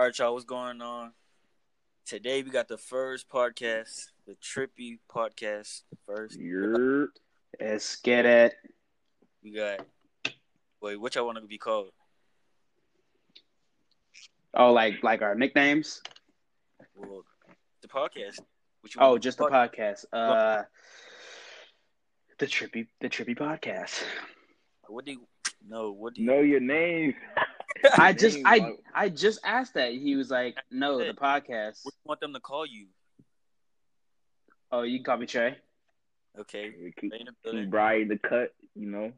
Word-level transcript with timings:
All 0.00 0.06
right, 0.06 0.18
y'all, 0.18 0.32
what's 0.32 0.46
going 0.46 0.80
on? 0.80 1.12
Today 2.06 2.42
we 2.42 2.50
got 2.50 2.68
the 2.68 2.78
first 2.78 3.28
podcast, 3.28 4.06
the 4.26 4.34
Trippy 4.42 4.98
podcast. 5.14 5.82
First, 6.06 6.38
You're 6.38 7.08
Let's 7.60 7.96
get 7.96 8.24
it. 8.24 8.54
we 9.44 9.50
got. 9.50 9.80
Wait, 10.80 10.96
what 10.96 11.14
y'all 11.14 11.26
want 11.26 11.36
to 11.36 11.46
be 11.46 11.58
called? 11.58 11.90
Oh, 14.54 14.72
like 14.72 15.02
like 15.02 15.20
our 15.20 15.34
nicknames. 15.34 16.00
Well, 16.96 17.26
the 17.82 17.88
podcast. 17.88 18.40
What 18.80 18.92
Oh, 18.96 19.18
just 19.18 19.36
the 19.36 19.48
podcast. 19.48 20.06
Uh, 20.14 20.62
the 22.38 22.46
trippy 22.46 22.86
the 23.02 23.10
trippy 23.10 23.36
podcast. 23.36 24.02
What 24.88 25.04
do 25.04 25.12
you? 25.12 25.20
No, 25.68 25.90
what 25.90 26.14
do 26.14 26.22
you? 26.22 26.26
know 26.26 26.40
your 26.40 26.60
name. 26.60 27.12
I 27.98 28.12
just 28.12 28.38
I 28.44 28.74
I 28.94 29.08
just 29.08 29.40
asked 29.44 29.74
that. 29.74 29.92
He 29.92 30.16
was 30.16 30.30
like, 30.30 30.56
"No, 30.70 30.98
the 30.98 31.12
podcast." 31.12 31.80
What 31.82 31.92
do 31.92 31.98
you 32.04 32.08
want 32.08 32.20
them 32.20 32.32
to 32.34 32.40
call 32.40 32.66
you? 32.66 32.86
Oh, 34.72 34.82
you 34.82 34.98
can 34.98 35.04
call 35.04 35.16
me 35.18 35.26
Trey. 35.26 35.56
Okay, 36.38 36.72
Keep, 37.00 37.12
Trey 37.12 37.24
the 37.44 37.50
keep. 37.50 37.70
Brian 37.70 38.08
the 38.08 38.18
cut, 38.18 38.54
you 38.74 38.86
know. 38.86 39.12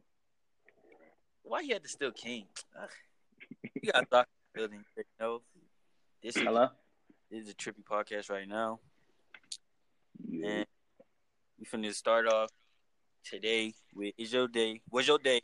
Why 1.43 1.59
you 1.61 1.73
had 1.73 1.83
to 1.83 1.89
steal 1.89 2.11
King? 2.11 2.45
Ugh. 2.81 2.89
You 3.75 3.91
got 3.91 4.09
Doc 4.09 4.27
in 4.55 4.61
building. 4.61 4.83
You 4.97 5.03
know, 5.19 5.41
this 6.23 6.35
is, 6.37 6.41
Hello. 6.41 6.69
this 7.29 7.43
is 7.43 7.49
a 7.49 7.53
Trippy 7.53 7.83
podcast 7.83 8.29
right 8.31 8.47
now. 8.47 8.79
Yeah. 10.27 10.47
And 10.47 10.65
we 11.59 11.65
finna 11.65 11.93
start 11.93 12.27
off 12.27 12.49
today 13.23 13.73
with 13.93 14.13
is 14.17 14.33
your 14.33 14.47
day 14.47 14.81
was 14.89 15.07
your 15.07 15.19
day 15.19 15.39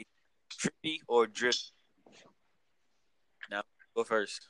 trippy 0.50 0.98
or 1.08 1.28
drip? 1.28 1.56
Go 3.96 4.04
first. 4.04 4.48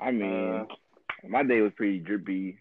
I 0.00 0.10
mean, 0.10 0.54
Uh, 0.54 0.66
my 1.28 1.42
day 1.42 1.60
was 1.60 1.72
pretty 1.76 1.98
drippy. 1.98 2.58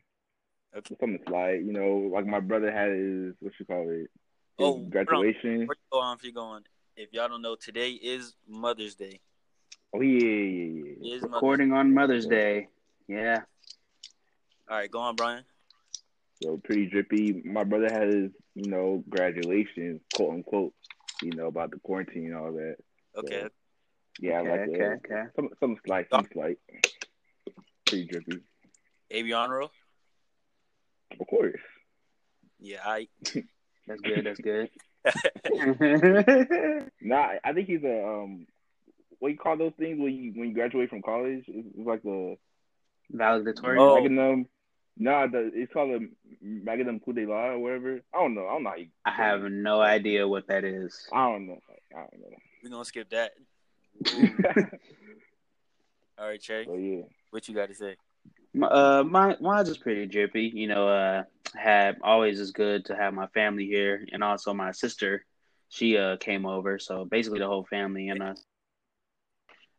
Okay. 0.75 0.95
Something 1.00 1.20
slight, 1.28 1.64
you 1.64 1.72
know, 1.72 2.09
like 2.14 2.25
my 2.25 2.39
brother 2.39 2.72
had 2.72 2.92
his 2.92 3.33
what 3.39 3.53
you 3.59 3.66
call 3.66 3.89
it, 3.89 4.09
Oh, 4.58 4.80
graduation. 4.80 5.67
Where 5.67 5.76
you 5.76 5.89
go 5.92 6.00
on 6.00 6.17
if 6.17 6.23
you're 6.23 6.33
going? 6.33 6.64
If 6.98 7.14
y'all 7.14 7.28
don't 7.28 7.42
know, 7.42 7.56
today 7.56 7.92
is 7.92 8.36
Mother's 8.48 8.95
Day. 8.95 9.20
Oh 9.94 10.02
yeah, 10.02 10.20
yeah, 10.20 10.30
yeah, 10.30 10.94
yeah. 11.00 11.16
Mother's 11.16 11.22
Recording 11.23 11.73
on 11.73 11.94
Mother's 11.94 12.26
Day. 12.26 12.67
Yeah. 13.08 13.44
All 14.70 14.78
right, 14.78 14.89
go 14.89 15.00
on, 15.00 15.16
Brian. 15.16 15.44
So 16.44 16.58
pretty 16.58 16.88
drippy. 16.88 17.42
My 17.45 17.64
brother 17.64 17.88
had 17.92 18.14
his, 18.14 18.31
you 18.56 18.70
know, 18.70 19.03
graduation, 19.09 20.02
quote 20.14 20.33
unquote, 20.33 20.73
you 21.22 21.31
know, 21.31 21.48
about 21.48 21.72
the 21.72 21.80
quarantine 21.80 22.28
and 22.28 22.36
all 22.36 22.52
that. 22.53 22.76
Okay. 23.17 23.42
So, 23.44 23.50
yeah, 24.19 24.39
okay, 24.39 24.49
like 24.49 24.59
okay, 24.69 24.83
uh, 24.83 24.88
okay. 24.88 25.23
some 25.35 25.49
some 25.59 25.77
slight, 25.85 26.08
some 26.09 26.27
slight. 26.31 26.58
Pretty 27.85 28.08
drippy. 28.08 28.39
Avion 29.11 29.69
Of 31.19 31.27
course. 31.27 31.61
Yeah, 32.59 32.80
I 32.86 33.08
That's 33.88 34.02
good. 34.02 34.25
That's 34.25 34.39
good. 34.39 34.69
Nah, 37.02 37.33
I 37.43 37.53
think 37.53 37.67
he's 37.67 37.83
a 37.83 38.08
um 38.08 38.47
what 39.19 39.31
you 39.31 39.38
call 39.38 39.58
those 39.58 39.73
things 39.77 39.99
when 39.99 40.13
you 40.13 40.33
when 40.36 40.49
you 40.49 40.53
graduate 40.53 40.89
from 40.89 41.02
college? 41.02 41.43
It's, 41.47 41.67
it's 41.77 41.88
like 41.88 42.03
the 42.03 42.36
Valedictorian. 43.11 43.81
Oh. 43.81 43.95
Magnum. 44.02 44.47
Nah, 44.97 45.27
the 45.27 45.52
it's 45.53 45.73
called 45.73 45.91
a 45.91 45.99
Magnum 46.41 46.99
Coup 46.99 47.13
de 47.13 47.25
la 47.25 47.47
or 47.47 47.59
whatever. 47.59 47.99
I 48.13 48.17
don't 48.19 48.33
know. 48.33 48.47
I 48.47 48.53
don't 48.53 48.63
know. 48.63 48.69
How 48.69 48.75
you, 48.77 48.88
I 49.05 49.11
have 49.11 49.41
no 49.43 49.81
idea 49.81 50.27
what 50.27 50.47
that 50.47 50.63
is. 50.63 51.08
I 51.11 51.31
don't 51.31 51.47
know. 51.47 51.59
I 51.93 51.99
don't 51.99 52.19
know. 52.19 52.38
we're 52.63 52.69
gonna 52.69 52.86
skip 52.86 53.09
that. 53.09 53.31
All 56.18 56.28
right, 56.28 56.42
Trey, 56.42 56.66
but 56.66 56.74
yeah, 56.76 57.02
what 57.32 57.48
you 57.48 57.56
got 57.56 57.68
to 57.70 57.76
say? 57.76 57.96
My- 58.54 58.68
Uh, 58.68 59.04
my 59.04 59.36
mine's 59.42 59.70
is 59.70 59.78
pretty 59.78 60.06
drippy. 60.06 60.52
You 60.54 60.68
know, 60.68 60.88
uh, 60.88 61.24
had 61.56 61.98
always 62.02 62.40
is 62.40 62.52
good 62.52 62.86
to 62.86 62.96
have 62.96 63.14
my 63.14 63.28
family 63.28 63.66
here, 63.66 64.05
and 64.11 64.23
also 64.23 64.54
my 64.54 64.72
sister. 64.72 65.26
She 65.70 65.98
uh 65.98 66.16
came 66.17 66.45
over, 66.45 66.80
so 66.80 67.05
basically 67.05 67.39
the 67.39 67.48
whole 67.48 67.66
family 67.66 68.10
and 68.10 68.22
us. 68.23 68.44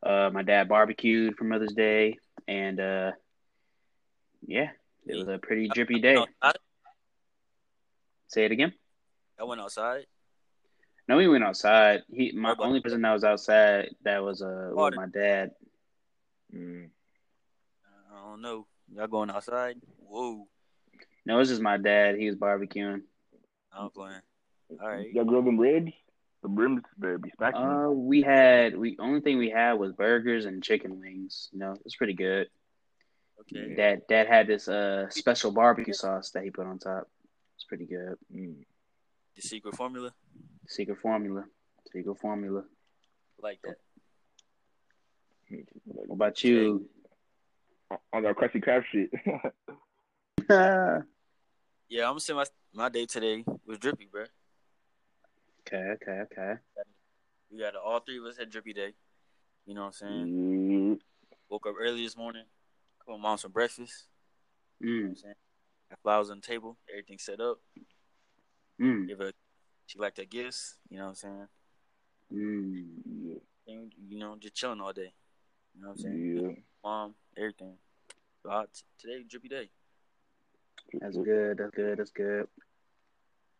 Uh, 0.02 0.30
my 0.32 0.42
dad 0.42 0.68
barbecued 0.68 1.36
for 1.36 1.44
Mother's 1.44 1.72
Day, 1.72 2.18
and 2.46 2.78
uh, 2.80 3.12
yeah, 4.46 4.70
it 5.06 5.16
was 5.16 5.28
a 5.28 5.38
pretty 5.38 5.68
drippy 5.68 6.00
day. 6.00 6.16
Say 8.28 8.44
it 8.44 8.52
again. 8.52 8.72
I 9.38 9.44
went 9.44 9.60
outside. 9.60 10.06
No, 11.08 11.16
we 11.16 11.28
went 11.28 11.44
outside. 11.44 12.02
He, 12.12 12.32
my 12.32 12.54
Oh, 12.58 12.64
only 12.64 12.80
person 12.80 13.02
that 13.02 13.12
was 13.12 13.22
outside 13.24 13.94
that 14.02 14.22
was 14.24 14.42
uh 14.42 14.68
was 14.70 14.74
Water. 14.74 14.96
my 14.96 15.06
dad. 15.06 15.52
mm. 16.54 16.88
I 18.12 18.28
don't 18.30 18.42
know. 18.42 18.66
Y'all 18.94 19.06
going 19.06 19.30
outside? 19.30 19.76
Whoa, 19.98 20.46
No, 21.24 21.34
it 21.36 21.38
was 21.38 21.48
just 21.48 21.62
my 21.62 21.76
dad. 21.76 22.16
He 22.16 22.26
was 22.26 22.36
barbecuing. 22.36 23.02
I'm 23.72 23.90
playing. 23.90 24.20
All 24.80 24.88
right. 24.88 25.12
y'all 25.12 25.24
grill 25.24 25.42
them 25.42 25.58
ribs. 25.58 25.92
The 26.42 26.48
ribs 26.48 26.82
better 26.98 27.18
be 27.18 27.30
smacking. 27.36 27.60
Uh, 27.60 27.88
we 27.90 28.22
had 28.22 28.76
we 28.76 28.96
only 28.98 29.20
thing 29.20 29.38
we 29.38 29.50
had 29.50 29.74
was 29.74 29.92
burgers 29.92 30.44
and 30.44 30.62
chicken 30.62 31.00
wings. 31.00 31.48
You 31.52 31.58
know, 31.60 31.72
it 31.72 31.84
was 31.84 31.96
pretty 31.96 32.14
good. 32.14 32.48
Okay. 33.40 33.74
Dad, 33.74 34.02
dad 34.08 34.26
had 34.28 34.46
this 34.46 34.66
uh 34.68 35.08
special 35.10 35.50
barbecue 35.52 35.92
sauce 35.92 36.30
that 36.32 36.42
he 36.44 36.50
put 36.50 36.66
on 36.66 36.78
top. 36.78 37.08
It's 37.56 37.64
pretty 37.64 37.86
good. 37.86 38.14
Mm. 38.34 38.64
The 39.34 39.42
secret 39.42 39.74
formula, 39.76 40.12
Secret 40.68 40.98
formula. 41.00 41.44
Secret 41.92 42.18
formula. 42.18 42.64
like 43.40 43.60
that. 43.62 43.76
What 45.84 46.14
about 46.14 46.42
you? 46.44 46.88
On 48.12 48.22
that 48.22 48.34
Krusty 48.36 48.62
Krab 48.64 48.82
shit. 48.90 49.10
okay, 49.24 49.48
Yeah, 51.88 52.02
I'm 52.04 52.10
gonna 52.10 52.20
say 52.20 52.32
my 52.34 52.44
my 52.74 52.88
day 52.88 53.06
today 53.06 53.44
was 53.64 53.78
drippy, 53.78 54.08
bro. 54.10 54.24
okay, 55.66 55.76
okay. 55.94 56.20
Okay. 56.32 56.54
We 57.52 57.60
got 57.60 57.76
all 57.76 58.00
three 58.00 58.18
of 58.18 58.24
us 58.24 58.36
had 58.36 58.50
drippy 58.50 58.72
day. 58.72 58.92
You 59.66 59.74
know 59.74 59.82
what 59.82 59.86
I'm 59.88 59.92
saying? 59.92 60.26
Mm. 60.26 60.98
Woke 61.48 61.66
up 61.68 61.74
early 61.80 62.02
this 62.02 62.16
morning. 62.16 62.42
Cooked 62.98 63.10
my 63.18 63.22
mom 63.22 63.38
some 63.38 63.52
breakfast. 63.52 64.06
You 64.80 64.86
know 64.88 64.94
what 64.94 65.04
Mm, 65.06 65.10
I'm 65.10 65.16
saying? 65.16 65.34
Got 65.90 66.00
flowers 66.02 66.30
on 66.30 66.38
the 66.40 66.46
table. 66.46 66.76
Everything 66.90 67.18
set 67.18 67.40
up. 67.40 67.58
mm, 68.80 69.06
Give 69.06 69.18
her. 69.20 69.32
She 69.86 69.98
liked 69.98 70.18
her 70.18 70.24
gifts. 70.24 70.76
You 70.88 70.98
know 70.98 71.04
what 71.04 71.08
I'm 71.10 71.14
saying? 71.14 71.48
mm. 72.32 72.84
Yeah. 73.22 73.74
And, 73.74 73.92
you 74.08 74.18
know, 74.18 74.36
just 74.38 74.54
chilling 74.54 74.80
all 74.80 74.92
day. 74.92 75.12
You 75.74 75.82
know 75.82 75.88
what 75.88 75.92
I'm 75.94 75.98
saying? 75.98 76.36
Yeah. 76.42 76.52
Mom, 76.84 77.14
everything. 77.36 77.74
So 78.42 78.50
I, 78.50 78.64
t- 78.64 78.82
today 78.98 79.24
drippy 79.28 79.48
day. 79.48 79.70
That's 81.00 81.16
good. 81.16 81.58
That's 81.58 81.70
good. 81.74 81.98
That's 81.98 82.10
good. 82.10 82.46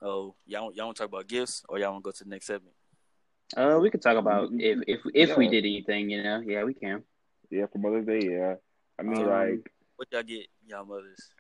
Oh, 0.03 0.35
y'all 0.47 0.73
y'all 0.75 0.87
want 0.87 0.97
to 0.97 1.03
talk 1.03 1.09
about 1.11 1.27
gifts 1.27 1.63
or 1.69 1.79
y'all 1.79 1.93
want 1.93 2.05
to 2.05 2.09
go 2.09 2.13
to 2.13 2.25
the 2.25 2.31
next 2.31 2.47
segment? 2.47 2.75
Uh, 3.57 3.79
we 3.81 3.91
could 3.91 4.03
talk 4.03 4.17
about 4.17 4.51
if 4.53 4.79
if 4.87 5.01
if 5.15 5.37
we 5.37 5.49
did 5.49 5.65
anything. 5.65 6.11
You 6.11 6.23
know, 6.23 6.41
yeah, 6.41 6.65
we 6.65 6.75
can. 6.75 7.03
Yeah, 7.51 7.67
for 7.73 7.79
Mother's 7.79 8.07
Day, 8.07 8.21
yeah. 8.29 8.55
I 8.99 9.03
mean, 9.03 9.23
Um, 9.23 9.29
like, 9.31 9.73
What 9.97 10.09
y'all 10.13 10.23
get 10.23 10.47
y'all 10.67 10.85
mothers? 10.85 11.31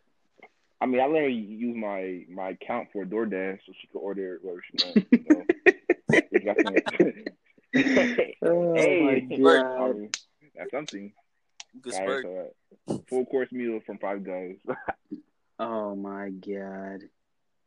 I 0.86 0.88
mean, 0.88 1.00
I 1.00 1.06
let 1.06 1.22
her 1.22 1.28
use 1.28 1.76
my 1.76 2.24
my 2.30 2.50
account 2.50 2.88
for 2.92 3.04
DoorDash 3.04 3.58
so 3.66 3.72
she 3.80 3.88
could 3.88 3.98
order 3.98 4.38
whatever 4.40 4.62
she 4.62 4.86
wants. 4.86 5.06
So, 5.28 6.16
it's 7.72 8.32
Oh 8.42 8.74
hey, 8.74 9.26
my 9.28 9.36
God. 9.36 9.96
I 9.96 10.08
that's 10.56 10.70
something. 10.70 11.12
Good 11.82 11.92
Guys, 11.92 12.02
spurt. 12.02 12.24
uh, 12.88 12.98
full 13.08 13.26
course 13.26 13.50
meal 13.52 13.80
from 13.84 13.98
Five 13.98 14.24
Guys. 14.24 14.56
Oh 15.58 15.96
my 15.96 16.28
god. 16.30 17.00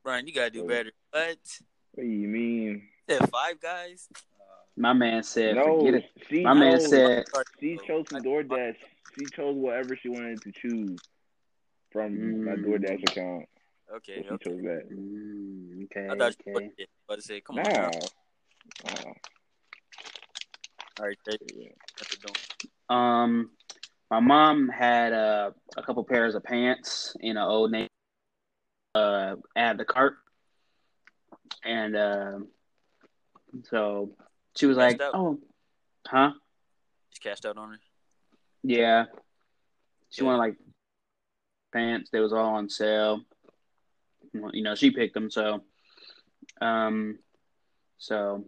Brian, 0.03 0.27
you 0.27 0.33
gotta 0.33 0.51
do 0.51 0.63
Oh. 0.63 0.67
better. 0.67 0.91
What? 1.09 1.37
what 1.95 2.03
do 2.03 2.07
you 2.07 2.27
mean? 2.27 2.83
Said 3.09 3.27
five 3.31 3.59
guys? 3.59 4.07
My 4.77 4.93
man 4.93 5.23
said, 5.23 5.55
no, 5.55 5.79
"Forget 5.79 5.95
it." 5.95 6.05
she 6.29 6.43
My 6.43 6.53
man 6.53 6.73
chose- 6.73 6.89
said, 6.91 7.25
she 7.59 7.79
chose 7.87 8.05
from 8.07 8.21
DoorDash. 8.21 8.75
She 9.17 9.25
chose 9.35 9.55
whatever 9.55 9.95
she 9.97 10.07
wanted 10.07 10.39
to 10.43 10.51
choose 10.51 10.99
from 11.91 12.43
my 12.45 12.51
Mm. 12.51 12.65
DoorDash 12.65 13.03
account. 13.11 13.45
okay, 13.95 14.15
She 14.23 14.29
okay. 14.29 14.37
chose 14.43 14.61
that. 14.63 14.89
mm, 14.91 15.83
"Okay, 15.85 16.05
I 16.09 16.15
thought 16.15 16.35
you 16.45 16.51
okay." 16.51 16.53
put 16.53 16.63
it, 16.77 16.89
but 17.07 17.17
I 17.17 17.21
said, 17.21 17.43
come 17.43 17.57
on. 17.59 17.63
Nah. 17.63 17.71
Now. 17.71 17.89
Nah. 18.85 19.13
All 20.99 21.05
right, 21.05 21.17
Jay, 21.25 21.37
Yeah. 21.55 21.69
you? 21.69 22.95
Um, 22.95 23.51
my 24.11 24.19
mom 24.19 24.69
had 24.69 25.13
uh, 25.13 25.51
a 25.77 25.83
couple 25.83 26.03
pairs 26.03 26.35
of 26.35 26.43
pants 26.43 27.15
in 27.21 27.37
an 27.37 27.43
old 27.43 27.71
name. 27.71 27.87
Uh, 28.95 29.35
at 29.55 29.77
the 29.77 29.85
cart, 29.85 30.15
and 31.63 31.95
uh, 31.95 32.39
so 33.65 34.09
she 34.57 34.65
was 34.65 34.77
like, 34.77 34.99
out? 34.99 35.13
"Oh, 35.13 35.39
huh? 36.07 36.31
Just 37.11 37.21
cashed 37.21 37.45
out 37.45 37.57
on 37.57 37.69
her. 37.69 37.79
Yeah." 38.63 39.05
She 40.09 40.21
Yeah. 40.21 40.25
wanted 40.25 40.39
like 40.39 40.55
pants. 41.71 42.09
They 42.09 42.19
was 42.19 42.33
all 42.33 42.55
on 42.55 42.69
sale. 42.69 43.21
You 44.33 44.63
know, 44.63 44.75
she 44.75 44.91
picked 44.91 45.13
them. 45.13 45.31
So, 45.31 45.63
um, 46.61 47.19
so 47.97 48.45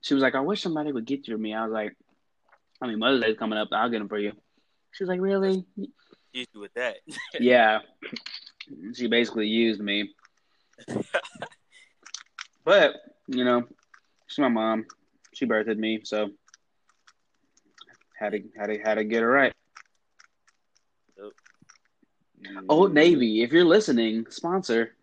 she 0.00 0.14
was 0.14 0.22
like, 0.22 0.34
"I 0.34 0.40
wish 0.40 0.62
somebody 0.62 0.92
would 0.92 1.04
get 1.04 1.26
you 1.26 1.34
to 1.34 1.40
me." 1.40 1.54
I 1.54 1.64
was 1.64 1.72
like, 1.72 1.96
"I 2.80 2.86
mean, 2.86 2.98
Mother's 2.98 3.22
Day's 3.22 3.38
coming 3.38 3.58
up. 3.58 3.68
I'll 3.72 3.90
get 3.90 3.98
them 3.98 4.08
for 4.08 4.18
you." 4.18 4.32
She 4.92 5.04
was 5.04 5.08
like, 5.08 5.20
"Really?" 5.20 5.64
Used 6.32 6.54
with 6.54 6.74
that. 6.74 6.96
yeah. 7.40 7.80
She 8.94 9.06
basically 9.06 9.48
used 9.48 9.80
me. 9.80 10.14
but, 12.64 12.94
you 13.26 13.44
know, 13.44 13.64
she's 14.26 14.38
my 14.38 14.48
mom. 14.48 14.86
She 15.34 15.46
birthed 15.46 15.76
me, 15.76 16.00
so 16.04 16.30
had 18.18 18.32
to 18.32 18.42
had 18.56 18.66
to 18.66 18.78
had 18.78 18.94
to 18.96 19.04
get 19.04 19.22
her 19.22 19.30
right. 19.30 19.54
Old 22.68 22.94
Navy, 22.94 23.42
if 23.42 23.52
you're 23.52 23.64
listening, 23.64 24.26
sponsor. 24.30 24.94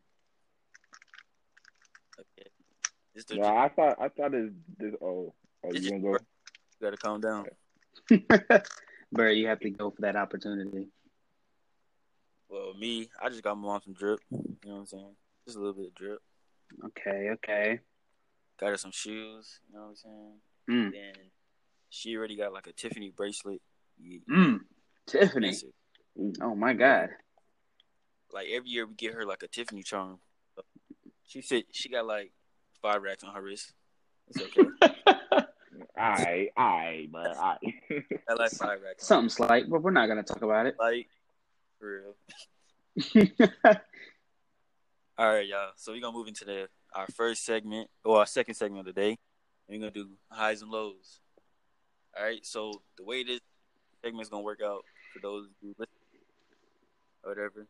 Okay. 2.19 2.49
This 3.13 3.25
the 3.25 3.41
I 3.41 3.69
thought 3.69 3.97
I 3.99 4.09
thought 4.09 4.31
this 4.31 4.51
this 4.77 4.93
oh 5.01 5.33
oh 5.63 5.71
This 5.71 5.83
you 5.83 5.91
gonna 5.91 6.01
go? 6.01 6.11
you 6.11 6.17
gotta 6.81 6.97
calm 6.97 7.21
down. 7.21 7.45
Bro, 9.11 9.31
you 9.31 9.47
have 9.47 9.59
to 9.61 9.69
go 9.69 9.91
for 9.91 10.01
that 10.01 10.15
opportunity. 10.15 10.87
Well, 12.49 12.73
me, 12.73 13.09
I 13.21 13.29
just 13.29 13.43
got 13.43 13.55
my 13.57 13.67
mom 13.67 13.81
some 13.83 13.93
drip. 13.93 14.19
You 14.31 14.37
know 14.65 14.73
what 14.73 14.79
I'm 14.79 14.85
saying? 14.85 15.15
Just 15.45 15.57
a 15.57 15.59
little 15.59 15.73
bit 15.73 15.87
of 15.87 15.95
drip. 15.95 16.19
Okay, 16.85 17.29
okay. 17.33 17.79
Got 18.59 18.69
her 18.69 18.77
some 18.77 18.91
shoes. 18.91 19.59
You 19.69 19.75
know 19.75 19.81
what 19.81 19.89
I'm 19.89 19.95
saying? 19.95 20.33
Mm. 20.69 20.91
Then 20.91 21.13
she 21.89 22.15
already 22.15 22.35
got 22.35 22.53
like 22.53 22.67
a 22.67 22.73
Tiffany 22.73 23.11
bracelet. 23.15 23.61
Yeah, 24.01 24.19
Mm. 24.29 24.59
Tiffany. 25.07 25.55
Oh 26.41 26.55
my 26.55 26.73
god. 26.73 27.09
Like 28.35 28.49
every 28.51 28.69
year 28.69 28.85
we 28.85 28.93
get 28.95 29.13
her 29.13 29.25
like 29.25 29.43
a 29.43 29.47
Tiffany 29.47 29.81
charm. 29.81 30.19
She 31.25 31.41
said 31.41 31.63
she 31.71 31.87
got 31.87 32.05
like 32.05 32.33
five 32.81 33.01
racks 33.01 33.23
on 33.23 33.33
her 33.33 33.41
wrist. 33.41 33.71
It's 34.27 34.41
okay. 34.41 34.69
I 35.97 36.49
I 36.57 37.07
but 37.09 37.37
I. 37.37 37.57
Got 38.27 38.37
like 38.39 38.51
five 38.51 38.81
racks. 38.83 39.03
on 39.03 39.29
Something 39.29 39.29
slight, 39.29 39.69
but 39.69 39.81
we're 39.81 39.91
not 39.91 40.07
gonna 40.07 40.21
talk 40.21 40.41
about 40.41 40.65
it. 40.65 40.75
Like 40.77 41.07
for 41.79 42.15
real. 42.97 43.25
All 45.17 45.27
right, 45.33 45.47
y'all. 45.47 45.71
So 45.77 45.93
we're 45.93 46.01
gonna 46.01 46.17
move 46.17 46.27
into 46.27 46.43
the 46.43 46.67
our 46.93 47.07
first 47.07 47.45
segment 47.45 47.89
or 48.03 48.19
our 48.19 48.25
second 48.25 48.55
segment 48.55 48.85
of 48.85 48.93
the 48.93 48.99
day. 49.01 49.17
And 49.69 49.69
We're 49.69 49.79
gonna 49.79 49.91
do 49.91 50.09
highs 50.29 50.61
and 50.61 50.69
lows. 50.69 51.21
All 52.17 52.25
right. 52.25 52.45
So 52.45 52.81
the 52.97 53.05
way 53.05 53.23
this 53.23 53.39
segment's 54.03 54.29
gonna 54.29 54.43
work 54.43 54.59
out 54.61 54.83
for 55.13 55.21
those 55.21 55.47
who 55.61 55.69
listen 55.77 55.93
or 57.23 57.29
whatever, 57.29 57.67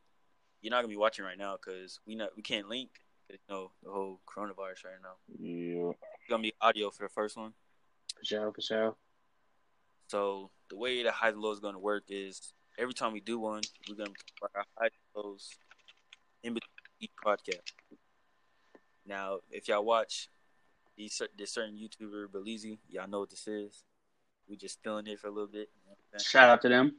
you're 0.66 0.72
not 0.72 0.78
gonna 0.78 0.88
be 0.88 0.98
watching 0.98 1.24
right 1.24 1.38
now 1.38 1.58
because 1.64 2.00
we 2.08 2.16
not 2.16 2.30
we 2.36 2.42
can't 2.42 2.68
link. 2.68 2.90
You 3.30 3.38
know 3.48 3.72
the 3.84 3.92
whole 3.92 4.20
coronavirus 4.28 4.86
right 4.86 5.02
now. 5.04 5.18
yeah. 5.40 5.92
It's 5.92 6.30
gonna 6.30 6.42
be 6.42 6.54
audio 6.60 6.90
for 6.90 7.04
the 7.04 7.10
first 7.10 7.38
one. 7.38 7.54
for 8.18 8.26
sure, 8.26 8.52
for 8.52 8.62
sure. 8.62 8.96
So 10.08 10.50
the 10.72 10.76
way 10.76 11.04
the 11.04 11.12
highs 11.12 11.34
and 11.34 11.42
lows 11.44 11.58
is 11.58 11.62
gonna 11.62 11.78
work 11.78 12.06
is 12.10 12.52
every 12.80 12.96
time 12.96 13.14
we 13.14 13.20
do 13.20 13.38
one, 13.38 13.62
we're 13.88 13.96
gonna 13.96 14.10
talk 14.10 14.50
about 14.52 14.52
our 14.56 14.66
highs 14.76 14.90
and 15.16 15.24
lows 15.24 15.50
in 16.44 16.56
between 16.56 16.72
each 17.00 17.12
podcast. 17.24 17.72
Now, 19.06 19.42
if 19.52 19.68
y'all 19.68 19.86
watch 19.86 20.30
these 20.98 21.22
this 21.38 21.54
certain 21.54 21.78
YouTuber 21.78 22.32
Belize, 22.32 22.66
y'all 22.90 23.08
know 23.08 23.20
what 23.20 23.30
this 23.30 23.48
is. 23.48 23.84
We 24.50 24.58
just 24.58 24.80
stealing 24.80 25.06
it 25.06 25.20
for 25.20 25.28
a 25.28 25.32
little 25.32 25.48
bit. 25.48 25.70
you 25.76 25.82
know 25.86 25.92
what 25.92 25.98
I'm 26.14 26.20
saying? 26.20 26.26
Shout 26.28 26.50
out 26.50 26.62
to 26.64 26.70
them. 26.70 26.96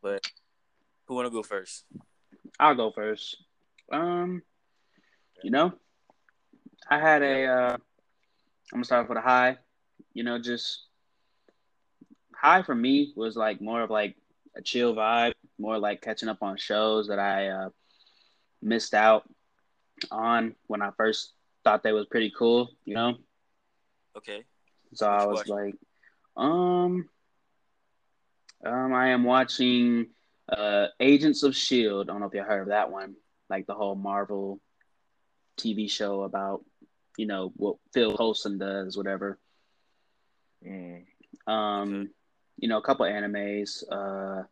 But 0.00 0.24
who 1.04 1.16
wanna 1.16 1.28
go 1.28 1.42
first? 1.42 1.84
I'll 2.58 2.74
go 2.74 2.90
first. 2.90 3.36
Um, 3.92 4.42
you 5.42 5.50
know, 5.50 5.72
I 6.88 6.98
had 6.98 7.22
a. 7.22 7.44
Uh, 7.46 7.72
I'm 8.72 8.78
gonna 8.78 8.84
start 8.84 9.08
with 9.08 9.18
a 9.18 9.22
high. 9.22 9.58
You 10.14 10.24
know, 10.24 10.38
just 10.38 10.86
high 12.34 12.62
for 12.62 12.74
me 12.74 13.12
was 13.16 13.36
like 13.36 13.60
more 13.60 13.82
of 13.82 13.90
like 13.90 14.16
a 14.56 14.62
chill 14.62 14.94
vibe, 14.94 15.32
more 15.58 15.78
like 15.78 16.00
catching 16.02 16.28
up 16.28 16.42
on 16.42 16.56
shows 16.56 17.08
that 17.08 17.18
I 17.18 17.48
uh, 17.48 17.68
missed 18.62 18.94
out 18.94 19.24
on 20.10 20.54
when 20.66 20.82
I 20.82 20.90
first 20.96 21.32
thought 21.64 21.82
they 21.82 21.92
was 21.92 22.06
pretty 22.06 22.32
cool. 22.36 22.70
You 22.84 22.94
know, 22.94 23.14
Okay. 24.16 24.44
so 24.94 25.06
What 25.08 25.20
I 25.20 25.24
was 25.24 25.46
like, 25.46 25.74
um, 26.36 27.08
um, 28.64 28.92
I 28.94 29.08
am 29.08 29.24
watching 29.24 30.13
uh 30.48 30.86
Agents 31.00 31.42
of 31.42 31.56
Shield. 31.56 32.08
I 32.08 32.12
don't 32.12 32.20
know 32.20 32.26
if 32.28 32.34
you 32.34 32.42
heard 32.42 32.62
of 32.62 32.68
that 32.68 32.90
one, 32.90 33.14
like 33.48 33.66
the 33.66 33.74
whole 33.74 33.94
Marvel 33.94 34.60
TV 35.58 35.90
show 35.90 36.22
about 36.22 36.64
you 37.16 37.26
know 37.26 37.52
what 37.56 37.76
Phil 37.92 38.16
Coulson 38.16 38.58
does, 38.58 38.96
whatever. 38.96 39.38
Mm. 40.66 41.04
Um, 41.46 41.94
Okay. 41.94 42.10
you 42.58 42.68
know, 42.68 42.78
a 42.78 42.82
couple 42.82 43.06
animes. 43.06 43.82
Uh, 43.90 44.44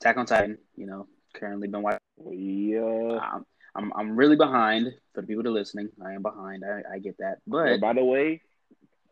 Attack 0.00 0.16
on 0.16 0.26
Titan. 0.26 0.58
You 0.76 0.86
know, 0.86 1.06
currently 1.34 1.68
been 1.68 1.82
watching. 1.82 1.98
Yeah. 2.30 3.18
I'm, 3.20 3.44
I'm 3.74 3.92
I'm 3.94 4.16
really 4.16 4.36
behind 4.36 4.88
for 5.14 5.20
the 5.22 5.26
people 5.26 5.42
that 5.42 5.48
are 5.50 5.52
listening. 5.52 5.88
I 6.04 6.12
am 6.12 6.22
behind. 6.22 6.64
I, 6.64 6.94
I 6.94 6.98
get 6.98 7.16
that, 7.18 7.38
Well, 7.46 7.64
but 7.66 7.80
by 7.80 7.92
the 7.94 8.04
way, 8.04 8.42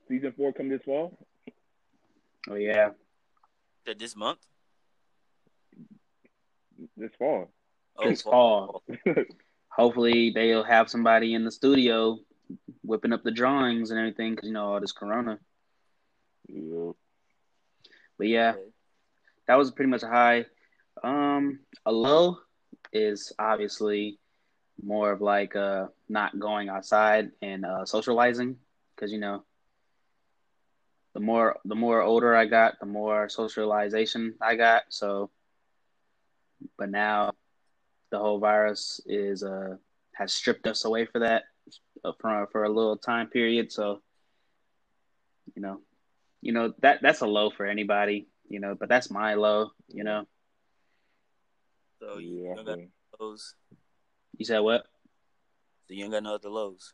season 0.08 0.32
four 0.36 0.52
come 0.52 0.68
this 0.68 0.82
fall. 0.84 1.18
oh 2.48 2.54
yeah, 2.54 2.90
That 3.84 3.98
this 3.98 4.14
month? 4.16 4.38
This 6.96 7.12
fall. 7.18 7.50
Oh, 7.98 8.08
this 8.08 8.22
fall. 8.22 8.82
hopefully 9.76 10.30
they'll 10.30 10.64
have 10.64 10.88
somebody 10.88 11.34
in 11.34 11.44
the 11.44 11.50
studio 11.50 12.18
whipping 12.82 13.12
up 13.12 13.22
the 13.22 13.30
drawings 13.30 13.90
and 13.90 13.98
everything 13.98 14.34
because 14.34 14.46
you 14.46 14.54
know 14.54 14.72
all 14.72 14.80
this 14.80 14.92
corona 14.92 15.38
yeah. 16.48 16.92
but 18.18 18.28
yeah 18.28 18.54
that 19.46 19.58
was 19.58 19.70
pretty 19.70 19.90
much 19.90 20.02
a 20.02 20.08
high 20.08 20.46
um 21.04 21.58
a 21.84 21.92
low 21.92 22.38
is 22.92 23.32
obviously 23.38 24.18
more 24.82 25.12
of 25.12 25.20
like 25.20 25.54
uh 25.56 25.86
not 26.08 26.38
going 26.38 26.68
outside 26.68 27.30
and 27.42 27.66
uh 27.66 27.84
socializing 27.84 28.56
because 28.94 29.12
you 29.12 29.18
know 29.18 29.44
the 31.12 31.20
more 31.20 31.58
the 31.64 31.74
more 31.74 32.00
older 32.00 32.34
i 32.34 32.46
got 32.46 32.78
the 32.80 32.86
more 32.86 33.28
socialization 33.28 34.34
i 34.40 34.54
got 34.54 34.84
so 34.88 35.30
but 36.78 36.90
now 36.90 37.32
the 38.10 38.18
whole 38.18 38.38
virus 38.38 39.00
is 39.06 39.42
uh 39.42 39.76
has 40.14 40.32
stripped 40.32 40.66
us 40.66 40.84
away 40.84 41.04
for 41.06 41.20
that 41.20 41.44
uh, 42.04 42.12
for 42.20 42.48
for 42.52 42.64
a 42.64 42.68
little 42.68 42.96
time 42.96 43.28
period 43.28 43.70
so 43.72 44.00
you 45.54 45.62
know 45.62 45.80
you 46.40 46.52
know 46.52 46.72
that 46.80 47.00
that's 47.02 47.20
a 47.20 47.26
low 47.26 47.50
for 47.50 47.66
anybody 47.66 48.28
you 48.48 48.60
know 48.60 48.74
but 48.78 48.88
that's 48.88 49.10
my 49.10 49.34
low 49.34 49.70
you 49.88 50.04
know 50.04 50.26
So 52.00 52.18
you 52.18 52.44
yeah. 52.44 52.54
don't 52.54 52.66
got 52.66 52.78
lows. 53.20 53.54
you 54.38 54.44
said 54.44 54.60
what 54.60 54.86
So 55.88 55.94
you 55.94 56.04
ain't 56.04 56.12
got 56.12 56.22
no 56.22 56.34
other 56.34 56.50
lows. 56.50 56.92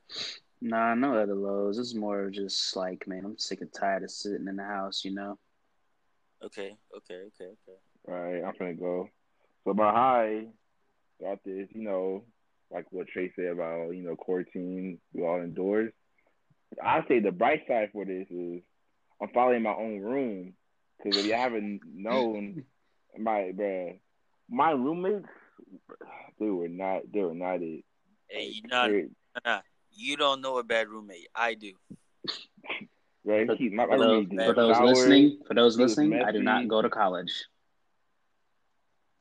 Nah, 0.61 0.95
no 0.95 1.16
other 1.16 1.35
lows. 1.35 1.78
It's 1.78 1.95
more 1.95 2.31
just 2.31 2.76
like, 2.76 3.07
man, 3.09 3.25
I'm 3.25 3.38
sick 3.38 3.61
and 3.62 3.73
tired 3.73 4.04
of 4.04 4.11
sitting 4.12 4.47
in 4.47 4.57
the 4.57 4.62
house, 4.64 5.04
you 5.04 5.12
know. 5.12 5.38
Okay, 6.45 6.76
okay, 6.97 7.14
okay, 7.26 7.50
okay. 7.54 7.78
All 8.09 8.14
right, 8.14 8.45
I'm 8.45 8.54
gonna 8.59 8.75
go. 8.75 9.09
So 9.64 9.75
my 9.75 9.90
high 9.90 10.47
got 11.21 11.38
this, 11.45 11.69
you 11.73 11.83
know, 11.83 12.25
like 12.71 12.87
what 12.90 13.09
Trey 13.09 13.33
said 13.37 13.47
about, 13.47 13.90
you 13.90 14.02
know, 14.02 14.16
quarantine, 14.16 14.99
we 15.12 15.23
all 15.23 15.40
indoors. 15.40 15.92
I 16.83 17.04
say 17.07 17.21
the 17.21 17.31
bright 17.31 17.62
side 17.69 17.90
for 17.92 18.04
this 18.04 18.26
is 18.31 18.62
I'm 19.21 19.28
finally 19.33 19.57
in 19.57 19.62
my 19.62 19.75
own 19.75 20.00
room. 20.00 20.54
Because 20.99 21.19
if 21.19 21.26
you 21.26 21.35
haven't 21.35 21.81
known, 21.95 22.64
my 23.19 23.52
bruh, 23.54 23.99
my 24.50 24.71
roommates, 24.71 25.26
they 26.38 26.50
were 26.50 26.69
not, 26.69 27.02
they 27.12 27.21
were 27.21 27.35
not 27.35 27.62
it. 27.62 27.85
Hey, 28.28 28.52
you 28.54 28.62
not 28.69 28.90
nah, 29.45 29.61
you 29.92 30.16
don't 30.16 30.40
know 30.40 30.59
a 30.59 30.64
bad 30.64 30.88
roommate. 30.88 31.28
I 31.35 31.54
do. 31.54 31.73
Right? 33.25 33.47
For, 33.47 33.54
my, 33.71 33.87
my 33.87 33.95
for 33.95 33.99
those, 33.99 34.26
for 34.26 34.52
those 34.52 34.81
listening, 34.81 35.38
for 35.47 35.54
those 35.54 35.76
He 35.76 35.83
was 35.83 35.90
listening, 35.97 36.25
I 36.25 36.33
do 36.33 36.42
not 36.42 36.66
go 36.66 36.83
to 36.83 36.90
college, 36.90 37.31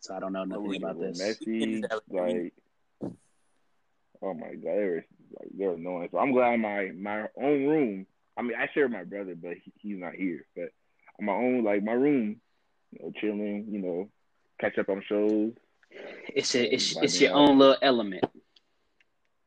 so 0.02 0.16
I 0.16 0.20
don't 0.20 0.34
know 0.34 0.44
nothing 0.44 0.76
about 0.76 1.00
this. 1.00 1.18
messy, 1.18 1.84
Alex, 1.90 2.06
like, 2.10 2.54
oh 4.22 4.34
my 4.34 4.54
god, 4.56 4.64
they 4.64 4.86
were 4.86 5.06
like 5.40 5.50
they 5.58 5.68
were 5.68 5.74
annoying. 5.76 6.10
So 6.12 6.18
I'm 6.20 6.34
glad 6.34 6.60
my 6.60 6.92
my 6.96 7.22
own 7.38 7.66
room. 7.68 8.08
I 8.38 8.42
mean, 8.42 8.58
I 8.58 8.68
share 8.74 8.84
with 8.86 8.94
my 8.94 9.04
brother, 9.04 9.36
but 9.36 9.54
he, 9.64 9.72
he's 9.78 10.00
not 10.00 10.14
here. 10.14 10.46
But 10.56 10.70
on 11.20 11.26
my 11.26 11.34
own, 11.34 11.64
like 11.64 11.84
my 11.84 11.92
room, 11.94 12.38
you 12.92 13.00
know, 13.04 13.12
chilling, 13.20 13.68
you 13.70 13.80
know, 13.80 14.10
catch 14.60 14.78
up 14.78 14.90
on 14.90 15.04
shows. 15.08 15.54
It's 16.34 16.56
a, 16.56 16.74
it's 16.74 16.96
Like, 16.96 17.04
it's 17.06 17.22
your 17.22 17.34
own 17.34 17.58
little 17.60 17.78
element. 17.82 18.24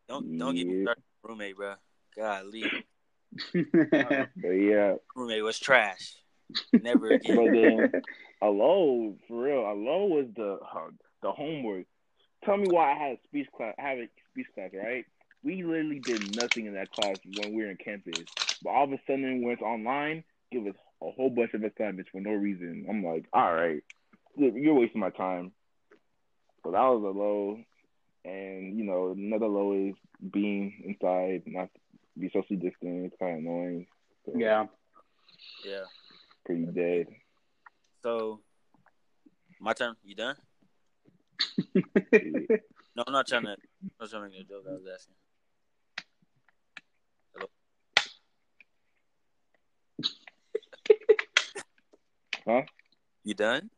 Don't 0.09 0.39
don't 0.39 0.55
get 0.55 0.67
me 0.67 0.75
Yeah. 0.79 0.85
started 0.85 1.03
with 1.23 1.31
roommate, 1.31 1.57
bro. 1.57 1.75
Golly, 2.17 2.71
But 3.53 4.51
yeah, 4.51 4.95
roommate 5.17 5.43
was 5.43 5.59
trash. 5.59 6.15
Never 6.73 7.11
again. 7.13 7.35
but 7.37 7.53
then 7.53 8.03
alone 8.45 9.19
for 9.27 9.43
real, 9.45 9.61
alone 9.61 10.11
was 10.11 10.27
the 10.37 10.59
uh, 10.63 10.91
the 11.23 11.33
homework. 11.33 11.87
Tell 12.45 12.57
me 12.57 12.67
why 12.67 12.93
I 12.93 12.99
had 12.99 13.13
a 13.13 13.19
speech 13.25 13.49
class. 13.57 13.75
I 13.79 13.83
have 13.83 13.99
a 13.99 14.09
speech 14.31 14.47
class, 14.55 14.71
right? 14.75 15.05
We 15.43 15.63
literally 15.63 15.99
did 15.99 16.21
nothing 16.23 16.67
in 16.67 16.75
that 16.75 16.91
class 16.91 17.19
when 17.25 17.55
we 17.55 17.65
were 17.65 17.71
in 17.71 17.79
campus. 17.83 18.27
But 18.63 18.71
all 18.71 18.85
of 18.85 18.93
a 18.93 18.99
sudden, 19.07 19.43
when 19.43 19.55
it's 19.55 19.63
online, 19.63 20.25
give 20.53 20.67
us 20.67 20.75
a 21.03 21.11
whole 21.11 21.31
bunch 21.31 21.55
of 21.55 21.63
assignments 21.63 22.11
for 22.13 22.21
no 22.21 22.33
reason. 22.33 22.87
I'm 22.89 23.05
like, 23.05 23.27
all 23.33 23.55
right, 23.55 23.83
you're 24.37 24.75
wasting 24.75 25.01
my 25.01 25.11
time. 25.11 25.53
So 26.63 26.71
that 26.71 26.79
was 26.81 27.03
a 27.03 27.19
low, 27.19 27.59
and 28.25 28.79
you 28.79 28.85
know 28.85 29.13
another 29.17 29.47
low 29.47 29.89
is 29.89 29.95
being 30.33 30.83
inside, 30.87 31.43
not 31.47 31.69
be 32.19 32.31
socially 32.33 32.57
distant. 32.57 33.07
It's 33.07 33.17
kind 33.19 33.33
of 33.33 33.39
annoying. 33.41 33.87
So 34.25 34.33
Yeah. 34.37 34.67
Yeah. 35.65 35.85
pretty 36.47 36.67
dead. 36.67 37.07
So, 38.05 38.41
my 39.59 39.73
turn. 39.73 39.97
You 40.05 40.15
done? 40.15 40.37
No, 42.97 43.03
I'm 43.09 43.13
not 43.15 43.27
trying 43.27 43.43
to. 43.45 43.57
I'm 43.57 43.91
not 43.99 44.11
trying 44.11 44.23
to 44.25 44.29
make 44.29 44.41
a 44.41 44.45
joke. 44.45 44.65
I 44.69 44.73
was 44.75 44.87
asking. 44.95 45.17
Hello. 47.35 47.49
huh? 52.61 52.63
You 53.25 53.35
done? 53.35 53.71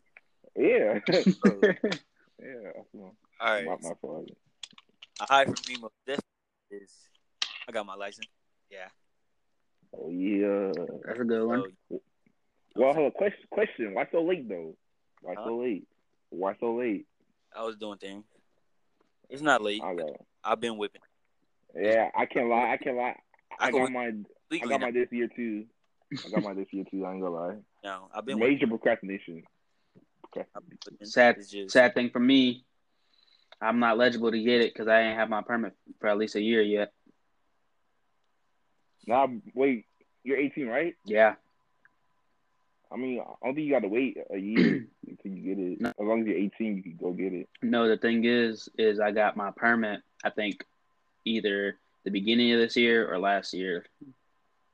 Yeah, 0.57 0.99
Oh, 1.47 1.61
yeah. 2.43 2.73
All 2.93 3.15
right. 3.41 3.65
my, 3.65 3.77
my 3.81 3.95
fault. 4.03 4.29
A 5.21 5.25
high 5.25 5.45
for 5.45 5.55
me 5.69 5.77
most 5.81 5.95
definitely 6.05 6.25
is 6.73 6.93
I 7.67 7.73
got 7.73 7.87
my 7.87 7.95
license. 7.95 8.27
Yeah. 8.71 8.89
Oh 9.97 10.11
yeah. 10.11 10.73
That's 11.07 11.21
a 11.21 11.25
good 11.25 11.47
one. 11.47 11.73
So, 11.91 12.01
Well, 12.77 12.93
hold 12.95 13.07
on. 13.07 13.11
Question. 13.13 13.41
Question. 13.51 13.95
Why 13.95 14.07
so 14.13 14.23
late 14.23 14.49
though? 14.49 14.77
Why 15.23 15.35
Huh? 15.37 15.45
so 15.47 15.57
late? 15.59 15.87
Why 16.31 16.55
so 16.61 16.75
late? 16.75 17.07
I 17.55 17.63
was 17.65 17.77
doing 17.77 17.99
things. 17.99 18.25
It's 19.31 19.43
not 19.43 19.63
late. 19.63 19.83
I 19.83 19.95
got. 19.95 20.11
I've 20.45 20.61
been 20.61 20.77
whipping. 20.77 21.01
Yeah, 21.75 22.11
I 22.15 22.27
can't 22.27 22.49
lie. 22.49 22.71
I 22.73 22.77
can't 22.77 22.97
lie. 22.97 23.17
I, 23.59 23.67
I 23.67 23.71
got 23.71 23.91
my. 23.91 24.13
I 24.53 24.59
got 24.59 24.69
now. 24.69 24.79
my 24.79 24.91
this 24.91 25.09
year 25.11 25.29
too. 25.35 25.65
I 26.25 26.31
got 26.31 26.43
my 26.43 26.55
this 26.55 26.69
year 26.71 26.85
too. 26.91 27.05
I 27.05 27.13
ain't 27.13 27.23
gonna 27.23 27.35
lie. 27.35 27.57
now. 27.83 28.09
I've 28.15 28.25
been 28.25 28.39
whipping. 28.39 28.55
Major 28.55 28.67
procrastination. 28.67 29.43
I've 30.37 30.69
been 30.69 30.79
whipping. 30.85 31.07
Sad, 31.07 31.37
just- 31.51 31.71
sad 31.71 31.95
thing 31.95 32.11
for 32.11 32.21
me. 32.21 32.65
I'm 33.61 33.79
not 33.79 33.93
eligible 33.99 34.31
to 34.31 34.43
get 34.43 34.61
it 34.61 34.75
because 34.75 34.87
I 34.87 35.01
ain't 35.01 35.19
have 35.19 35.31
my 35.31 35.41
permit 35.41 35.73
for 35.99 36.09
at 36.09 36.19
least 36.19 36.35
a 36.35 36.43
year 36.43 36.61
yet. 36.61 36.93
Now, 39.07 39.29
wait. 39.55 39.87
You're 40.25 40.37
18, 40.39 40.67
right? 40.67 40.95
Yeah, 41.07 41.35
I 42.93 42.97
mean, 42.97 43.21
I 43.21 43.25
don't 43.47 43.55
think 43.55 43.67
you 43.67 43.73
got 43.73 43.81
to 43.83 43.89
wait 43.89 44.17
a 44.31 44.39
year 44.39 44.87
until 45.09 45.33
you 45.33 45.43
get 45.55 45.59
it. 45.63 45.81
No. 45.81 45.89
As 45.89 45.95
long 45.99 46.21
as 46.23 46.27
you're 46.29 46.37
18, 46.39 46.77
you 46.77 46.83
can 46.83 46.97
go 46.97 47.13
get 47.13 47.33
it. 47.33 47.49
no. 47.63 47.89
The 47.89 47.97
thing 47.97 48.25
is, 48.25 48.69
is 48.79 49.01
I 49.01 49.11
got 49.11 49.37
my 49.37 49.51
permit. 49.51 50.01
I 50.25 50.31
think 50.31 50.65
either 51.25 51.79
the 52.05 52.11
beginning 52.11 52.53
of 52.53 52.61
this 52.61 52.77
year 52.77 53.13
or 53.13 53.19
last 53.19 53.53
year, 53.55 53.85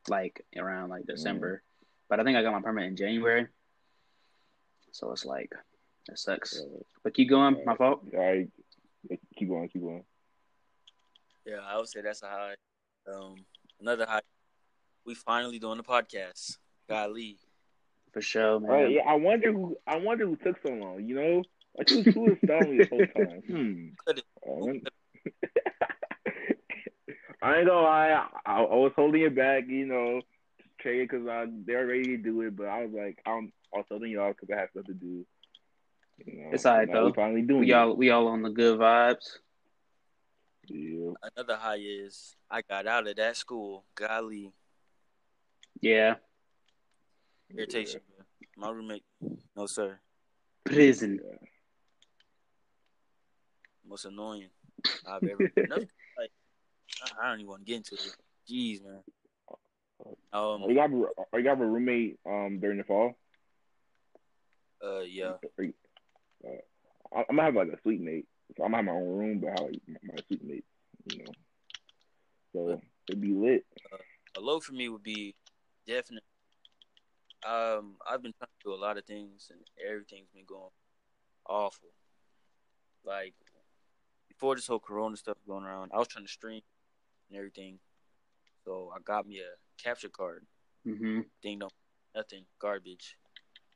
like 0.09 0.45
around 0.57 0.91
like 0.91 1.07
December. 1.07 1.63
But 2.09 2.21
I 2.21 2.25
think 2.25 2.37
I 2.37 2.43
got 2.43 2.53
my 2.53 2.61
permit 2.61 2.85
in 2.85 2.97
January. 2.97 3.47
So 4.91 5.11
it's 5.13 5.25
like 5.25 5.51
that 6.09 6.19
sucks. 6.19 6.61
Uh, 6.61 6.81
But 7.03 7.15
keep 7.15 7.31
going. 7.31 7.63
My 7.65 7.75
fault. 7.77 8.03
all 8.13 8.19
right. 8.21 8.49
Keep 9.39 9.49
going. 9.49 9.69
Keep 9.69 9.83
going. 9.83 10.05
Yeah, 11.47 11.61
I 11.67 11.79
would 11.79 11.89
say 11.89 12.03
that's 12.03 12.23
a 12.23 12.27
high. 12.27 12.55
Um, 13.11 13.37
another 13.81 14.05
high. 14.07 14.21
We 15.07 15.15
finally 15.15 15.59
doing 15.59 15.79
the 15.79 15.83
podcast. 15.83 16.59
Golly. 16.89 17.39
For 18.13 18.21
sure, 18.21 18.61
man. 18.61 18.71
All 18.71 18.77
right, 18.83 18.91
yeah, 18.91 19.03
I 19.09 19.15
wonder 19.15 19.53
who. 19.53 19.77
I 19.87 19.97
wonder 19.97 20.27
who 20.27 20.37
took 20.37 20.57
so 20.67 20.73
long. 20.73 21.05
You 21.07 21.15
know, 21.15 21.43
like 21.79 21.89
who, 21.89 22.03
who 22.03 22.21
was 22.21 22.37
stalling 22.45 22.71
me 22.71 22.79
this 22.79 22.89
whole 22.91 23.07
time? 23.07 23.43
Hmm. 23.47 23.89
Could've- 24.07 24.25
I 27.43 27.57
ain't 27.57 27.67
gonna 27.67 27.81
lie. 27.83 28.27
I, 28.47 28.53
I 28.53 28.61
was 28.61 28.93
holding 28.95 29.23
it 29.23 29.35
back. 29.35 29.65
You 29.69 29.87
know, 29.87 30.21
trade 30.81 31.09
because 31.09 31.27
I 31.27 31.47
they're 31.67 31.87
ready 31.87 32.05
to 32.05 32.17
do 32.19 32.43
it, 32.43 32.55
but 32.57 32.67
I 32.67 32.85
was 32.85 32.93
like, 32.95 33.19
I'm 33.27 33.53
also 33.73 33.87
holding 33.91 34.13
y'all 34.13 34.33
because 34.33 34.49
I 34.55 34.61
have 34.61 34.69
stuff 34.71 34.85
to 34.87 34.95
do. 34.95 35.25
You 36.27 36.43
know, 36.45 36.51
It's 36.53 36.67
all 36.67 36.77
right, 36.79 36.87
now 36.87 36.95
though. 36.95 37.07
We 37.07 37.13
finally 37.15 37.43
doing 37.43 37.61
we 37.61 37.73
all 37.73 37.97
we 37.97 38.11
all 38.11 38.29
on 38.29 38.43
the 38.43 38.51
good 38.51 38.79
vibes. 38.79 39.39
Yeah. 40.69 41.13
Another 41.37 41.57
high 41.57 41.81
is 41.81 42.37
I 42.51 42.63
got 42.63 42.87
out 42.87 43.09
of 43.09 43.17
that 43.17 43.37
school. 43.37 43.85
Golly, 43.97 44.53
Yeah, 45.81 46.15
irritation. 47.57 48.01
My 48.57 48.71
roommate, 48.71 49.05
no 49.57 49.67
sir, 49.67 49.99
prison. 50.65 51.21
Most 53.87 54.05
annoying 54.05 54.49
I've 55.07 55.23
ever. 55.25 55.51
Nothing, 55.69 55.89
like 56.19 56.31
I- 57.21 57.29
don't 57.31 57.41
even 57.41 57.49
want 57.51 57.63
to 57.63 57.67
get 57.67 57.77
into 57.79 57.95
it. 57.95 58.17
Jeez, 58.49 58.83
man. 58.85 59.03
Are 60.33 60.55
Um. 60.55 60.71
you 60.71 60.79
have 60.81 60.93
a, 60.93 61.05
are 61.33 61.41
you 61.41 61.49
have 61.49 61.61
a 61.61 61.67
roommate 61.67 62.19
um 62.27 62.59
during 62.61 62.79
the 62.79 62.85
fall? 62.85 63.15
Uh. 64.83 65.01
Yeah. 65.01 65.35
You- 65.59 65.75
uh, 66.45 66.49
I'm 67.15 67.25
gonna 67.37 67.43
have 67.45 67.55
like 67.55 67.69
a 67.69 67.81
suite 67.83 68.01
mate. 68.01 68.27
So 68.57 68.65
I'm 68.65 68.73
gonna 68.73 68.79
have 68.79 68.87
my 68.87 68.93
own 69.01 69.19
room, 69.19 69.39
but 69.41 69.49
I 69.49 69.51
have 69.53 69.61
like 69.71 69.83
my 70.03 70.15
suite 70.27 70.45
mate. 70.45 70.65
You 71.11 71.19
know, 71.19 71.33
so 72.53 72.81
it'd 73.09 73.21
be 73.21 73.33
lit. 73.35 73.65
a 74.37 74.41
low 74.41 74.61
for 74.61 74.73
me 74.73 74.89
would 74.89 75.03
be 75.03 75.35
definitely. 75.87 76.21
Um, 77.45 77.97
I've 78.09 78.23
been 78.23 78.33
trying 78.39 78.49
to 78.49 78.65
do 78.65 78.75
a 78.75 78.77
lot 78.77 78.99
of 78.99 79.05
things, 79.05 79.51
and 79.51 79.61
everything's 79.89 80.31
been 80.35 80.45
going 80.47 80.71
awful. 81.49 81.89
Like 83.05 83.35
before 84.29 84.55
this 84.55 84.67
whole 84.67 84.79
Corona 84.79 85.17
stuff 85.17 85.37
going 85.47 85.65
around, 85.65 85.91
I 85.95 85.99
was 85.99 86.09
trying 86.09 86.25
to 86.25 86.31
stream 86.31 86.63
and 87.29 87.39
everything, 87.39 87.79
so 88.65 88.93
I 88.95 89.01
got 89.01 89.27
me 89.27 89.41
a 89.41 89.83
capture 89.83 90.09
card. 90.09 90.47
Mm-hmm. 90.87 91.21
Thing 91.43 91.59
don't 91.59 91.73
nothing 92.15 92.45
garbage. 92.61 93.17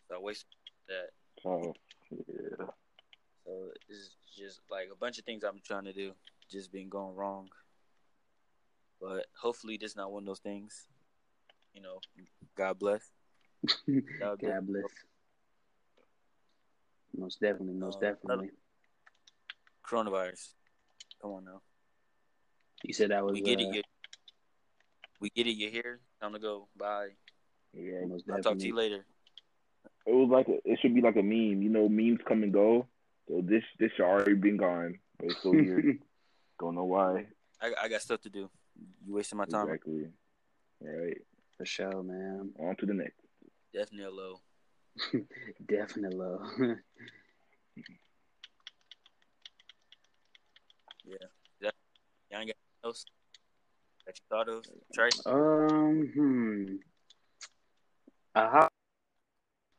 So 0.09 0.17
I 0.17 0.19
wasted 0.19 0.47
that. 0.89 1.11
So 1.43 1.75
yeah. 2.11 2.67
So 3.45 3.71
it's 3.89 4.17
just 4.37 4.61
like 4.71 4.89
a 4.93 4.97
bunch 4.97 5.19
of 5.19 5.25
things 5.25 5.45
I'm 5.45 5.61
trying 5.65 5.85
to 5.85 5.93
do, 5.93 6.13
just 6.51 6.73
been 6.73 6.89
going 6.89 7.15
wrong. 7.15 7.49
But 9.01 9.27
hopefully, 9.41 9.77
this 9.77 9.97
not 9.97 10.11
one 10.11 10.23
of 10.23 10.27
those 10.27 10.41
things. 10.41 10.89
You 11.75 11.83
know, 11.83 12.01
God 12.57 12.79
bless. 12.79 13.11
God 14.21 14.67
bless. 14.67 14.85
Most 17.17 17.41
definitely, 17.41 17.75
most 17.75 17.97
Uh, 17.99 18.13
definitely. 18.13 18.51
Coronavirus. 19.87 20.53
Come 21.23 21.31
on 21.33 21.45
now. 21.45 21.63
You 22.85 22.93
said 22.93 23.11
that 23.11 23.25
was 23.25 23.33
We 23.33 23.41
get 23.41 23.59
uh, 23.59 23.63
it. 23.69 23.75
You're, 23.75 23.83
we 25.21 25.31
get 25.31 25.47
it. 25.47 25.57
You're 25.57 25.71
here. 25.71 26.01
Time 26.21 26.33
to 26.35 26.39
go. 26.39 26.69
Bye. 26.77 27.09
Yeah, 27.73 28.05
most 28.07 28.25
I'll 28.29 28.37
definitely. 28.37 28.43
talk 28.43 28.59
to 28.59 28.67
you 28.67 28.75
later. 28.75 29.07
it 30.07 30.13
was 30.15 30.29
like 30.31 30.49
a, 30.49 30.59
it 30.65 30.79
should 30.81 30.95
be 30.95 31.01
like 31.01 31.17
a 31.17 31.23
meme. 31.23 31.63
You 31.63 31.71
know, 31.71 31.89
memes 31.89 32.21
come 32.27 32.43
and 32.43 32.53
go. 32.53 32.87
So 33.29 33.41
this 33.43 33.65
this 33.79 33.91
should 33.97 34.05
already 34.05 34.35
been 34.35 34.57
gone, 34.57 34.99
but 35.19 35.27
it's 35.27 35.39
still 35.39 35.53
here. 35.53 35.99
Don't 36.61 36.75
know 36.75 36.85
why. 36.85 37.27
I, 37.61 37.73
I 37.83 37.89
got 37.89 38.03
stuff 38.03 38.21
to 38.23 38.31
do. 38.31 38.51
You 39.07 39.15
wasting 39.15 39.39
my 39.39 39.47
time. 39.47 39.69
Exactly. 39.69 40.07
All 40.83 40.89
right. 40.89 41.19
For 41.57 41.65
sure, 41.65 42.03
man. 42.03 42.51
On 42.59 42.77
to 42.77 42.87
the 42.87 42.95
next. 42.95 43.21
Definitely 43.77 44.07
a 44.07 44.11
low. 44.11 44.41
Definitely 45.69 46.17
low. 46.17 46.41
Yeah. 51.09 51.15
That, 51.61 51.75
y'all 52.33 52.41
got 52.41 52.43
anything 52.43 52.55
else 52.85 53.05
that 54.05 54.19
you 54.19 54.25
thought 54.29 54.49
of, 54.49 54.65
Trey? 54.93 55.11
um, 55.25 56.11
hmm. 56.13 56.77
A 58.35 58.49
high. 58.49 58.69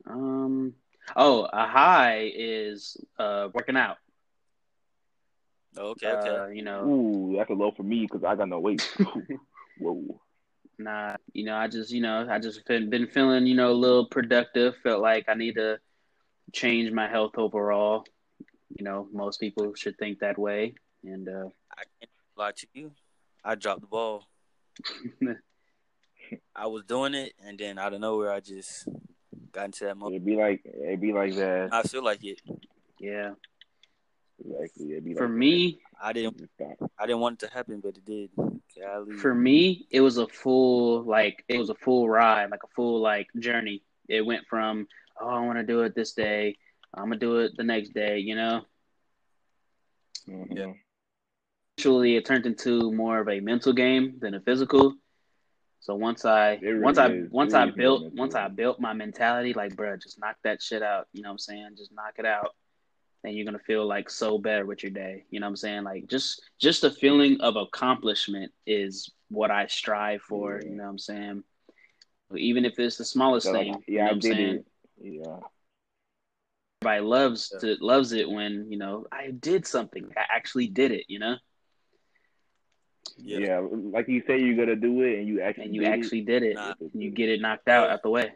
Um. 0.08 0.72
Oh, 1.14 1.46
a 1.52 1.66
high 1.66 2.32
is 2.34 2.96
uh 3.18 3.48
working 3.52 3.76
out. 3.76 3.98
Okay, 5.76 6.06
okay. 6.06 6.30
Uh, 6.30 6.46
you 6.46 6.62
know, 6.62 6.84
Ooh, 6.84 7.34
that's 7.36 7.50
a 7.50 7.52
low 7.52 7.72
for 7.76 7.82
me 7.82 8.06
because 8.10 8.24
I 8.24 8.36
got 8.36 8.48
no 8.48 8.58
weight. 8.60 8.80
Whoa. 9.78 10.18
Nah, 10.78 11.16
you 11.32 11.44
know, 11.44 11.56
I 11.56 11.66
just, 11.66 11.90
you 11.90 12.00
know, 12.00 12.26
I 12.30 12.38
just 12.38 12.64
been 12.66 12.88
been 12.88 13.08
feeling, 13.08 13.46
you 13.46 13.56
know, 13.56 13.70
a 13.70 13.74
little 13.74 14.06
productive. 14.06 14.76
Felt 14.82 15.02
like 15.02 15.24
I 15.28 15.34
need 15.34 15.56
to 15.56 15.78
change 16.52 16.92
my 16.92 17.08
health 17.08 17.32
overall. 17.36 18.04
You 18.76 18.84
know, 18.84 19.08
most 19.12 19.40
people 19.40 19.74
should 19.74 19.98
think 19.98 20.20
that 20.20 20.38
way, 20.38 20.74
and 21.02 21.28
uh, 21.28 21.48
I 21.76 21.82
can't 21.98 22.10
lie 22.36 22.52
to 22.52 22.66
you. 22.74 22.92
I 23.44 23.56
dropped 23.56 23.80
the 23.80 23.86
ball. 23.88 24.24
I 26.54 26.66
was 26.66 26.84
doing 26.84 27.14
it, 27.14 27.32
and 27.44 27.58
then 27.58 27.78
out 27.78 27.94
of 27.94 28.00
nowhere, 28.00 28.30
I 28.30 28.40
just 28.40 28.86
got 29.50 29.66
into 29.66 29.84
that 29.84 29.96
moment. 29.96 30.16
It'd 30.16 30.26
be 30.26 30.36
like 30.36 30.62
it'd 30.64 31.00
be 31.00 31.12
like 31.12 31.34
that. 31.36 31.70
I 31.72 31.82
feel 31.82 32.04
like 32.04 32.22
it. 32.24 32.40
yeah. 33.00 33.32
Exactly. 34.44 34.92
It'd 34.92 35.04
be 35.04 35.14
For 35.14 35.28
like 35.28 35.36
me, 35.36 35.80
I 36.00 36.12
didn't. 36.12 36.48
I 36.98 37.06
didn't 37.06 37.20
want 37.20 37.42
it 37.42 37.46
to 37.46 37.52
happen, 37.52 37.80
but 37.80 37.96
it 37.96 38.04
did. 38.04 38.30
Golly. 38.36 39.16
for 39.16 39.34
me, 39.34 39.86
it 39.90 40.00
was 40.00 40.18
a 40.18 40.28
full 40.28 41.02
like 41.02 41.44
it 41.48 41.58
was 41.58 41.70
a 41.70 41.74
full 41.74 42.08
ride, 42.08 42.50
like 42.50 42.62
a 42.62 42.68
full 42.76 43.00
like 43.00 43.28
journey. 43.38 43.82
It 44.08 44.24
went 44.24 44.46
from 44.48 44.86
oh, 45.20 45.28
I 45.28 45.40
want 45.40 45.58
to 45.58 45.64
do 45.64 45.82
it 45.82 45.94
this 45.94 46.12
day, 46.12 46.56
I'm 46.94 47.04
gonna 47.04 47.16
do 47.16 47.38
it 47.38 47.56
the 47.56 47.64
next 47.64 47.90
day. 47.92 48.18
You 48.18 48.36
know, 48.36 48.64
Mhm. 50.28 50.56
Yeah. 50.56 50.72
eventually 51.76 52.16
it 52.16 52.24
turned 52.24 52.46
into 52.46 52.92
more 52.92 53.18
of 53.20 53.28
a 53.28 53.40
mental 53.40 53.72
game 53.72 54.18
than 54.20 54.34
a 54.34 54.40
physical. 54.40 54.94
So 55.80 55.94
once 55.94 56.24
I 56.24 56.56
really 56.56 56.80
once 56.80 56.98
I 56.98 57.10
is. 57.10 57.30
once 57.30 57.54
It 57.54 57.56
I 57.56 57.70
built 57.70 58.12
once 58.14 58.34
I 58.34 58.48
built 58.48 58.80
my 58.80 58.92
mentality, 58.92 59.52
like 59.54 59.74
bro, 59.76 59.96
just 59.96 60.18
knock 60.18 60.36
that 60.44 60.60
shit 60.62 60.82
out. 60.82 61.08
You 61.12 61.22
know 61.22 61.30
what 61.30 61.34
I'm 61.34 61.38
saying? 61.38 61.76
Just 61.76 61.92
knock 61.92 62.14
it 62.18 62.26
out. 62.26 62.54
And 63.24 63.34
you're 63.34 63.44
gonna 63.44 63.58
feel 63.58 63.84
like 63.86 64.08
so 64.10 64.38
better 64.38 64.64
with 64.64 64.82
your 64.82 64.92
day. 64.92 65.24
You 65.30 65.40
know 65.40 65.46
what 65.46 65.50
I'm 65.50 65.56
saying? 65.56 65.84
Like 65.84 66.06
just 66.06 66.40
just 66.58 66.82
the 66.82 66.90
feeling 66.90 67.40
of 67.40 67.56
accomplishment 67.56 68.52
is 68.66 69.10
what 69.28 69.50
I 69.50 69.66
strive 69.66 70.22
for. 70.22 70.60
Yeah. 70.62 70.68
You 70.70 70.76
know 70.76 70.84
what 70.84 70.90
I'm 70.90 70.98
saying? 70.98 71.44
Even 72.36 72.64
if 72.64 72.78
it's 72.78 72.96
the 72.96 73.04
smallest 73.04 73.46
So, 73.46 73.52
thing. 73.52 73.82
yeah, 73.86 73.92
you 73.92 73.98
know 73.98 74.02
I 74.02 74.04
what 74.04 74.12
I'm 74.12 74.18
did 74.20 74.36
saying? 74.36 74.54
it. 74.56 74.66
Yeah. 75.00 75.36
Everybody 76.82 77.04
loves 77.06 77.50
Yeah. 77.52 77.58
to 77.74 77.84
loves 77.84 78.12
it 78.12 78.28
when, 78.30 78.70
you 78.70 78.78
know, 78.78 79.06
I 79.10 79.30
did 79.32 79.66
something. 79.66 80.12
I 80.16 80.24
actually 80.36 80.68
did 80.68 80.92
it, 80.92 81.06
you 81.08 81.18
know? 81.18 81.36
Yeah. 83.16 83.38
yeah, 83.38 83.58
Like 83.70 84.06
you 84.08 84.22
say, 84.26 84.38
you're 84.40 84.54
gonna 84.56 84.76
do 84.76 85.02
it, 85.02 85.18
and 85.18 85.26
you 85.26 85.40
actually 85.40 85.64
And 85.64 85.74
you 85.74 85.80
did 85.82 85.90
actually 85.90 86.20
did 86.20 86.42
it. 86.44 86.54
Nah. 86.54 86.74
You 86.94 87.10
get 87.10 87.28
it 87.30 87.40
knocked 87.40 87.68
out 87.68 87.90
out 87.90 88.02
the 88.02 88.10
way. 88.10 88.32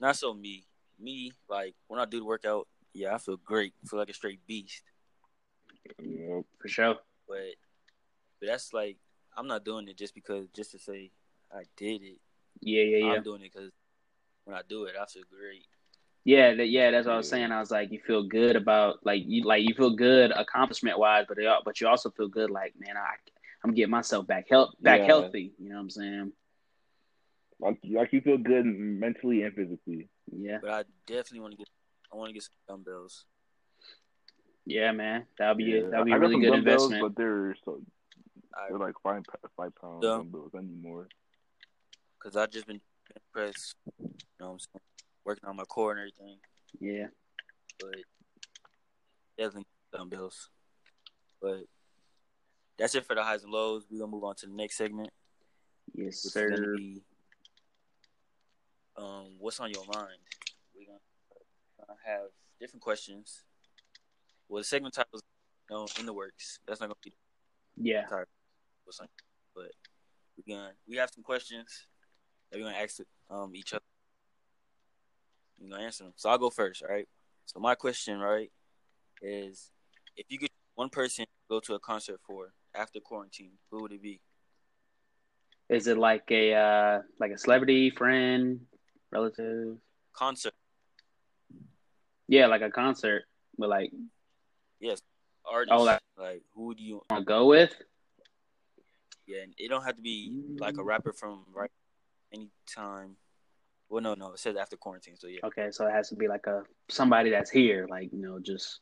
Not 0.00 0.16
so 0.16 0.34
me. 0.34 0.64
Me, 0.98 1.32
like 1.48 1.74
when 1.86 2.00
I 2.00 2.04
do 2.06 2.18
the 2.18 2.24
workout, 2.24 2.66
yeah, 2.94 3.14
I 3.14 3.18
feel 3.18 3.36
great. 3.36 3.74
I 3.84 3.88
feel 3.88 3.98
like 3.98 4.10
a 4.10 4.14
straight 4.14 4.46
beast. 4.46 4.82
it. 5.98 6.44
For 6.60 6.68
sure. 6.68 6.96
But 7.28 7.54
but 8.40 8.46
that's 8.48 8.72
like 8.72 8.96
I'm 9.36 9.46
not 9.46 9.64
doing 9.64 9.88
it 9.88 9.96
just 9.98 10.14
because 10.14 10.46
just 10.54 10.72
to 10.72 10.78
say 10.78 11.10
I 11.52 11.62
did 11.76 12.02
it. 12.02 12.18
Yeah, 12.60 12.82
yeah, 12.82 12.96
yeah. 13.06 13.12
I'm 13.14 13.22
doing 13.22 13.42
it 13.42 13.52
because 13.52 13.70
when 14.44 14.56
I 14.56 14.62
do 14.68 14.84
it, 14.84 14.94
I 15.00 15.06
feel 15.06 15.22
great. 15.30 15.66
Yeah, 16.24 16.54
that, 16.54 16.68
yeah, 16.68 16.90
that's 16.90 17.06
what 17.06 17.14
I 17.14 17.16
was 17.16 17.28
saying. 17.28 17.52
I 17.52 17.60
was 17.60 17.70
like, 17.70 17.90
you 17.90 18.00
feel 18.06 18.22
good 18.24 18.56
about 18.56 18.98
like 19.04 19.22
you 19.24 19.44
like 19.44 19.62
you 19.66 19.74
feel 19.74 19.94
good 19.94 20.30
accomplishment 20.32 20.98
wise, 20.98 21.24
but 21.28 21.38
it, 21.38 21.48
but 21.64 21.80
you 21.80 21.88
also 21.88 22.10
feel 22.10 22.28
good 22.28 22.50
like 22.50 22.74
man, 22.78 22.96
I 22.96 23.14
I'm 23.64 23.74
getting 23.74 23.90
myself 23.90 24.26
back 24.26 24.46
health 24.48 24.74
back 24.80 25.00
Yeah. 25.00 25.06
healthy. 25.06 25.52
You 25.58 25.68
know 25.70 25.76
what 25.76 25.82
I'm 25.82 25.90
saying? 25.90 26.32
like 27.60 27.78
like 27.90 28.12
you 28.12 28.20
feel 28.20 28.38
good 28.38 28.64
mentally 28.64 29.42
and 29.42 29.54
physically. 29.54 30.08
Yeah, 30.30 30.58
But 30.60 30.70
I 30.70 30.84
definitely 31.06 31.40
want 31.40 31.52
to 31.52 31.58
get 31.58 31.68
I 32.12 32.16
want 32.16 32.28
to 32.30 32.32
get 32.34 32.42
some 32.42 32.54
dumbbells. 32.68 33.24
yeah, 34.64 34.92
man, 34.92 35.26
that'll 35.38 35.54
be 35.54 35.64
Yeah. 35.64 35.88
that'll 35.90 36.04
be 36.04 36.12
I 36.12 36.16
a 36.16 36.18
really 36.18 36.40
good 36.40 36.54
investment. 36.54 37.02
but 37.02 37.16
they're 37.16 37.56
so 37.64 37.80
they're 38.68 38.78
like 38.78 38.94
five 39.02 39.22
pa- 39.24 39.48
five 39.56 39.74
pound 39.80 40.02
Yeah. 40.02 40.10
dumbbells. 40.18 40.52
I 40.54 40.60
need 40.60 40.82
more. 40.82 41.08
because 42.18 42.36
I've 42.36 42.50
just 42.50 42.66
been 42.66 42.80
press. 43.32 43.74
You 44.00 44.08
know 44.40 44.46
what 44.46 44.52
I'm 44.54 44.58
saying? 44.58 44.82
Working 45.24 45.48
on 45.48 45.56
my 45.56 45.64
core 45.64 45.92
and 45.92 46.00
everything. 46.00 46.38
Yeah, 46.80 47.06
but 47.78 47.94
definitely 49.36 49.66
dumbbells. 49.92 50.50
But 51.40 51.64
that's 52.76 52.94
it 52.94 53.04
for 53.06 53.14
the 53.14 53.22
highs 53.22 53.44
and 53.44 53.52
lows. 53.52 53.86
We're 53.90 54.00
gonna 54.00 54.10
move 54.10 54.24
on 54.24 54.34
to 54.36 54.46
the 54.46 54.52
next 54.52 54.76
segment, 54.76 55.10
yes, 55.94 56.24
which 56.24 56.32
sir. 56.32 56.74
be 56.76 57.02
um, 58.96 59.36
what's 59.38 59.60
on 59.60 59.70
your 59.70 59.84
mind. 59.94 60.18
Gonna 61.88 62.00
have 62.04 62.28
different 62.60 62.82
questions. 62.82 63.44
Well, 64.48 64.60
the 64.60 64.64
segment 64.64 64.94
title 64.94 65.10
is 65.14 65.22
you 65.70 65.76
know, 65.76 65.86
in 65.98 66.06
the 66.06 66.12
works. 66.12 66.60
That's 66.66 66.80
not 66.80 66.86
gonna 66.86 66.96
be 67.02 67.12
Yeah, 67.76 68.06
the. 68.06 68.28
What's 68.84 69.00
on, 69.00 69.08
but 69.54 69.70
we're 70.36 70.54
gonna 70.54 70.72
we 70.88 70.96
have 70.96 71.10
some 71.10 71.24
questions 71.24 71.86
that 72.50 72.58
we're 72.58 72.64
gonna 72.64 72.78
ask 72.78 73.00
um 73.30 73.54
each 73.54 73.72
other. 73.72 73.84
We're 75.58 75.70
gonna 75.70 75.84
answer 75.84 76.04
them. 76.04 76.12
So 76.16 76.28
I'll 76.30 76.38
go 76.38 76.50
first. 76.50 76.82
All 76.82 76.88
right. 76.88 77.08
So 77.46 77.60
my 77.60 77.74
question, 77.74 78.20
right, 78.20 78.50
is 79.22 79.70
if 80.16 80.26
you 80.28 80.38
could 80.38 80.50
one 80.74 80.90
person 80.90 81.24
to 81.24 81.30
go 81.48 81.60
to 81.60 81.74
a 81.74 81.78
concert 81.80 82.20
for 82.26 82.52
after 82.74 83.00
quarantine, 83.00 83.52
who 83.70 83.82
would 83.82 83.92
it 83.92 84.02
be? 84.02 84.20
is 85.68 85.86
it 85.86 85.98
like 85.98 86.24
a 86.30 86.54
uh 86.54 87.00
like 87.20 87.30
a 87.30 87.38
celebrity 87.38 87.90
friend, 87.90 88.60
relative? 89.12 89.76
Concert, 90.14 90.54
Yeah, 92.28 92.46
like 92.46 92.62
a 92.62 92.70
concert, 92.70 93.24
but 93.58 93.68
like 93.68 93.90
yes. 94.80 95.00
Artist, 95.50 95.72
Oh, 95.72 95.82
like- 95.82 96.00
like 96.18 96.42
who 96.54 96.66
would 96.66 96.78
you? 96.80 97.02
want 97.10 97.22
to 97.22 97.24
go 97.24 97.46
with. 97.46 97.72
Yeah, 99.26 99.42
and 99.42 99.54
it 99.58 99.68
don't 99.68 99.82
have 99.84 99.96
to 99.96 100.02
be 100.02 100.30
like 100.58 100.76
a 100.78 100.82
rapper 100.82 101.12
from 101.12 101.44
right 101.52 101.70
anytime. 102.32 103.16
Well, 103.88 104.02
no, 104.02 104.14
no, 104.14 104.32
it 104.32 104.38
says 104.38 104.56
after 104.56 104.76
quarantine. 104.76 105.16
So 105.16 105.26
yeah, 105.26 105.40
Okay, 105.44 105.68
so 105.70 105.86
it 105.86 105.92
has 105.92 106.10
to 106.10 106.16
be 106.16 106.28
like 106.28 106.46
a 106.46 106.64
somebody 106.90 107.30
that's 107.30 107.50
here, 107.50 107.86
like 107.88 108.12
you 108.12 108.18
know, 108.20 108.38
just, 108.38 108.80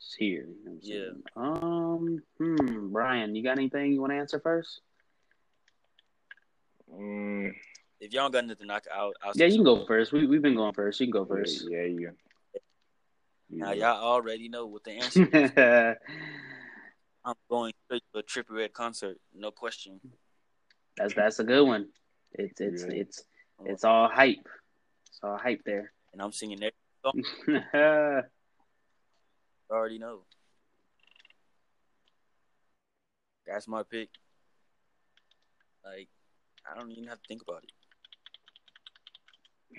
just 0.00 0.16
here. 0.18 0.46
You 0.46 0.64
know 0.64 0.78
Yeah. 0.82 1.10
Um. 1.36 2.22
Hmm. 2.38 2.92
Brian, 2.92 3.34
you 3.34 3.42
got 3.42 3.56
anything 3.58 3.92
you 3.92 4.00
want 4.00 4.12
to 4.12 4.16
answer 4.18 4.40
first? 4.40 4.80
Mm, 6.92 7.54
if 8.00 8.12
y'all 8.12 8.24
don't 8.24 8.32
got 8.32 8.44
nothing 8.46 8.56
to 8.58 8.66
knock 8.66 8.84
out, 8.92 9.14
I'll 9.22 9.32
Yeah, 9.34 9.46
you 9.46 9.56
can 9.56 9.64
go 9.64 9.86
first. 9.86 10.12
We 10.12 10.26
we've 10.26 10.42
been 10.42 10.54
going 10.56 10.74
first. 10.74 11.00
You 11.00 11.06
can 11.06 11.12
go 11.12 11.24
first. 11.24 11.66
Yeah, 11.70 11.82
yeah. 11.84 12.10
Now 13.50 13.72
yeah. 13.72 13.92
y'all 13.92 14.04
already 14.04 14.48
know 14.48 14.66
what 14.66 14.84
the 14.84 14.92
answer 14.92 15.28
is. 15.32 15.50
I'm 17.24 17.34
going 17.48 17.72
straight 17.86 18.02
to 18.12 18.20
a 18.20 18.22
Trippie 18.22 18.50
Redd 18.56 18.72
concert, 18.74 19.16
no 19.34 19.50
question. 19.50 20.00
that's 20.96 21.14
that's 21.14 21.38
a 21.38 21.44
good 21.44 21.66
one. 21.66 21.88
It's 22.32 22.60
it's 22.60 22.82
Yeah. 22.82 22.90
it's 22.92 23.24
oh. 23.60 23.64
it's 23.66 23.84
all 23.84 24.08
hype. 24.08 24.46
It's 25.08 25.20
all 25.22 25.38
hype 25.38 25.62
there. 25.64 25.92
And 26.12 26.20
I'm 26.22 26.32
singing 26.32 26.60
that. 26.60 26.74
You 29.70 29.76
already 29.76 29.98
know. 29.98 30.20
That's 33.46 33.66
my 33.66 33.82
pick. 33.82 34.10
Like, 35.84 36.08
I 36.70 36.78
don't 36.78 36.90
even 36.92 37.04
have 37.08 37.20
to 37.20 37.26
think 37.26 37.42
about 37.42 37.64
it. 37.64 37.72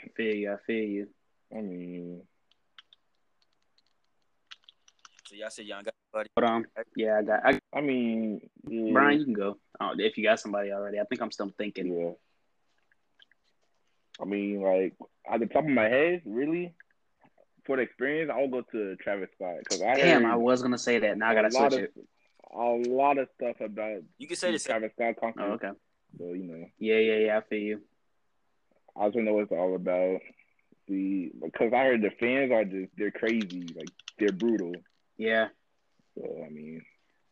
I 0.04 0.08
feel 0.16 0.36
you. 0.36 0.52
I 0.52 0.58
feel 0.66 0.84
you. 0.84 1.08
I 1.56 1.62
mean, 1.62 2.22
So 5.36 5.40
y'all 5.42 5.50
said 5.50 5.66
y'all 5.66 5.84
got 5.84 5.94
anybody. 6.14 6.30
Hold 6.40 6.50
on. 6.50 6.66
Yeah, 6.96 7.20
I 7.20 7.22
got. 7.24 7.46
I, 7.46 7.60
I 7.78 7.82
mean, 7.82 8.40
yeah, 8.70 8.94
Brian, 8.94 9.20
you 9.20 9.26
can 9.26 9.34
go. 9.34 9.58
Oh, 9.82 9.92
if 9.98 10.18
you 10.18 10.24
got 10.24 10.40
somebody 10.40 10.72
already, 10.72 10.98
I 10.98 11.04
think 11.04 11.22
I'm 11.22 11.32
still 11.32 11.52
thinking. 11.58 11.88
Yeah. 11.94 12.12
I 14.22 14.24
mean, 14.26 14.62
like 14.62 14.94
at 15.30 15.42
the 15.42 15.48
top 15.48 15.66
of 15.66 15.70
my 15.70 15.90
head, 15.90 16.22
really, 16.26 16.74
for 17.66 17.76
the 17.76 17.82
experience, 17.82 18.32
I'll 18.34 18.48
go 18.48 18.62
to 18.62 18.96
Travis 18.96 19.30
Scott 19.36 19.56
because 19.60 19.82
I 19.82 19.96
Damn, 19.96 20.26
I 20.26 20.38
was 20.38 20.62
gonna 20.62 20.78
say 20.78 21.00
that. 21.00 21.18
Now 21.18 21.32
I 21.32 21.36
gotta 21.36 21.50
a 21.50 21.58
lot 21.60 21.74
switch 21.74 21.90
of 21.90 21.90
it. 21.98 22.08
a 22.56 22.90
lot 22.90 23.18
of 23.18 23.28
stuff 23.36 23.60
about 23.60 24.04
You 24.18 24.28
can 24.28 24.38
say 24.38 24.48
the 24.48 24.54
the 24.54 24.60
same. 24.60 24.70
Travis 24.80 24.92
Scott 24.94 25.16
concert. 25.20 25.42
Oh, 25.42 25.54
okay. 25.56 25.72
So 26.18 26.32
you 26.32 26.44
know, 26.44 26.66
Yeah, 26.80 27.00
yeah, 27.00 27.18
yeah. 27.18 27.38
I 27.40 27.42
feel 27.42 27.60
you. 27.60 27.82
I 28.96 29.08
just 29.08 29.16
want 29.16 29.26
to 29.28 29.32
know 29.32 29.34
what 29.34 29.44
it's 29.44 29.52
all 29.52 29.76
about. 29.76 30.22
The 30.88 31.32
because 31.44 31.74
I 31.74 31.84
heard 31.84 32.02
the 32.02 32.12
fans 32.22 32.54
are 32.54 32.64
just 32.64 32.92
they're 32.96 33.12
crazy, 33.12 33.68
like 33.76 33.90
they're 34.18 34.32
brutal. 34.32 34.72
Yeah, 35.18 35.48
So 36.18 36.44
I 36.46 36.50
mean, 36.50 36.82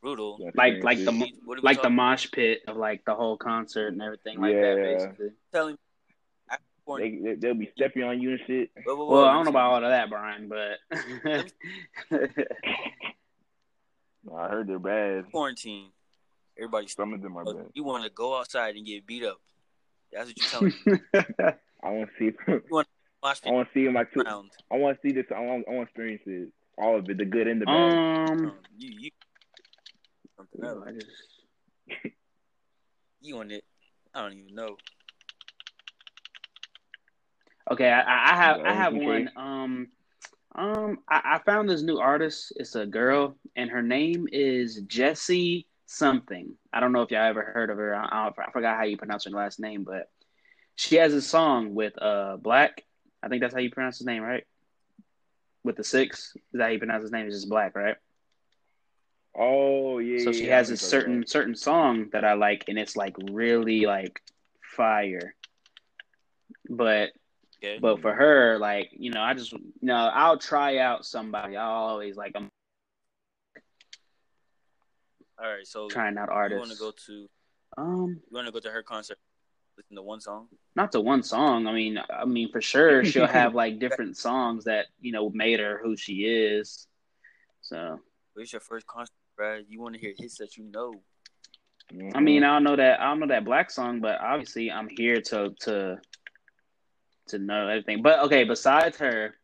Brutal. 0.02 0.39
like 0.56 0.84
like 0.84 0.98
the 0.98 1.04
experience 1.04 1.36
mo- 1.38 1.41
What 1.46 1.58
are 1.58 1.62
we 1.62 1.65
like 1.65 1.82
the 1.82 1.89
mosh 1.89 2.28
pit 2.32 2.62
of 2.67 2.78
like 2.78 3.04
the 3.06 3.13
whole 3.15 3.38
concert 3.38 3.88
and 3.93 4.02
everything 4.02 4.39
like 4.39 4.54
that. 4.54 4.76
Basically. 4.78 5.30
telling 5.54 5.78
after 6.50 6.63
it. 6.63 6.86
quarantine. 6.86 7.24
they, 7.24 7.30
they 7.32 7.36
they'll 7.39 7.54
be 7.56 7.69
stepping 7.76 8.04
on 8.04 8.22
you 8.22 8.32
and 8.32 8.39
shit. 8.48 8.69
Whoa, 8.86 8.96
whoa, 8.96 9.06
whoa, 9.06 9.12
Well, 9.13 9.26
I 9.26 9.34
don't 9.34 9.46
know 9.46 9.50
about 9.52 9.72
all 9.72 9.84
of 9.84 9.89
that, 9.89 10.10
Brian, 10.10 10.48
but 10.50 10.80
I 14.36 14.48
heard 14.48 14.67
they're 14.67 14.80
bad. 14.80 15.32
quarantine. 15.32 15.89
Everybody's. 16.58 16.93
Some 16.93 17.13
of 17.13 17.22
them 17.22 17.36
are 17.38 17.46
bad. 17.46 17.65
You 17.74 17.84
want 17.84 18.04
to 18.06 18.10
go 18.10 18.38
outside 18.38 18.76
and 18.76 18.86
get 18.86 19.06
beat 19.06 19.24
up. 19.24 19.39
That's 20.12 20.28
what 20.28 20.38
you're 20.38 20.48
telling 20.50 20.74
me. 20.86 21.00
I 21.84 21.89
want 21.89 22.10
to 22.17 22.32
see. 22.32 22.38
I 23.46 23.52
want 23.52 23.67
to 23.67 23.74
see 23.74 23.86
him 23.86 23.93
like 23.96 24.13
two. 24.13 24.22
round. 24.22 24.52
I 24.72 24.78
want 24.78 25.02
to 25.02 25.08
see 25.08 25.13
this. 25.13 25.26
I 25.36 25.39
want. 25.39 25.65
I 25.67 25.72
want 25.74 25.88
to 25.88 25.89
experience 25.89 26.22
it. 26.26 26.50
All 26.77 26.97
of 26.97 27.09
it, 27.09 27.17
the 27.17 27.25
good 27.25 27.47
and 27.47 27.62
the 27.62 27.65
bad. 27.65 27.97
um, 28.31 28.45
Um, 28.45 28.55
you, 28.77 28.89
you, 28.99 29.09
something 30.38 30.63
else. 30.63 30.83
I 30.88 30.91
just 30.91 31.07
You 33.21 33.38
on 33.38 33.51
it? 33.51 33.63
I 34.13 34.21
don't 34.21 34.33
even 34.33 34.55
know. 34.55 34.75
okay. 37.71 37.89
I, 37.89 38.33
I 38.33 38.36
have 38.36 38.62
I 38.65 38.73
have 38.73 38.93
one. 38.93 39.29
Um, 39.36 39.88
um, 40.55 40.99
I, 41.09 41.21
I 41.36 41.39
found 41.45 41.69
this 41.69 41.81
new 41.81 41.99
artist. 41.99 42.53
It's 42.57 42.75
a 42.75 42.86
girl, 42.86 43.38
and 43.55 43.69
her 43.69 43.81
name 43.81 44.27
is 44.31 44.81
Jessie 44.88 45.67
something. 45.86 46.53
I 46.71 46.79
don't 46.79 46.91
know 46.91 47.01
if 47.01 47.12
y'all 47.12 47.23
ever 47.25 47.43
heard 47.43 47.69
of 47.69 47.77
her. 47.77 47.95
I, 47.95 48.05
I, 48.05 48.27
I 48.27 48.51
forgot 48.51 48.77
how 48.77 48.83
you 48.83 48.97
pronounce 48.97 49.25
her 49.25 49.31
last 49.31 49.59
name, 49.59 49.83
but 49.83 50.09
she 50.75 50.95
has 50.97 51.13
a 51.13 51.21
song 51.21 51.73
with 51.75 51.93
uh 52.01 52.38
Black. 52.38 52.83
I 53.21 53.29
think 53.29 53.41
that's 53.41 53.53
how 53.53 53.62
you 53.62 53.71
pronounce 53.71 53.99
his 53.99 54.07
name, 54.07 54.21
right? 54.21 54.43
With 55.63 55.78
the 55.78 55.84
six, 55.84 56.36
is 56.36 56.41
that 56.54 56.63
how 56.63 56.69
you 56.69 56.80
pronounce 56.80 57.04
his 57.04 57.12
name? 57.12 57.28
Is 57.28 57.36
just 57.36 57.49
Black, 57.49 57.76
right? 57.76 57.95
Oh 59.36 59.99
yeah. 59.99 60.23
So 60.23 60.32
she 60.32 60.45
yeah, 60.45 60.58
has 60.58 60.69
a 60.69 60.78
certain 60.78 61.15
you're 61.15 61.26
certain 61.26 61.56
song 61.56 62.10
that 62.12 62.23
I 62.26 62.34
like, 62.34 62.65
and 62.67 62.78
it's 62.78 62.95
like 62.95 63.15
really 63.32 63.86
like 63.86 64.21
fire. 64.62 65.36
But 66.69 67.12
Okay. 67.63 67.80
but 67.80 68.02
for 68.02 68.13
her, 68.13 68.58
like 68.60 68.89
you 68.91 69.12
know, 69.12 69.21
I 69.21 69.34
just 69.34 69.54
you 69.54 69.62
know 69.82 69.95
I'll 69.95 70.38
try 70.38 70.78
out 70.78 71.06
somebody. 71.06 71.56
I'll 71.56 71.71
always 71.71 72.15
like 72.17 72.34
I'm 72.36 72.49
All 75.41 75.49
right. 75.49 75.65
So 75.65 75.88
trying 75.88 76.17
out 76.17 76.30
artists. 76.30 76.69
you 76.69 76.86
want 76.86 76.95
to 76.95 77.08
go 77.08 77.13
to 77.15 77.30
Um, 77.78 78.21
you 78.30 78.36
want 78.36 78.47
to 78.47 78.52
go 78.52 78.60
to 78.60 78.69
her 78.69 78.84
concert? 78.84 79.17
Listen 79.77 79.95
to 79.95 80.01
one 80.01 80.21
song? 80.21 80.47
Not 80.75 80.91
to 80.93 81.01
one 81.01 81.23
song. 81.23 81.67
I 81.67 81.73
mean, 81.73 81.99
I 82.09 82.25
mean 82.25 82.51
for 82.51 82.62
sure 82.62 83.03
she'll 83.03 83.27
have 83.27 83.55
like 83.63 83.79
different 83.79 84.17
songs 84.17 84.65
that 84.65 84.88
you 85.01 85.12
know 85.12 85.29
made 85.29 85.59
her 85.59 85.79
who 85.83 85.95
she 85.95 86.25
is. 86.25 86.88
So. 87.62 87.99
Where's 88.33 88.51
your 88.51 88.62
first 88.62 88.88
concert, 88.88 89.13
Brad? 89.38 89.65
You 89.67 89.81
want 89.81 89.95
to 89.95 90.01
hear 90.01 90.13
hits 90.17 90.38
that 90.38 90.57
you 90.57 90.63
know. 90.63 90.93
I 92.15 92.19
mean, 92.19 92.43
I 92.43 92.53
don't 92.53 92.63
know 92.63 92.75
that 92.75 92.99
I 92.99 93.05
don't 93.05 93.19
know 93.19 93.27
that 93.27 93.45
black 93.45 93.69
song, 93.69 93.99
but 93.99 94.19
obviously 94.19 94.71
I'm 94.71 94.89
here 94.89 95.21
to 95.21 95.53
to 95.62 95.99
to 97.27 97.38
know 97.38 97.67
everything. 97.67 98.01
But 98.01 98.19
okay, 98.23 98.43
besides 98.43 98.97
her, 98.97 99.36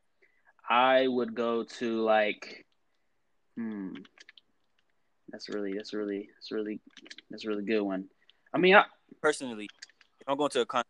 I 0.68 1.08
would 1.08 1.36
go 1.36 1.64
to 1.64 2.02
like, 2.02 2.66
hmm, 3.56 3.94
that's 5.30 5.50
really 5.50 5.74
that's 5.74 5.94
really 5.94 6.30
that's 6.36 6.52
really 6.52 6.80
that's 7.30 7.46
a 7.46 7.50
really 7.50 7.66
good 7.66 7.82
one. 7.82 8.06
I 8.54 8.58
mean, 8.58 8.76
I, 8.76 8.86
personally, 9.22 9.70
I'm 10.28 10.38
going 10.38 10.50
to 10.52 10.62
a 10.62 10.66
concert 10.66 10.88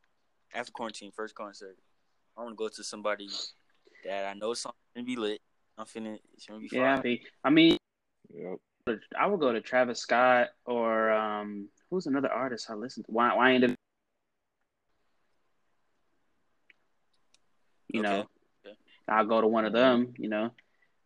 after 0.54 0.72
quarantine, 0.72 1.12
first 1.12 1.36
concert, 1.36 1.78
I 2.38 2.42
want 2.42 2.54
to 2.54 2.56
go 2.56 2.68
to 2.68 2.84
somebody 2.84 3.30
that 4.06 4.26
I 4.26 4.34
know 4.34 4.54
something 4.54 4.78
gonna 4.96 5.06
be 5.06 5.16
lit. 5.16 5.42
I'm 5.78 5.86
finna, 5.86 6.18
it's 6.34 6.46
gonna 6.46 6.60
be 6.60 6.68
fun. 6.68 7.02
yeah, 7.06 7.16
I 7.44 7.50
mean, 7.50 7.78
Yep. 8.34 8.60
I 9.20 9.28
would 9.28 9.40
go 9.40 9.52
to 9.52 9.62
Travis 9.62 10.00
Scott 10.00 10.48
or 10.66 11.12
um, 11.12 11.70
who's 11.90 12.08
another 12.08 12.32
artist 12.32 12.70
I 12.70 12.74
listen 12.74 13.04
to? 13.04 13.12
Why? 13.12 13.36
Why 13.36 13.54
end 13.54 13.76
You 17.90 18.02
know, 18.04 18.20
Okay. 18.20 18.28
Okay. 18.66 18.78
I'll 19.08 19.26
go 19.26 19.42
to 19.42 19.48
one 19.48 19.66
of 19.66 19.74
them. 19.74 20.14
You 20.18 20.30
know, 20.30 20.52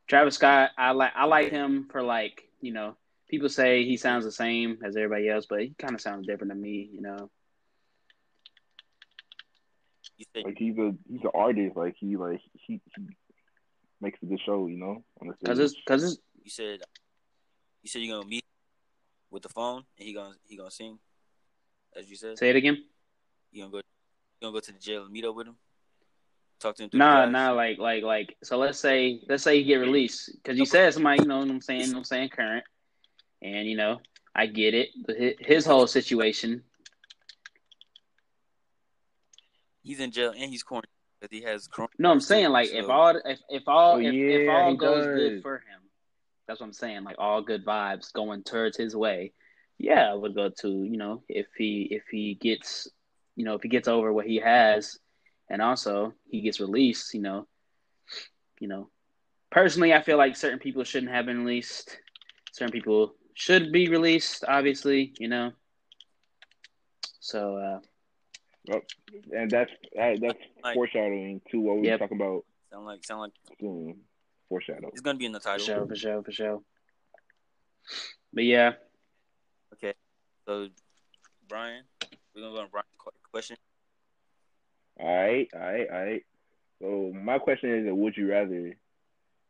Travis 0.08 0.36
Scott. 0.36 0.72
I 0.78 0.92
like. 0.92 1.12
I 1.16 1.26
like 1.26 1.50
him 1.50 1.88
for 1.92 2.02
like. 2.04 2.48
You 2.62 2.74
know, 2.74 2.96
people 3.30 3.50
say 3.50 3.86
he 3.86 3.98
sounds 3.98 4.26
the 4.26 4.32
same 4.32 4.80
as 4.84 4.96
everybody 4.96 5.30
else, 5.30 5.46
but 5.50 5.62
he 5.62 5.74
kind 5.78 5.94
of 5.94 6.02
sounds 6.02 6.28
different 6.28 6.52
to 6.52 6.56
me. 6.56 6.90
You 6.92 7.02
know. 7.02 7.30
You 10.24 10.42
said 10.42 10.46
Like 10.46 10.58
he's 10.58 10.78
a 10.78 10.94
he's 11.10 11.22
an 11.24 11.32
artist. 11.34 11.76
Like 11.76 11.96
he 12.00 12.16
like 12.18 12.42
he, 12.54 12.82
he 12.96 13.08
makes 14.02 14.20
a 14.22 14.26
good 14.26 14.40
show. 14.46 14.68
You 14.68 14.78
know, 14.78 15.04
Cause 15.46 15.60
it's 15.60 15.76
cause 15.88 16.04
it's 16.04 16.18
you 16.44 16.50
said 16.50 16.82
you 17.82 17.90
said 17.90 18.02
you're 18.02 18.18
gonna 18.18 18.30
meet 18.30 18.46
with 19.32 19.44
the 19.44 19.50
phone 19.50 19.84
and 19.98 20.08
he 20.08 20.14
gonna 20.14 20.36
he 20.44 20.58
gonna 20.58 20.72
sing, 20.72 20.98
as 21.98 22.10
you 22.10 22.16
said. 22.16 22.38
say 22.38 22.50
it 22.50 22.56
again. 22.56 22.84
You 23.52 23.64
gonna 23.64 23.72
go 23.72 23.78
you 23.78 23.84
gonna 24.42 24.54
go 24.54 24.60
to 24.60 24.72
the 24.72 24.80
jail 24.80 25.04
and 25.04 25.12
meet 25.12 25.26
up 25.26 25.36
with 25.36 25.48
him? 25.48 25.56
Talk 26.60 26.76
to 26.78 26.84
him 26.84 26.90
through 26.90 27.00
Nah, 27.00 27.26
nah, 27.26 27.52
like, 27.52 27.78
like, 27.78 28.04
like. 28.04 28.38
So 28.44 28.58
let's 28.58 28.80
say, 28.80 29.22
let's 29.28 29.44
say 29.44 29.58
you 29.58 29.66
get 29.66 29.76
released 29.76 30.32
because 30.36 30.58
you 30.58 30.66
said 30.66 30.94
somebody, 30.94 31.22
you 31.22 31.28
know 31.28 31.40
what 31.40 31.50
I'm 31.50 31.62
saying, 31.62 31.82
you 31.82 31.88
know 31.88 31.94
what 31.94 32.00
I'm 32.00 32.04
saying, 32.06 32.30
current, 32.30 32.64
and 33.42 33.68
you 33.68 33.76
know, 33.76 34.00
I 34.34 34.46
get 34.46 34.74
it, 34.74 34.90
but 35.06 35.18
his, 35.18 35.34
his 35.40 35.66
whole 35.66 35.88
situation. 35.88 36.64
He's 39.84 40.00
in 40.00 40.12
jail 40.12 40.32
and 40.36 40.50
he's 40.50 40.64
quarantined 40.64 40.90
because 41.22 41.38
he 41.38 41.44
has 41.46 41.68
corona. 41.68 41.92
No, 42.00 42.12
I'm 42.12 42.22
saying 42.22 42.50
like 42.50 42.72
if 42.72 42.90
all, 42.90 43.10
if 43.26 43.40
if 43.50 43.64
all, 43.68 43.96
Oh, 43.96 44.00
if, 44.00 44.14
if 44.14 44.50
all 44.50 44.76
goes 44.76 45.06
does. 45.06 45.16
good 45.16 45.42
for 45.42 45.56
him, 45.58 45.82
that's 46.48 46.60
what 46.60 46.68
I'm 46.68 46.74
saying. 46.74 47.04
Like 47.04 47.18
all 47.20 47.42
good 47.42 47.66
vibes 47.66 48.12
going 48.14 48.44
towards 48.44 48.78
his 48.78 48.96
way. 48.96 49.34
Yeah, 49.78 50.10
I 50.12 50.14
would 50.14 50.36
go 50.36 50.50
to 50.62 50.70
you 50.84 50.98
know 50.98 51.24
if 51.28 51.48
he 51.58 51.88
if 51.92 52.04
he 52.10 52.36
gets 52.36 52.88
you 53.36 53.44
know 53.46 53.56
if 53.56 53.62
he 53.62 53.70
gets 53.70 53.88
over 53.88 54.12
what 54.14 54.26
he 54.26 54.38
has, 54.38 54.98
and 55.50 55.62
also 55.62 56.14
he 56.30 56.42
gets 56.42 56.60
released. 56.60 57.14
You 57.14 57.22
know, 57.22 57.48
you 58.60 58.68
know, 58.68 58.90
personally, 59.52 59.94
I 59.94 60.02
feel 60.02 60.18
like 60.18 60.36
certain 60.38 60.60
people 60.60 60.84
shouldn't 60.84 61.12
have 61.12 61.26
been 61.26 61.40
released. 61.44 61.98
Certain 62.54 62.72
people 62.72 63.16
should 63.34 63.72
be 63.72 63.90
released. 63.90 64.46
Obviously, 64.48 65.14
you 65.20 65.28
know. 65.28 65.52
So 67.20 67.58
uh, 67.58 67.80
Yep. 68.66 68.84
And 69.34 69.52
that's 69.52 69.72
that, 69.96 70.20
that's 70.22 70.40
Like- 70.64 70.76
foreshadowing 70.76 71.42
to 71.52 71.60
what 71.60 71.78
we 71.78 71.88
Yep. 71.88 71.96
are 71.96 72.04
talking 72.08 72.18
about 72.22 72.46
sound 72.72 72.86
like 72.86 73.04
sound 73.06 73.22
like 73.22 73.32
soon. 73.60 74.04
Foreshadow. 74.50 74.90
it's 74.90 75.02
gonna 75.02 75.18
be 75.18 75.26
in 75.26 75.32
the 75.32 75.40
for 75.40 75.46
title. 75.50 75.66
sure, 75.66 75.88
for 75.88 75.96
sure, 75.96 76.24
for 76.24 76.32
sure. 76.32 76.64
But 78.34 78.44
yeah, 78.46 78.74
Okay. 79.74 79.94
So 80.46 80.70
Brian, 81.48 81.84
we're 82.34 82.42
gonna 82.42 82.56
go 82.56 82.62
on 82.62 82.70
Brian's 82.70 82.88
question. 83.32 83.58
All 85.00 85.08
right, 85.08 85.50
all 85.54 85.60
right, 85.60 85.90
all 85.90 86.06
right. 86.06 86.26
So 86.80 87.12
my 87.14 87.40
question 87.40 87.70
is, 87.88 87.92
would 87.94 88.16
you 88.16 88.30
rather? 88.30 88.78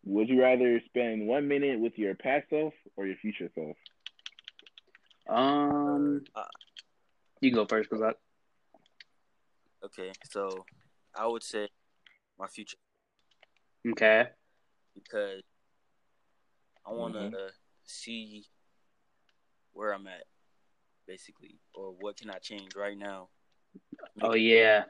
Would 0.06 0.28
you 0.30 0.42
rather 0.42 0.82
spend 0.88 1.28
one 1.28 1.48
minute 1.48 1.80
with 1.80 1.98
your 1.98 2.14
past 2.16 2.50
self 2.50 2.74
or 2.98 3.06
your 3.08 3.16
future 3.18 3.50
self? 3.56 3.76
um, 5.28 6.24
Uh, 6.36 6.44
you 7.42 7.52
go 7.52 7.66
first, 7.66 7.90
cause 7.90 8.02
I. 8.02 8.14
okay, 9.86 10.12
so 10.30 10.66
I 11.16 11.28
would 11.28 11.44
say 11.44 11.68
my 12.40 12.48
future 12.48 12.78
Okay. 13.88 14.30
because 14.96 15.42
I 16.86 16.92
want 16.92 17.14
to 17.14 17.20
Mhm. 17.20 17.52
see 17.84 18.46
where 19.74 19.94
I'm 19.94 20.08
at, 20.08 20.26
basically, 21.06 21.60
or 21.74 21.92
what 21.92 22.18
can 22.18 22.30
I 22.30 22.40
change 22.40 22.76
right 22.76 22.98
now. 22.98 23.30
Make 24.16 24.26
Oh 24.26 24.34
yeah. 24.34 24.86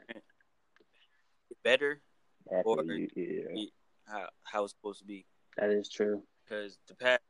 better 1.62 2.02
Or- 2.46 2.82
yeah. 2.84 3.66
how 4.06 4.28
how 4.44 4.64
it's 4.64 4.74
supposed 4.74 4.98
to 5.00 5.06
be. 5.06 5.26
That 5.56 5.70
is 5.70 5.88
true. 5.88 6.26
Because 6.44 6.76
the 6.86 6.94
past, 6.94 7.22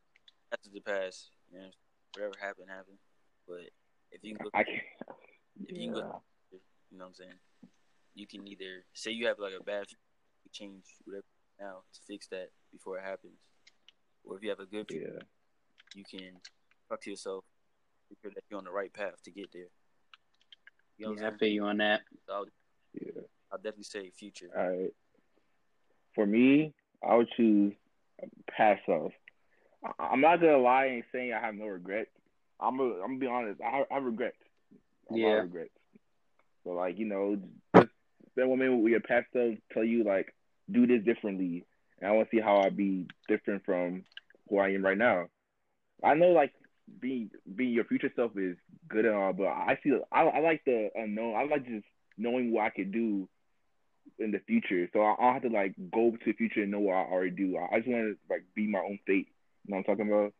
that's 0.50 0.68
the 0.68 0.80
past. 0.80 1.30
You 1.52 1.60
know, 1.60 1.70
whatever 2.14 2.34
happened, 2.40 2.68
happened. 2.68 2.98
But 3.46 3.70
if 4.10 4.24
you 4.24 4.34
can 4.34 4.44
look, 4.44 4.54
I 4.54 4.64
can't. 4.64 4.82
If 5.68 5.76
you 5.76 5.92
can 5.92 5.96
Yeah. 5.96 6.20
you 6.50 6.98
know 6.98 7.04
what 7.04 7.06
I'm 7.08 7.14
saying, 7.14 7.38
you 8.14 8.26
can 8.26 8.46
either 8.46 8.84
say 8.94 9.10
you 9.10 9.26
have 9.26 9.38
like 9.38 9.52
a 9.58 9.62
bad, 9.64 9.86
change 10.52 10.84
whatever 11.04 11.24
now 11.60 11.82
to 11.92 12.00
fix 12.06 12.26
that 12.28 12.48
before 12.72 12.98
it 12.98 13.02
happens, 13.04 13.38
or 14.24 14.36
if 14.36 14.42
you 14.42 14.50
have 14.50 14.60
a 14.60 14.66
good, 14.66 14.86
Yeah. 14.90 15.22
you 15.94 16.04
can 16.04 16.40
talk 16.88 17.00
to 17.02 17.10
yourself, 17.10 17.44
make 18.10 18.18
sure 18.22 18.30
that 18.34 18.44
you're 18.50 18.58
on 18.58 18.64
the 18.64 18.70
right 18.70 18.92
path 18.92 19.22
to 19.24 19.30
get 19.30 19.50
there. 19.52 19.68
You 20.96 21.06
know 21.14 21.20
Yeah, 21.20 21.28
I 21.28 21.36
feel 21.36 21.48
you 21.48 21.64
on 21.64 21.78
that. 21.78 22.02
I'll, 22.28 22.46
Yeah. 22.92 23.22
I'll 23.50 23.58
definitely 23.58 23.84
say 23.84 24.10
future. 24.10 24.50
All 24.56 24.70
right. 24.70 24.94
For 26.14 26.26
me, 26.26 26.72
I 27.02 27.16
would 27.16 27.28
choose 27.36 27.74
past 28.48 28.82
self. 28.86 29.12
I- 29.82 29.92
I'm 29.98 30.20
not 30.20 30.40
gonna 30.40 30.58
lie 30.58 30.86
and 30.86 31.04
saying 31.12 31.32
I 31.32 31.40
have 31.40 31.54
no 31.56 31.66
regrets. 31.66 32.10
I'm 32.60 32.76
gonna, 32.76 32.94
I'm 33.02 33.18
gonna 33.18 33.18
be 33.18 33.26
honest. 33.26 33.60
I 33.60 33.84
I. 33.90 33.98
A 35.10 35.12
lot 35.12 35.18
Yeah. 35.18 35.36
of 35.38 35.44
regrets. 35.44 35.74
So 36.62 36.70
like 36.70 36.96
you 36.96 37.04
know, 37.06 37.36
just 37.76 37.88
one 38.36 38.58
minute 38.58 38.76
with 38.76 38.90
your 38.90 39.00
past 39.00 39.26
self. 39.32 39.54
Tell 39.72 39.84
you 39.84 40.04
like 40.04 40.34
do 40.70 40.86
this 40.86 41.04
differently, 41.04 41.64
and 42.00 42.10
I 42.10 42.12
want 42.12 42.30
to 42.30 42.36
see 42.36 42.42
how 42.42 42.60
I 42.60 42.70
be 42.70 43.06
different 43.28 43.64
from 43.64 44.04
who 44.48 44.58
I 44.58 44.70
am 44.70 44.84
right 44.84 44.98
now. 44.98 45.26
I 46.02 46.14
know 46.14 46.28
like 46.28 46.52
being 47.00 47.30
being 47.54 47.72
your 47.72 47.84
future 47.84 48.12
self 48.14 48.32
is 48.36 48.56
good 48.88 49.04
and 49.04 49.14
all, 49.14 49.32
but 49.32 49.46
I 49.46 49.78
feel 49.82 50.00
I, 50.12 50.22
I 50.22 50.40
like 50.40 50.62
the 50.64 50.90
unknown. 50.94 51.34
I 51.36 51.44
like 51.44 51.66
just 51.66 51.86
knowing 52.16 52.52
what 52.52 52.64
I 52.64 52.70
could 52.70 52.92
do 52.92 53.28
in 54.18 54.30
the 54.30 54.40
future. 54.46 54.88
So 54.92 55.02
I, 55.02 55.16
don't 55.18 55.32
have 55.34 55.42
to 55.42 55.48
like 55.48 55.74
go 55.92 56.10
to 56.12 56.24
the 56.24 56.32
future 56.32 56.62
and 56.62 56.70
know 56.70 56.80
what 56.80 56.94
I 56.94 57.10
already 57.10 57.30
do. 57.30 57.56
I, 57.56 57.78
just 57.78 57.88
want 57.88 58.04
to 58.04 58.16
like 58.30 58.44
be 58.54 58.66
my 58.66 58.80
own 58.80 58.98
fate. 59.06 59.28
You 59.64 59.72
know 59.72 59.78
what 59.78 59.88
I'm 59.88 59.96
talking 59.96 60.12
about? 60.12 60.32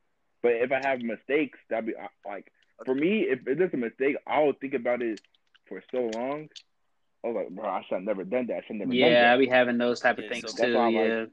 But 0.42 0.52
if 0.52 0.70
I 0.72 0.86
have 0.86 1.00
mistakes, 1.00 1.58
that'd 1.70 1.86
be 1.86 1.94
like 2.26 2.46
for 2.84 2.94
me. 2.94 3.26
If 3.28 3.46
it 3.46 3.60
is 3.60 3.70
a 3.72 3.76
mistake, 3.76 4.16
I 4.26 4.40
will 4.40 4.52
think 4.52 4.74
about 4.74 5.02
it 5.02 5.20
for 5.68 5.82
so 5.90 6.10
long. 6.18 6.48
I 7.24 7.28
was 7.28 7.36
like, 7.36 7.48
bro, 7.50 7.64
I 7.68 7.82
should 7.88 7.94
have 7.94 8.02
never 8.02 8.24
done 8.24 8.46
that. 8.48 8.56
I 8.56 8.60
should 8.60 8.76
have 8.80 8.88
never 8.88 8.90
done 8.90 8.96
Yeah, 8.98 9.32
I 9.32 9.36
that. 9.36 9.38
be 9.38 9.46
having 9.46 9.78
those 9.78 10.00
type 10.00 10.18
of 10.18 10.24
Yeah, 10.24 10.30
things 10.30 10.52
so- 10.54 10.64
too. 10.64 10.74
why 10.74 10.84
I 10.86 10.88
Yeah. 10.90 11.20
like- 11.20 11.30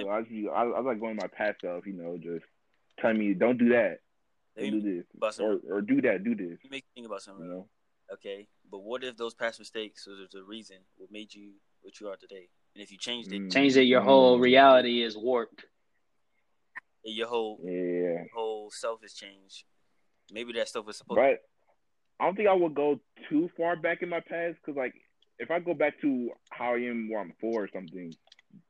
So 0.00 0.08
I, 0.10 0.22
just, 0.22 0.32
I, 0.54 0.62
I 0.62 0.80
like 0.80 1.00
going 1.00 1.16
my 1.16 1.26
past 1.28 1.60
self. 1.60 1.86
You 1.86 1.92
know, 1.94 2.18
just 2.18 2.44
telling 3.00 3.18
me 3.18 3.34
don't 3.34 3.58
do 3.58 3.68
that, 3.70 3.98
let 4.56 4.70
don't 4.70 4.80
do 4.80 5.02
this, 5.20 5.38
or 5.40 5.60
or 5.70 5.80
do 5.82 6.00
that, 6.02 6.22
do 6.24 6.34
this. 6.34 6.58
You 6.62 6.70
me 6.70 6.76
make 6.76 6.84
you 6.84 6.90
think 6.94 7.06
about 7.06 7.22
something. 7.22 7.44
You 7.46 7.50
know. 7.50 7.68
Okay, 8.12 8.46
but 8.70 8.78
what 8.78 9.02
if 9.02 9.16
those 9.16 9.34
past 9.34 9.58
mistakes 9.58 10.06
was 10.06 10.18
the 10.32 10.42
reason 10.44 10.76
what 10.96 11.10
made 11.10 11.34
you 11.34 11.54
what 11.82 11.98
you 12.00 12.08
are 12.08 12.16
today? 12.16 12.48
And 12.74 12.82
if 12.82 12.92
you 12.92 12.98
changed 12.98 13.32
it, 13.32 13.40
Mm. 13.40 13.52
Changed 13.52 13.76
it. 13.76 13.84
Your 13.84 14.02
whole 14.02 14.38
Mm. 14.38 14.42
reality 14.42 15.02
is 15.02 15.16
warped. 15.16 15.64
your 17.08 17.28
whole 17.28 17.60
Yeah. 17.62 18.24
whole 18.34 18.68
self 18.72 19.04
is 19.04 19.14
changed. 19.14 19.64
Maybe 20.32 20.52
that 20.54 20.68
stuff 20.68 20.86
was 20.86 20.96
supposed. 20.98 21.16
But 21.18 21.40
I 22.18 22.26
don't 22.26 22.36
think 22.36 22.48
I 22.48 22.54
would 22.54 22.74
go 22.74 22.98
too 23.28 23.50
far 23.56 23.76
back 23.76 24.02
in 24.02 24.08
my 24.08 24.20
past 24.20 24.56
because, 24.64 24.76
like, 24.76 24.94
if 25.38 25.50
I 25.50 25.58
go 25.58 25.74
back 25.74 26.00
to 26.00 26.30
how 26.50 26.74
I 26.74 26.78
am 26.78 27.10
where 27.10 27.20
I'm 27.20 27.34
four 27.40 27.64
or 27.64 27.68
something, 27.72 28.14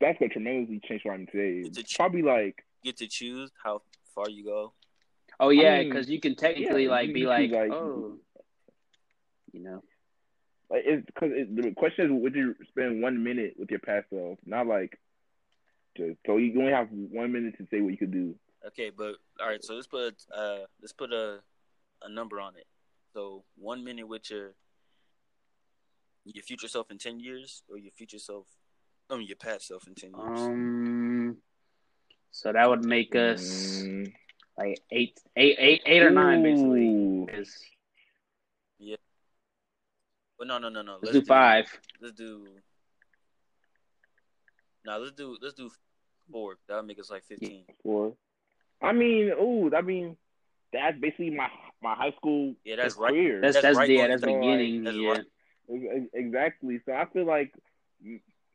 that's 0.01 0.19
gonna 0.19 0.29
tremendously 0.29 0.81
change 0.87 1.01
what 1.05 1.13
I'm 1.13 1.27
today. 1.27 1.67
It's 1.67 1.77
a 1.77 1.83
ch- 1.83 1.95
Probably 1.95 2.21
like, 2.21 2.65
get 2.83 2.97
to 2.97 3.07
choose 3.07 3.51
how 3.63 3.81
far 4.13 4.29
you 4.29 4.43
go. 4.43 4.73
Oh 5.39 5.49
yeah, 5.49 5.79
mean, 5.79 5.89
because 5.89 6.09
you 6.09 6.19
can 6.19 6.35
technically 6.35 6.85
yeah, 6.85 6.89
like 6.89 7.13
be 7.13 7.25
like, 7.25 7.51
like- 7.51 7.71
oh, 7.71 8.17
you 9.53 9.61
know. 9.61 9.81
like 10.69 10.83
it's 10.85 11.05
because 11.05 11.29
it, 11.31 11.55
the 11.55 11.71
question 11.71 12.05
is, 12.05 12.11
would 12.11 12.35
you 12.35 12.55
spend 12.69 13.01
one 13.01 13.23
minute 13.23 13.53
with 13.57 13.69
your 13.71 13.79
past 13.79 14.07
self? 14.09 14.37
Not 14.45 14.67
like, 14.67 14.99
just 15.95 16.17
so 16.25 16.35
you 16.35 16.59
only 16.59 16.73
have 16.73 16.89
one 16.91 17.31
minute 17.31 17.57
to 17.59 17.67
say 17.71 17.79
what 17.79 17.91
you 17.91 17.97
could 17.97 18.11
do. 18.11 18.35
Okay, 18.67 18.89
but 18.89 19.15
all 19.39 19.47
right. 19.47 19.63
So 19.63 19.75
let's 19.75 19.87
put 19.87 20.15
uh 20.35 20.59
let's 20.81 20.91
put 20.91 21.13
a 21.13 21.39
a 22.01 22.09
number 22.09 22.41
on 22.41 22.55
it. 22.55 22.65
So 23.17 23.43
one 23.55 23.83
minute 23.83 24.07
with 24.07 24.29
your 24.29 24.53
your 26.23 26.43
future 26.43 26.67
self 26.67 26.91
in 26.91 26.99
ten 26.99 27.19
years, 27.19 27.63
or 27.67 27.79
your 27.79 27.91
future 27.97 28.19
self, 28.19 28.45
I 29.09 29.17
mean 29.17 29.25
your 29.25 29.37
past 29.37 29.65
self 29.69 29.87
in 29.87 29.95
ten 29.95 30.11
years. 30.11 30.39
Um, 30.39 31.37
so 32.29 32.53
that 32.53 32.69
would 32.69 32.85
make 32.85 33.15
us 33.15 33.41
Mm. 33.81 34.13
like 34.55 34.77
eight, 34.91 35.19
eight, 35.35 35.55
eight, 35.57 35.81
eight 35.87 36.03
or 36.03 36.11
nine, 36.11 36.43
basically. 36.43 36.87
Ooh. 36.89 37.25
'Cause- 37.27 37.65
but 40.37 40.45
no, 40.45 40.59
no, 40.59 40.69
no, 40.69 40.83
no. 40.83 40.99
Let's 41.01 41.13
do 41.13 41.25
five. 41.25 41.65
Let's 41.99 42.13
do. 42.13 42.45
No, 44.85 44.99
let's 44.99 45.13
do 45.13 45.35
let's 45.41 45.55
do 45.55 45.71
four. 46.31 46.59
That 46.67 46.75
would 46.75 46.85
make 46.85 46.99
us 46.99 47.09
like 47.09 47.23
fifteen. 47.23 47.65
Four. 47.81 48.15
I 48.79 48.91
mean, 48.91 49.31
ooh, 49.31 49.73
I 49.75 49.81
mean, 49.81 50.15
that's 50.71 50.99
basically 50.99 51.31
my 51.31 51.49
my 51.81 51.93
high 51.95 52.11
school 52.17 52.55
Yeah, 52.65 52.75
that's 52.77 52.97
right. 52.97 53.13
That's 53.41 53.55
That's 53.55 53.63
that's, 53.63 53.77
right 53.77 53.89
yeah, 53.89 54.07
that's 54.07 54.21
the- 54.21 54.27
beginning. 54.27 54.83
that's 54.83 54.97
yeah. 54.97 55.09
right. 55.11 55.23
Exactly. 56.13 56.79
So 56.85 56.93
I 56.93 57.05
feel 57.11 57.25
like 57.25 57.53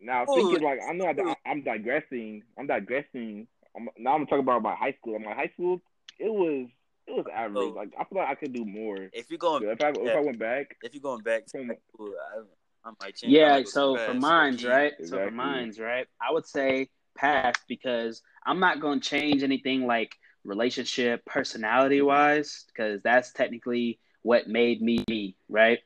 now 0.01 0.25
Ooh. 0.25 0.35
thinking 0.35 0.63
like 0.65 0.81
I 0.89 0.93
know 0.93 1.07
I, 1.07 1.37
I'm 1.49 1.63
digressing. 1.63 2.43
I'm 2.59 2.67
digressing. 2.67 3.47
I'm, 3.77 3.89
now 3.99 4.15
I'm 4.15 4.27
talking 4.27 4.41
about 4.41 4.63
my 4.63 4.75
high 4.75 4.95
school. 5.01 5.19
My 5.19 5.35
high 5.35 5.51
school, 5.55 5.81
it 6.19 6.33
was 6.33 6.69
it 7.07 7.13
was 7.13 7.27
average. 7.35 7.55
So- 7.57 7.69
like 7.71 7.91
I 7.99 8.05
feel 8.05 8.19
like 8.19 8.29
I 8.29 8.35
could 8.35 8.53
do 8.53 8.65
more. 8.65 9.09
If 9.13 9.31
you're 9.31 9.39
going, 9.39 9.63
if 9.69 9.83
I 9.83 9.89
if 9.91 9.97
yeah. 10.03 10.13
I 10.13 10.21
went 10.21 10.39
back, 10.39 10.77
if 10.83 10.95
you're 10.95 11.03
going 11.03 11.23
back 11.23 11.47
to 11.47 11.59
From- 11.59 11.69
high 11.69 11.79
school, 11.93 12.15
I, 12.35 12.89
I 12.89 12.93
might 13.01 13.17
change. 13.17 13.33
Yeah, 13.33 13.63
so 13.65 13.95
too 13.97 14.01
for 14.03 14.07
fast, 14.13 14.19
mines, 14.21 14.63
low-key. 14.65 14.75
right? 14.75 14.93
So 14.99 15.05
for 15.11 15.15
Exactly. 15.17 15.37
mines, 15.37 15.79
right? 15.79 16.07
I 16.21 16.33
would 16.33 16.47
say 16.47 16.89
past 17.17 17.61
because 17.69 18.23
I'm 18.47 18.59
not 18.59 18.81
going 18.81 19.01
to 19.01 19.09
change 19.09 19.43
anything 19.43 19.87
like 19.87 20.17
relationship, 20.45 21.25
personality 21.25 21.99
mm-hmm. 21.99 22.07
wise, 22.07 22.65
because 22.69 23.01
that's 23.03 23.33
technically 23.33 23.99
what 24.23 24.49
made 24.49 24.81
me 24.81 25.05
me, 25.09 25.37
right? 25.49 25.81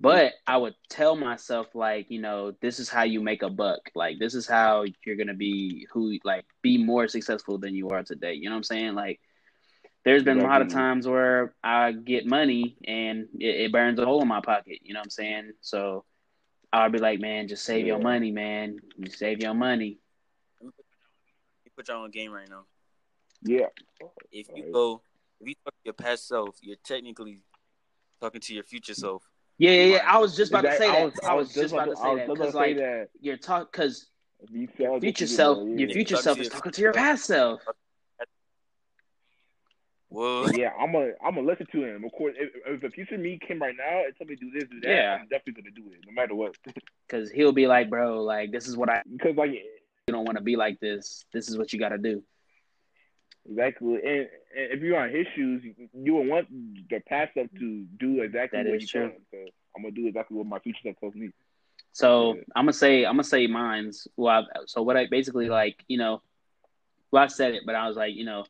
But 0.00 0.32
I 0.46 0.56
would 0.56 0.74
tell 0.88 1.14
myself 1.14 1.74
like, 1.74 2.10
you 2.10 2.20
know, 2.20 2.52
this 2.62 2.78
is 2.78 2.88
how 2.88 3.02
you 3.02 3.20
make 3.20 3.42
a 3.42 3.50
buck. 3.50 3.90
Like 3.94 4.18
this 4.18 4.34
is 4.34 4.46
how 4.46 4.84
you're 5.04 5.16
gonna 5.16 5.34
be 5.34 5.86
who 5.92 6.18
like 6.24 6.46
be 6.62 6.82
more 6.82 7.06
successful 7.08 7.58
than 7.58 7.74
you 7.74 7.90
are 7.90 8.02
today. 8.02 8.34
You 8.34 8.44
know 8.44 8.52
what 8.52 8.58
I'm 8.58 8.64
saying? 8.64 8.94
Like 8.94 9.20
there's 10.04 10.22
been 10.22 10.40
a 10.40 10.44
lot 10.44 10.62
of 10.62 10.68
times 10.68 11.06
where 11.06 11.54
I 11.62 11.92
get 11.92 12.26
money 12.26 12.78
and 12.86 13.28
it, 13.38 13.66
it 13.66 13.72
burns 13.72 13.98
a 13.98 14.06
hole 14.06 14.22
in 14.22 14.28
my 14.28 14.40
pocket. 14.40 14.78
You 14.82 14.94
know 14.94 15.00
what 15.00 15.06
I'm 15.06 15.10
saying? 15.10 15.52
So 15.60 16.06
I'll 16.72 16.90
be 16.90 16.98
like, 16.98 17.20
man, 17.20 17.48
just 17.48 17.64
save 17.64 17.86
your 17.86 17.98
money, 17.98 18.30
man. 18.30 18.78
You 18.96 19.10
save 19.10 19.42
your 19.42 19.54
money. 19.54 19.98
You 20.62 20.72
put 21.76 21.88
your 21.88 21.98
own 21.98 22.10
game 22.10 22.32
right 22.32 22.48
now. 22.48 22.64
Yeah, 23.42 23.66
If 24.32 24.48
you 24.54 24.64
Right. 24.64 24.72
go, 24.72 25.02
if 25.40 25.48
you 25.48 25.54
talk 25.64 25.72
to 25.74 25.80
your 25.84 25.94
past 25.94 26.28
self, 26.28 26.56
you're 26.62 26.76
technically 26.84 27.42
talking 28.20 28.40
to 28.40 28.54
your 28.54 28.64
future 28.64 28.94
self. 28.94 29.22
Yeah, 29.58 29.72
yeah, 29.72 29.84
yeah. 29.96 30.02
I 30.06 30.18
was 30.18 30.36
just 30.36 30.50
about 30.52 30.62
to 30.62 30.68
Exact- 30.68 30.82
say 30.82 30.88
I 30.88 30.92
that. 30.92 31.04
was, 31.04 31.20
I 31.24 31.34
was 31.34 31.52
just 31.54 31.72
about 31.74 31.84
to 31.86 31.96
say 31.96 32.16
that 32.16 32.28
because 32.28 32.54
like 32.54 32.76
that. 32.76 33.08
you're 33.20 33.36
talk 33.36 33.70
because 33.72 34.08
If 34.42 34.50
you 34.50 34.68
your 34.78 35.00
future 35.00 35.26
self, 35.26 35.58
know, 35.58 35.76
your 35.76 35.90
future 35.90 36.14
Talk 36.16 36.24
self 36.24 36.38
is 36.40 36.48
talking 36.48 36.72
to 36.72 36.80
your 36.80 36.92
past 36.94 37.24
self. 37.26 37.60
Whoa. 40.08 40.48
yeah, 40.54 40.70
I'm 40.78 40.92
gonna 40.92 41.12
I'm 41.24 41.34
gonna 41.36 41.46
listen 41.46 41.66
to 41.72 41.84
him. 41.84 42.04
Of 42.04 42.12
course, 42.12 42.34
if, 42.38 42.50
if 42.66 42.80
the 42.80 42.90
future 42.90 43.16
me 43.18 43.38
came 43.46 43.60
right 43.60 43.74
now 43.76 44.04
and 44.04 44.12
told 44.18 44.28
me 44.30 44.36
to 44.36 44.40
do 44.44 44.50
this, 44.52 44.68
do 44.68 44.80
that, 44.80 44.88
Yeah. 44.90 45.18
I'm 45.20 45.28
definitely 45.28 45.62
gonna 45.62 45.74
do 45.74 45.92
it, 45.92 46.00
no 46.06 46.12
matter 46.12 46.34
what. 46.34 46.56
Because 47.06 47.28
he'll 47.30 47.50
be 47.52 47.66
like, 47.66 47.90
bro, 47.90 48.22
like 48.22 48.52
this 48.52 48.68
is 48.68 48.76
what 48.76 48.88
I 48.88 49.02
because 49.10 49.36
like 49.36 49.50
you 49.50 49.60
don't 50.08 50.24
want 50.24 50.38
to 50.38 50.44
be 50.44 50.54
like 50.56 50.78
this. 50.80 51.24
This 51.32 51.48
is 51.48 51.58
what 51.58 51.72
you 51.72 51.78
got 51.80 51.88
to 51.90 51.98
do. 51.98 52.22
Exactly, 53.48 53.94
and, 54.04 54.28
and 54.56 54.72
if 54.72 54.80
you're 54.80 54.98
on 54.98 55.10
his 55.10 55.26
shoes, 55.34 55.62
you 55.92 56.14
would 56.14 56.26
want 56.28 56.48
the 56.90 57.00
past 57.08 57.36
up 57.36 57.46
to 57.58 57.84
do 57.98 58.22
exactly 58.22 58.62
That 58.62 58.66
what 58.66 58.80
you 58.80 58.86
true. 58.86 59.12
So 59.30 59.38
I'm 59.76 59.82
gonna 59.82 59.94
do 59.94 60.06
exactly 60.06 60.36
what 60.36 60.46
my 60.46 60.58
future 60.58 60.80
self 60.82 60.96
tells 61.00 61.14
me. 61.14 61.30
So 61.92 62.34
Yeah. 62.34 62.42
I'm 62.54 62.64
gonna 62.64 62.72
say 62.72 63.04
I'm 63.04 63.14
gonna 63.14 63.24
say 63.24 63.46
mine's. 63.46 64.06
Well, 64.16 64.46
I, 64.54 64.60
so 64.66 64.82
what 64.82 64.96
I 64.96 65.06
basically 65.10 65.48
like, 65.48 65.84
you 65.88 65.98
know, 65.98 66.22
well 67.10 67.22
I 67.24 67.26
said 67.28 67.54
it, 67.54 67.62
but 67.66 67.74
I 67.74 67.86
was 67.88 67.96
like, 67.96 68.14
you 68.14 68.24
know, 68.24 68.44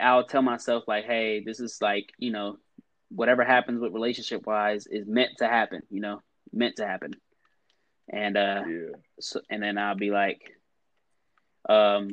I'll 0.00 0.24
tell 0.24 0.42
myself 0.42 0.84
like, 0.86 1.04
hey, 1.04 1.42
this 1.44 1.60
is 1.60 1.78
like, 1.80 2.12
you 2.18 2.30
know, 2.30 2.58
whatever 3.10 3.44
happens 3.44 3.80
with 3.80 3.92
relationship 3.92 4.46
wise 4.46 4.86
is 4.86 5.06
meant 5.06 5.30
to 5.38 5.46
happen. 5.46 5.82
You 5.90 6.00
know, 6.00 6.22
meant 6.52 6.76
to 6.76 6.86
happen. 6.86 7.14
And 8.08 8.36
uh, 8.36 8.62
Yeah, 8.66 8.96
so, 9.20 9.40
and 9.50 9.62
then 9.62 9.78
I'll 9.78 9.96
be 9.96 10.10
like, 10.10 10.40
um, 11.68 12.10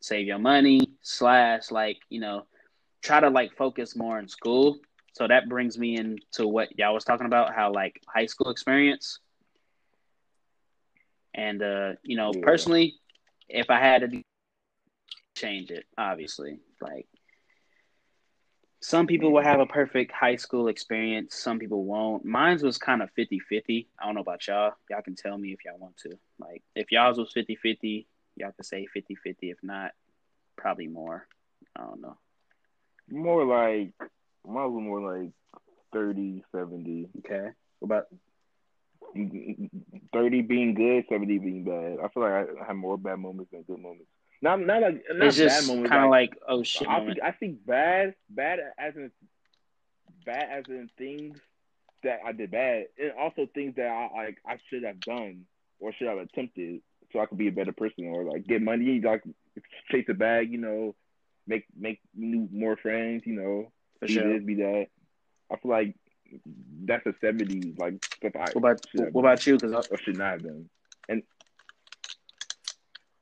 save 0.00 0.26
your 0.26 0.38
money 0.38 0.80
slash 1.02 1.70
like 1.70 1.98
you 2.08 2.20
know, 2.20 2.46
try 3.02 3.20
to 3.20 3.28
like 3.30 3.56
focus 3.56 3.96
more 3.96 4.18
in 4.18 4.28
school. 4.28 4.78
So 5.12 5.26
that 5.26 5.48
brings 5.48 5.78
me 5.78 5.96
into 5.96 6.46
what 6.46 6.78
y'all 6.78 6.94
was 6.94 7.04
talking 7.04 7.26
about, 7.26 7.54
how 7.54 7.72
like 7.72 8.00
high 8.08 8.26
school 8.26 8.50
experience. 8.50 9.20
And 11.34 11.62
uh, 11.62 11.92
you 12.02 12.16
know, 12.16 12.32
Yeah. 12.32 12.42
personally, 12.42 12.94
if 13.48 13.70
I 13.70 13.78
had 13.78 14.02
to 14.02 14.22
change 15.36 15.70
it, 15.70 15.84
obviously, 15.96 16.58
like 16.80 17.06
some 18.80 19.06
people 19.06 19.32
will 19.32 19.42
have 19.42 19.60
a 19.60 19.66
perfect 19.66 20.12
high 20.12 20.36
school 20.36 20.68
experience, 20.68 21.34
some 21.34 21.58
people 21.58 21.84
won't. 21.84 22.24
Mine's 22.24 22.62
was 22.62 22.78
kind 22.78 23.02
of 23.02 23.10
50-50. 23.14 23.86
I 24.00 24.06
don't 24.06 24.14
know 24.14 24.20
about 24.20 24.46
y'all. 24.46 24.72
Y'all 24.90 25.02
can 25.02 25.14
tell 25.14 25.36
me 25.38 25.52
if 25.52 25.64
y'all 25.64 25.78
want 25.78 25.96
to. 25.98 26.10
Like 26.38 26.62
if 26.74 26.90
y'all's 26.92 27.18
was 27.18 27.32
50-50, 27.34 28.06
y'all 28.36 28.52
can 28.52 28.64
say 28.64 28.86
50-50. 28.96 29.36
If 29.42 29.58
not, 29.62 29.92
probably 30.56 30.86
more. 30.86 31.26
I 31.76 31.82
don't 31.82 32.00
know. 32.00 32.16
more 33.10 33.44
like 33.44 33.92
mine 34.46 34.72
was 34.72 34.82
more 34.82 35.18
like 35.20 35.30
30, 35.92 36.44
70. 36.52 37.08
Okay. 37.18 37.48
What 37.80 37.86
about 37.86 38.06
30 40.12 40.42
being 40.42 40.74
good, 40.74 41.04
70 41.08 41.38
being 41.38 41.64
bad. 41.64 41.98
I 42.02 42.08
feel 42.08 42.22
like 42.22 42.48
I 42.62 42.66
have 42.66 42.76
more 42.76 42.98
bad 42.98 43.18
moments 43.18 43.50
than 43.50 43.62
good 43.62 43.80
moments. 43.80 44.06
Not 44.42 44.60
not 44.60 44.82
like 44.82 45.02
not 45.10 45.28
it's 45.28 45.36
just 45.36 45.60
bad 45.60 45.68
moments. 45.68 45.90
kind 45.90 46.04
of 46.04 46.10
like, 46.10 46.30
like, 46.30 46.40
oh 46.46 46.62
shit 46.62 46.86
I 46.86 47.04
think 47.06 47.18
I 47.22 47.30
think 47.32 47.66
bad 47.66 48.14
bad 48.28 48.58
as 48.78 48.94
in 48.94 49.10
bad 50.26 50.48
as 50.50 50.64
in 50.68 50.90
things 50.98 51.38
that 52.02 52.20
I 52.24 52.32
did 52.32 52.50
bad, 52.50 52.86
and 52.98 53.12
also 53.18 53.48
things 53.54 53.76
that 53.76 53.86
I 53.86 54.10
like 54.14 54.38
I 54.46 54.58
should 54.68 54.84
have 54.84 55.00
done 55.00 55.46
or 55.80 55.92
should 55.92 56.08
have 56.08 56.18
attempted 56.18 56.80
so 57.12 57.20
I 57.20 57.26
could 57.26 57.38
be 57.38 57.48
a 57.48 57.52
better 57.52 57.72
person 57.72 58.06
or 58.06 58.24
like 58.24 58.46
get 58.46 58.62
money, 58.62 59.00
like 59.04 59.22
chase 59.90 60.06
a 60.08 60.14
bag, 60.14 60.50
you 60.52 60.58
know, 60.58 60.94
make 61.46 61.64
make 61.78 62.00
new 62.14 62.48
more 62.52 62.76
friends, 62.76 63.22
you 63.26 63.34
know, 63.34 63.72
For 64.00 64.06
be 64.06 64.14
sure. 64.14 64.22
this, 64.22 64.44
be 64.44 64.54
that. 64.56 64.86
I 65.50 65.56
feel 65.56 65.70
like 65.70 65.94
that's 66.84 67.06
a 67.06 67.14
seventy 67.20 67.74
like 67.78 68.04
stuff 68.04 68.32
I 68.36 68.50
What 68.52 68.56
about 68.56 68.80
should 68.90 69.00
have 69.04 69.12
what 69.12 69.22
done 69.22 69.32
about 69.32 69.46
you? 69.46 69.58
Because 69.58 69.88
or 69.90 69.98
should 69.98 70.18
not 70.18 70.32
have 70.32 70.42
done. 70.42 70.68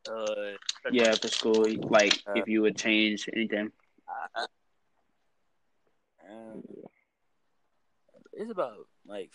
Uh, 0.07 0.53
yeah, 0.91 1.13
for 1.13 1.29
school, 1.29 1.65
like 1.89 2.23
if 2.35 2.47
you 2.47 2.61
would 2.63 2.77
change 2.77 3.29
anything. 3.35 3.73
um, 6.31 6.63
it's 8.35 8.51
about 8.51 8.87
like 9.07 9.31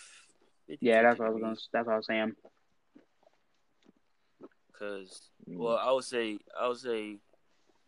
50, 0.67 0.85
Yeah, 0.85 1.01
that's 1.01 1.19
what 1.19 1.27
I 1.27 1.31
was 1.31 1.41
gonna. 1.41 1.55
That's 1.73 1.87
what 1.87 1.93
I 1.93 1.97
was 1.97 2.05
saying. 2.05 2.35
Because 4.79 5.29
Mm. 5.49 5.57
well, 5.57 5.77
I 5.77 5.91
would 5.91 6.03
say 6.05 6.39
I 6.59 6.67
would 6.69 6.77
say 6.77 7.17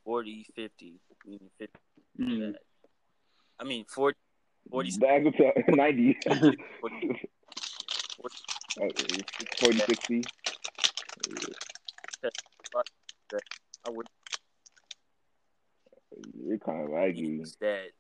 40, 0.04 0.46
50, 0.56 1.00
meaning 1.26 1.50
50 1.58 1.80
Mm. 2.20 2.56
I 3.60 3.64
mean 3.64 3.86
40, 3.86 4.18
40, 4.70 4.98
Back 5.00 5.26
up 5.26 5.34
to 5.36 5.76
ninety. 5.76 6.18
40 6.24 7.30
Uh, 8.80 8.88
40, 9.60 9.80
60. 9.80 10.22
I 13.86 13.90
would 13.90 14.08
You're 16.46 16.58
kind 16.60 16.84
of 16.84 16.90
laggy. 16.90 17.40
that 17.60 17.92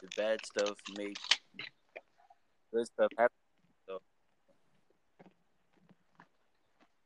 the 0.00 0.08
bad 0.16 0.44
stuff 0.46 0.76
made 0.96 1.18
good 2.72 2.86
stuff 2.86 3.10
happen. 3.18 3.36
So, 3.86 4.00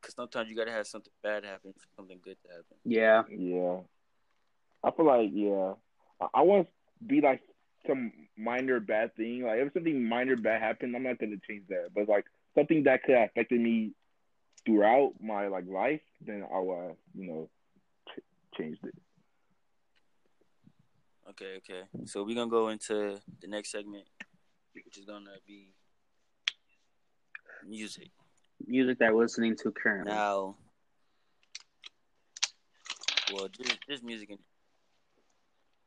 because 0.01 0.04
sometimes 0.15 0.49
you 0.49 0.55
gotta 0.55 0.71
have 0.71 0.87
something 0.87 1.13
bad 1.23 1.43
happen 1.43 1.73
for 1.73 1.87
something 1.95 2.19
good 2.23 2.37
to 2.43 2.49
happen. 2.49 2.77
Yeah, 2.83 3.23
Yeah. 3.29 3.79
I 4.83 4.91
feel 4.91 5.05
like, 5.05 5.29
yeah. 5.33 5.73
I, 6.21 6.27
I 6.35 6.41
want 6.41 6.67
to 6.67 7.05
be 7.05 7.21
like 7.21 7.41
some 7.87 8.11
minor 8.37 8.79
bad 8.79 9.15
thing. 9.15 9.43
Like, 9.43 9.59
if 9.59 9.73
something 9.73 10.07
minor 10.07 10.35
bad 10.35 10.61
happened, 10.61 10.95
I'm 10.95 11.03
not 11.03 11.19
going 11.19 11.31
to 11.31 11.47
change 11.47 11.63
that. 11.69 11.89
But, 11.93 12.07
like, 12.07 12.25
something 12.55 12.83
that 12.83 13.03
could 13.03 13.15
have 13.15 13.29
affected 13.29 13.61
me 13.61 13.93
throughout 14.65 15.13
my, 15.19 15.47
like, 15.47 15.65
life, 15.67 16.01
then 16.21 16.45
I'll, 16.51 16.89
uh, 16.89 16.93
you 17.13 17.27
know, 17.27 17.49
ch- 18.09 18.57
change 18.57 18.77
it. 18.83 18.95
Okay, 21.31 21.57
okay. 21.57 21.81
So 22.05 22.23
we're 22.23 22.35
gonna 22.35 22.49
go 22.49 22.69
into 22.69 23.19
the 23.41 23.47
next 23.47 23.71
segment, 23.71 24.05
which 24.73 24.97
is 24.97 25.05
gonna 25.05 25.31
be 25.47 25.73
music. 27.67 28.11
Music 28.65 28.99
that 28.99 29.13
we're 29.13 29.23
listening 29.23 29.55
to 29.57 29.71
currently. 29.71 30.13
Now, 30.13 30.55
well, 33.33 33.47
just 33.47 33.77
just 33.87 34.03
music. 34.03 34.29
And 34.29 34.39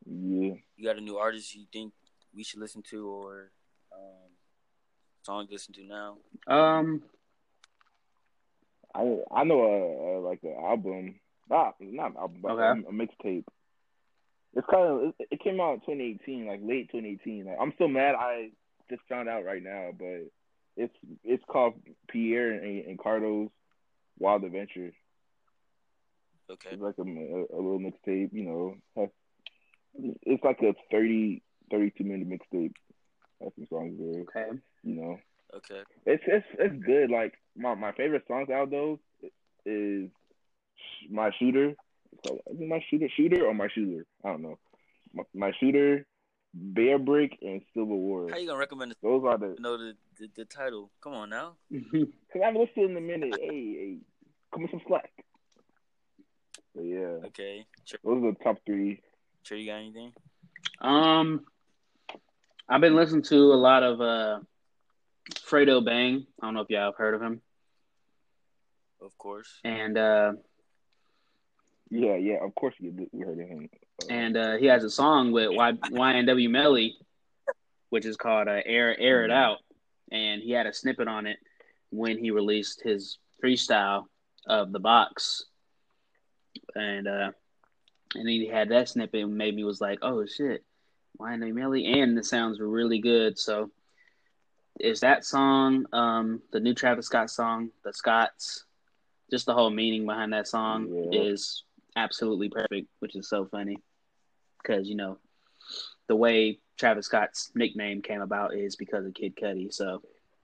Yeah. 0.07 0.55
you 0.77 0.85
got 0.85 0.97
a 0.99 1.01
new 1.01 1.17
artist 1.17 1.55
you 1.55 1.67
think 1.73 1.93
we 2.35 2.45
should 2.45 2.61
listen 2.61 2.83
to, 2.91 3.09
or 3.09 3.51
um, 3.93 4.31
song 5.23 5.47
you 5.49 5.55
listen 5.55 5.75
to 5.75 5.85
now? 5.85 6.17
Um, 6.47 7.03
I 8.95 9.19
I 9.31 9.45
know 9.45 9.61
a, 9.63 10.19
a 10.19 10.21
like 10.21 10.41
an 10.43 10.57
album, 10.63 11.21
not 11.49 11.75
not 11.81 12.11
an 12.13 12.17
album, 12.17 12.41
but 12.43 12.53
Okay. 12.53 12.81
a, 12.87 12.89
a 12.89 12.93
mixtape. 12.93 13.45
It's 14.55 14.67
kind 14.71 14.83
of 14.83 15.15
it, 15.19 15.29
it 15.33 15.41
came 15.41 15.61
out 15.61 15.75
in 15.75 15.81
2018, 15.81 16.47
like 16.47 16.61
late 16.63 16.91
2018. 16.91 17.47
Like 17.47 17.57
I'm 17.61 17.73
still 17.75 17.89
mad 17.89 18.15
I 18.15 18.51
just 18.91 19.03
found 19.09 19.29
out 19.29 19.45
right 19.45 19.63
now, 19.63 19.91
but 19.97 20.31
it's 20.79 20.95
it's 21.25 21.45
called 21.51 21.75
Pierre 22.09 22.53
and, 22.53 22.85
and 22.87 22.99
Cardo's 22.99 23.51
Wild 24.19 24.45
Adventure. 24.45 24.93
Okay. 26.51 26.71
It's 26.73 26.81
like 26.81 26.95
a, 26.99 27.03
a, 27.03 27.05
a 27.05 27.61
little 27.61 27.81
mixtape, 27.81 28.33
you 28.33 28.45
know. 28.45 28.75
Has, 28.97 29.11
it's 30.23 30.43
like 30.45 30.63
a 30.63 30.75
30 30.91 31.43
32 31.71 32.05
minute 32.05 32.29
mixtape. 32.29 32.73
Has 33.43 33.53
some 33.57 33.67
songs 33.69 33.99
there, 33.99 34.23
okay. 34.23 34.59
you 34.83 34.95
know. 34.95 35.19
Okay. 35.55 35.83
It's 36.07 36.23
it's 36.27 36.47
it's 36.59 36.85
good. 36.85 37.11
Like 37.11 37.35
my 37.57 37.75
my 37.75 37.93
favorite 37.93 38.25
songs 38.29 38.49
out 38.51 38.65
of 38.65 38.71
those 38.71 38.99
is 39.67 40.09
my 41.11 41.31
shooter. 41.39 41.75
So 42.25 42.35
is 42.51 42.61
it 42.61 42.69
my 42.69 42.83
shooter, 42.89 43.09
shooter 43.17 43.47
or 43.47 43.55
my 43.55 43.69
shooter? 43.75 44.07
I 44.25 44.29
don't 44.29 44.43
know. 44.43 44.59
My, 45.15 45.23
my 45.35 45.53
shooter, 45.59 46.07
Bear 46.61 46.99
Brick, 46.99 47.39
and 47.43 47.63
Civil 47.73 47.99
War. 47.99 48.29
How 48.31 48.37
you 48.37 48.47
gonna 48.47 48.59
recommend 48.59 48.91
this? 48.91 48.99
Those 49.03 49.23
are 49.25 49.39
the. 49.39 49.49
You 49.57 49.61
know 49.61 49.77
the, 49.79 49.95
the 50.19 50.29
the 50.37 50.45
title. 50.45 50.91
Come 51.03 51.15
on 51.15 51.31
now. 51.31 51.53
Cause 51.73 52.43
I've 52.45 52.55
listened 52.57 52.91
in 52.91 52.97
a 52.97 53.01
minute. 53.01 53.35
hey, 53.41 53.49
hey, 53.49 53.99
come 54.53 54.63
with 54.63 54.71
some 54.73 54.81
slack. 54.87 55.11
But 56.75 56.83
yeah, 56.83 57.27
Okay. 57.27 57.65
Trey, 57.87 57.99
those 58.05 58.25
are 58.25 58.33
the 58.33 58.37
top 58.45 58.57
three. 58.67 59.01
Sure, 59.45 59.57
you 59.57 59.67
got 59.67 59.77
anything? 59.77 60.13
um, 60.81 61.45
I've 62.69 62.81
been 62.81 62.97
listening 62.97 63.23
to 63.25 63.37
a 63.37 63.55
lot 63.61 63.83
of 63.83 64.01
uh, 64.01 64.41
Fredo 65.49 65.85
Bang. 65.85 66.27
I 66.43 66.47
don't 66.47 66.55
know 66.55 66.61
if 66.63 66.71
y'all 66.71 66.87
have 66.87 66.97
heard 66.97 67.15
of 67.15 67.23
him, 67.23 67.41
Of 69.01 69.17
course. 69.17 69.49
and 69.65 69.97
uh, 69.97 70.33
Yeah, 71.91 72.17
yeah. 72.17 72.45
Of 72.45 72.55
course 72.55 72.75
you 72.79 73.09
we 73.13 73.21
heard 73.21 73.41
of 73.41 73.49
him. 73.49 73.69
And 74.11 74.37
uh, 74.37 74.57
he 74.57 74.67
has 74.67 74.85
a 74.85 74.91
song 74.91 75.33
with 75.33 75.51
y- 75.55 75.73
YNW 75.73 76.51
Melly, 76.51 76.97
which 77.91 78.05
is 78.05 78.17
called 78.17 78.49
uh, 78.49 78.61
"Air 78.65 78.99
Air 78.99 79.25
It 79.25 79.31
Out," 79.31 79.59
and 80.13 80.43
he 80.43 80.53
had 80.53 80.67
a 80.67 80.73
snippet 80.73 81.09
on 81.09 81.27
it 81.27 81.39
when 81.91 82.19
he 82.19 82.31
released 82.31 82.83
his 82.83 83.19
freestyle 83.43 84.05
of 84.47 84.73
the 84.73 84.81
box, 84.81 85.45
and 86.75 87.09
uh, 87.09 87.31
and 88.15 88.29
he 88.29 88.47
had 88.47 88.69
that 88.71 88.89
snippet 88.89 89.23
and 89.23 89.37
made 89.37 89.55
me 89.55 89.65
was 89.65 89.81
like, 89.81 89.99
"Oh 90.03 90.27
shit, 90.27 90.65
YNW 91.21 91.55
Melly," 91.55 91.87
and 92.01 92.19
it 92.19 92.25
sounds 92.27 92.61
really 92.61 92.99
good. 92.99 93.39
So, 93.39 93.71
is 94.79 95.01
that 95.01 95.25
song 95.25 95.87
um, 95.93 96.43
the 96.53 96.61
new 96.61 96.75
Travis 96.75 97.07
Scott 97.07 97.31
song, 97.31 97.71
the 97.85 97.93
Scotts? 97.93 98.65
Just 99.31 99.45
the 99.45 99.53
whole 99.53 99.69
meaning 99.69 100.07
behind 100.07 100.33
that 100.33 100.49
song 100.49 100.89
Yeah. 101.13 101.21
is 101.21 101.63
absolutely 101.99 102.49
perfect, 102.49 102.89
which 103.01 103.17
is 103.17 103.29
so 103.29 103.47
funny 103.47 103.79
because 104.63 104.89
you 104.89 104.95
know 104.97 105.19
the 106.07 106.17
way 106.17 106.59
Travis 106.79 107.07
Scott's 107.07 107.51
nickname 107.55 108.03
came 108.03 108.21
about 108.21 108.55
is 108.55 108.77
because 108.77 109.05
of 109.05 109.15
Kid 109.15 109.37
Cudi, 109.37 109.73
so 109.73 110.03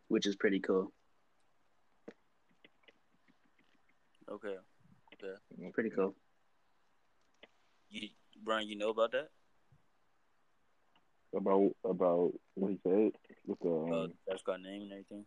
which 0.09 0.27
is 0.27 0.37
pretty 0.37 0.61
cool. 0.61 0.93
Okay. 4.31 4.57
Okay. 5.15 5.71
Pretty 5.73 5.91
cool. 5.91 6.15
You 7.91 8.09
Brian, 8.43 8.69
you 8.69 8.77
know 8.77 8.91
about 8.91 9.13
that? 9.13 9.29
about 11.37 11.73
about 11.85 12.33
what 12.55 12.71
he 12.71 12.79
said 12.85 13.11
with 13.47 13.59
the 13.61 13.69
um, 13.69 13.93
Uh, 13.93 14.07
Travis 14.25 14.41
Scott 14.43 14.61
name 14.61 14.83
and 14.83 14.93
everything. 14.93 15.25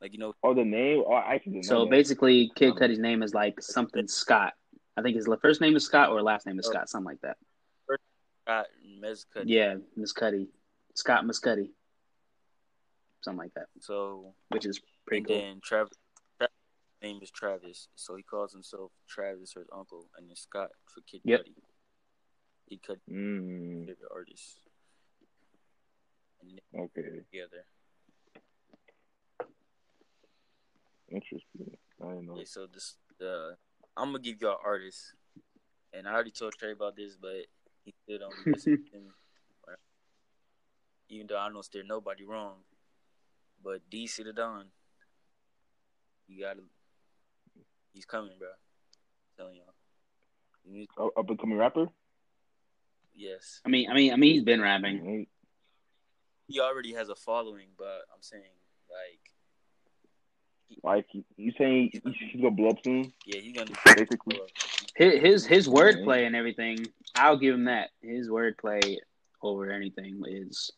Like 0.00 0.12
you 0.12 0.18
know, 0.18 0.34
oh 0.42 0.54
the 0.54 0.64
name. 0.64 1.02
Oh, 1.06 1.12
I 1.12 1.34
actually 1.34 1.52
didn't 1.52 1.66
know 1.66 1.68
So 1.68 1.84
that. 1.84 1.90
basically, 1.90 2.50
Kid 2.56 2.70
Um, 2.72 2.78
Cudi's 2.78 2.98
name 2.98 3.22
is 3.22 3.34
like 3.34 3.60
something 3.60 4.06
Scott. 4.08 4.54
I 4.96 5.02
think 5.02 5.16
his 5.16 5.28
first 5.42 5.60
name 5.60 5.74
is 5.76 5.84
Scott 5.84 6.10
or 6.10 6.22
last 6.22 6.46
name 6.46 6.58
is 6.58 6.66
Oh. 6.66 6.70
Scott, 6.70 6.88
something 6.88 7.06
like 7.06 7.20
that. 7.22 7.36
Scott 8.46 8.66
Mez 9.00 9.24
Cudi. 9.34 9.44
Yeah, 9.46 9.76
Miss 9.96 10.12
Cuddy, 10.12 10.48
Scott 10.94 11.24
Miss 11.26 11.38
Cuddy, 11.38 11.72
something 13.22 13.38
like 13.38 13.54
that, 13.54 13.68
So 13.80 14.34
which 14.50 14.66
is 14.66 14.80
pretty 15.06 15.18
and 15.20 15.26
cool. 15.26 15.36
then 15.38 15.60
Travis, 15.64 15.96
Travis' 16.38 16.54
name 17.02 17.20
is 17.22 17.30
Travis, 17.30 17.88
so 17.96 18.16
he 18.16 18.22
calls 18.22 18.52
himself 18.52 18.92
Travis 19.08 19.56
or 19.56 19.60
his 19.60 19.68
uncle, 19.72 20.10
and 20.18 20.28
then 20.28 20.36
Scott 20.36 20.70
for 20.86 21.00
Kid 21.02 21.22
Yep. 21.24 21.40
Cudi. 21.40 21.54
Kid 22.68 22.80
Cudi, 22.82 23.00
Mm, 23.10 23.86
favorite 23.86 24.12
artist. 24.14 24.60
Okay, 26.76 27.02
together. 27.32 27.64
interesting. 31.08 31.78
I 32.02 32.20
know. 32.20 32.36
Yeah, 32.36 32.44
so 32.44 32.66
this 32.66 32.96
the 33.18 33.56
I'm 33.96 34.08
gonna 34.08 34.18
give 34.18 34.40
y'all 34.40 34.58
artists, 34.64 35.12
and 35.92 36.08
I 36.08 36.12
already 36.12 36.30
told 36.32 36.54
Trey 36.54 36.72
about 36.72 36.96
this, 36.96 37.16
but 37.20 37.46
he 37.84 37.94
still 38.04 38.18
don't 38.18 38.34
listen 38.46 38.84
to 38.92 38.98
me. 38.98 39.10
Even 41.10 41.26
though 41.28 41.38
I 41.38 41.48
don't 41.50 41.62
steer 41.64 41.82
nobody 41.86 42.24
wrong, 42.24 42.56
but 43.62 43.80
DC 43.90 44.24
the 44.24 44.32
Don, 44.32 44.64
you 46.26 46.40
gotta, 46.42 46.60
he's 47.92 48.06
coming, 48.06 48.32
bro. 48.38 48.48
telling 49.36 49.56
y'all. 49.56 49.74
You- 50.64 50.86
Oh, 50.96 51.10
up 51.16 51.28
and 51.28 51.38
coming 51.38 51.58
rapper. 51.58 51.86
Yes, 53.14 53.60
I 53.64 53.68
mean, 53.68 53.88
I 53.90 53.94
mean, 53.94 54.12
I 54.12 54.16
mean, 54.16 54.32
he's 54.34 54.42
been 54.44 54.60
rapping. 54.62 55.26
He 56.48 56.58
already 56.60 56.94
has 56.94 57.10
a 57.10 57.14
following, 57.14 57.68
but 57.78 58.02
I'm 58.12 58.20
saying 58.22 58.42
like, 58.90 59.33
Like 60.82 61.06
you- 61.12 61.24
you 61.36 61.52
saying 61.58 61.90
he's 61.92 62.40
gonna 62.40 62.50
blow 62.50 62.70
up 62.70 62.82
soon? 62.84 63.12
yeah, 63.26 63.40
he's 63.40 63.52
gonna 63.56 63.70
Basically. 63.96 64.40
His 64.96 65.20
his, 65.20 65.46
his 65.46 65.68
wordplay 65.68 66.26
and 66.26 66.36
everything, 66.36 66.86
I'll 67.16 67.36
give 67.36 67.54
him 67.54 67.64
that. 67.64 67.90
His 68.02 68.28
wordplay 68.28 68.96
over 69.42 69.70
anything 69.70 70.22
is 70.26 70.70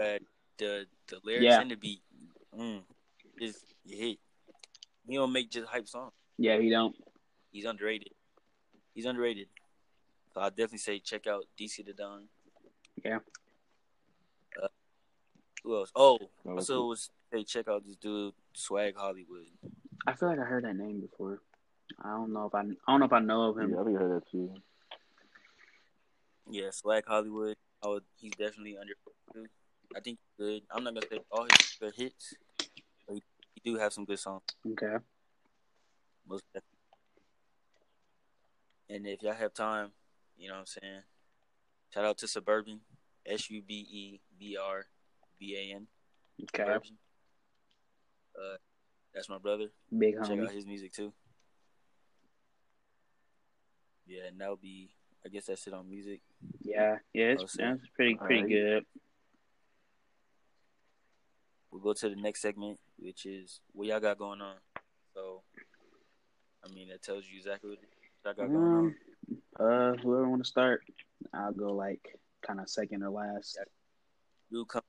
uh, 0.00 0.18
the 0.58 0.86
the 1.08 1.20
lyrics 1.24 1.44
Yeah. 1.44 1.60
and 1.60 1.70
the 1.70 1.76
beat, 1.76 2.02
mm, 2.56 2.82
is 3.40 3.56
you 3.84 3.96
hit. 3.96 4.18
He 5.06 5.14
don't 5.16 5.32
make 5.32 5.50
just 5.50 5.66
hype 5.68 5.88
songs. 5.88 6.12
yeah, 6.36 6.58
he 6.58 6.70
don't. 6.70 6.94
He's 7.50 7.64
underrated. 7.64 8.12
He's 8.94 9.06
underrated. 9.06 9.48
So 10.34 10.40
I 10.40 10.50
definitely 10.50 10.78
say 10.78 10.98
check 10.98 11.26
out 11.26 11.44
DC 11.58 11.84
the 11.86 11.92
Don. 11.94 12.28
Yeah. 13.04 13.18
Uh, 14.60 14.68
who 15.64 15.76
else? 15.76 15.90
Oh, 15.96 16.18
Oh, 16.46 16.56
also 16.56 16.84
was 16.86 17.10
say 17.32 17.44
check 17.44 17.68
out 17.68 17.84
this 17.86 17.96
dude 17.96 18.34
Swag 18.52 18.94
Hollywood. 18.96 19.46
I 20.06 20.14
feel 20.14 20.28
like 20.28 20.38
I 20.38 20.44
heard 20.44 20.64
that 20.64 20.76
name 20.76 21.00
before. 21.00 21.40
I 22.02 22.10
don't 22.10 22.32
know 22.32 22.46
if 22.46 22.54
I 22.54 22.60
I 22.60 22.64
don't 22.88 23.00
know 23.00 23.06
if 23.06 23.12
I 23.12 23.20
know 23.20 23.50
of 23.50 23.58
him. 23.58 23.70
Yeah, 23.70 23.80
I 23.80 23.84
think 23.84 23.96
I 23.96 24.00
heard 24.00 24.22
that 24.22 24.30
too. 24.30 24.54
Yeah, 26.50 26.70
Swag 26.70 27.04
Hollywood. 27.06 27.56
I 27.84 27.88
would, 27.88 28.02
he's 28.16 28.32
definitely 28.32 28.76
under. 28.78 28.94
I 29.96 30.00
think 30.00 30.18
he's 30.18 30.38
good. 30.38 30.62
I'm 30.70 30.82
not 30.84 30.94
gonna 30.94 31.06
say 31.10 31.20
all 31.30 31.44
his 31.44 31.76
good 31.78 31.94
hits, 31.94 32.34
but 33.06 33.14
he, 33.14 33.22
he 33.54 33.72
do 33.72 33.78
have 33.78 33.92
some 33.92 34.04
good 34.04 34.18
songs. 34.18 34.42
Okay. 34.66 34.96
Most 36.28 36.44
definitely. 36.52 36.78
And 38.90 39.06
if 39.06 39.22
y'all 39.22 39.34
have 39.34 39.54
time, 39.54 39.90
you 40.36 40.48
know 40.48 40.54
what 40.54 40.60
I'm 40.60 40.66
saying. 40.66 41.02
Shout 41.92 42.04
out 42.04 42.18
to 42.18 42.28
Suburban, 42.28 42.80
S 43.24 43.50
U 43.50 43.62
B 43.62 43.74
E 43.74 44.20
B 44.38 44.56
R 44.60 44.86
B 45.38 45.56
A 45.56 45.74
N. 45.76 45.86
Okay. 46.42 46.64
Suburban. 46.64 46.98
Uh, 48.38 48.56
that's 49.14 49.28
my 49.28 49.38
brother. 49.38 49.66
Big 49.96 50.14
Check 50.24 50.38
out 50.38 50.50
his 50.50 50.66
music 50.66 50.92
too. 50.92 51.12
Yeah, 54.06 54.26
and 54.28 54.40
that'll 54.40 54.56
be. 54.56 54.90
I 55.24 55.28
guess 55.28 55.46
that's 55.46 55.66
it 55.66 55.74
on 55.74 55.90
music. 55.90 56.20
Yeah, 56.62 56.98
yeah, 57.12 57.32
it's, 57.32 57.42
Awesome. 57.42 57.60
yeah, 57.60 57.74
it's 57.74 57.88
pretty 57.94 58.14
pretty 58.14 58.36
Alright. 58.36 58.48
good. 58.48 58.86
We'll 61.70 61.82
go 61.82 61.92
to 61.92 62.08
the 62.08 62.16
next 62.16 62.40
segment, 62.40 62.78
which 62.98 63.26
is 63.26 63.60
what 63.72 63.88
y'all 63.88 64.00
got 64.00 64.18
going 64.18 64.40
on. 64.40 64.54
So, 65.14 65.42
I 66.64 66.72
mean, 66.72 66.88
that 66.88 67.02
tells 67.02 67.24
you 67.30 67.36
exactly 67.38 67.70
what 67.70 67.78
y'all 68.24 68.34
got 68.34 68.52
going 68.52 68.56
on. 68.56 68.78
Um, 68.78 68.94
uh, 69.58 69.92
whoever 70.02 70.28
want 70.28 70.44
to 70.44 70.48
start, 70.48 70.82
I'll 71.34 71.52
go 71.52 71.72
like 71.72 72.16
kind 72.46 72.60
of 72.60 72.70
second 72.70 73.02
or 73.02 73.10
last. 73.10 73.58
You 74.50 74.64
come 74.64 74.82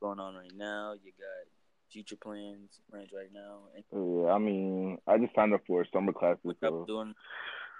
going 0.00 0.20
on 0.20 0.34
right 0.34 0.52
now. 0.54 0.92
You 0.92 1.10
got 1.18 1.48
future 1.92 2.16
plans, 2.16 2.80
plans 2.90 3.10
right 3.14 3.30
now, 3.32 3.68
and 3.74 3.84
Yeah, 3.92 4.32
I 4.32 4.38
mean, 4.38 4.98
I 5.06 5.18
just 5.18 5.34
signed 5.34 5.52
up 5.54 5.62
for 5.66 5.84
summer 5.92 6.12
classes, 6.12 6.40
what 6.42 6.56
so 6.60 6.68
y'all 6.68 6.84
doing? 6.84 7.14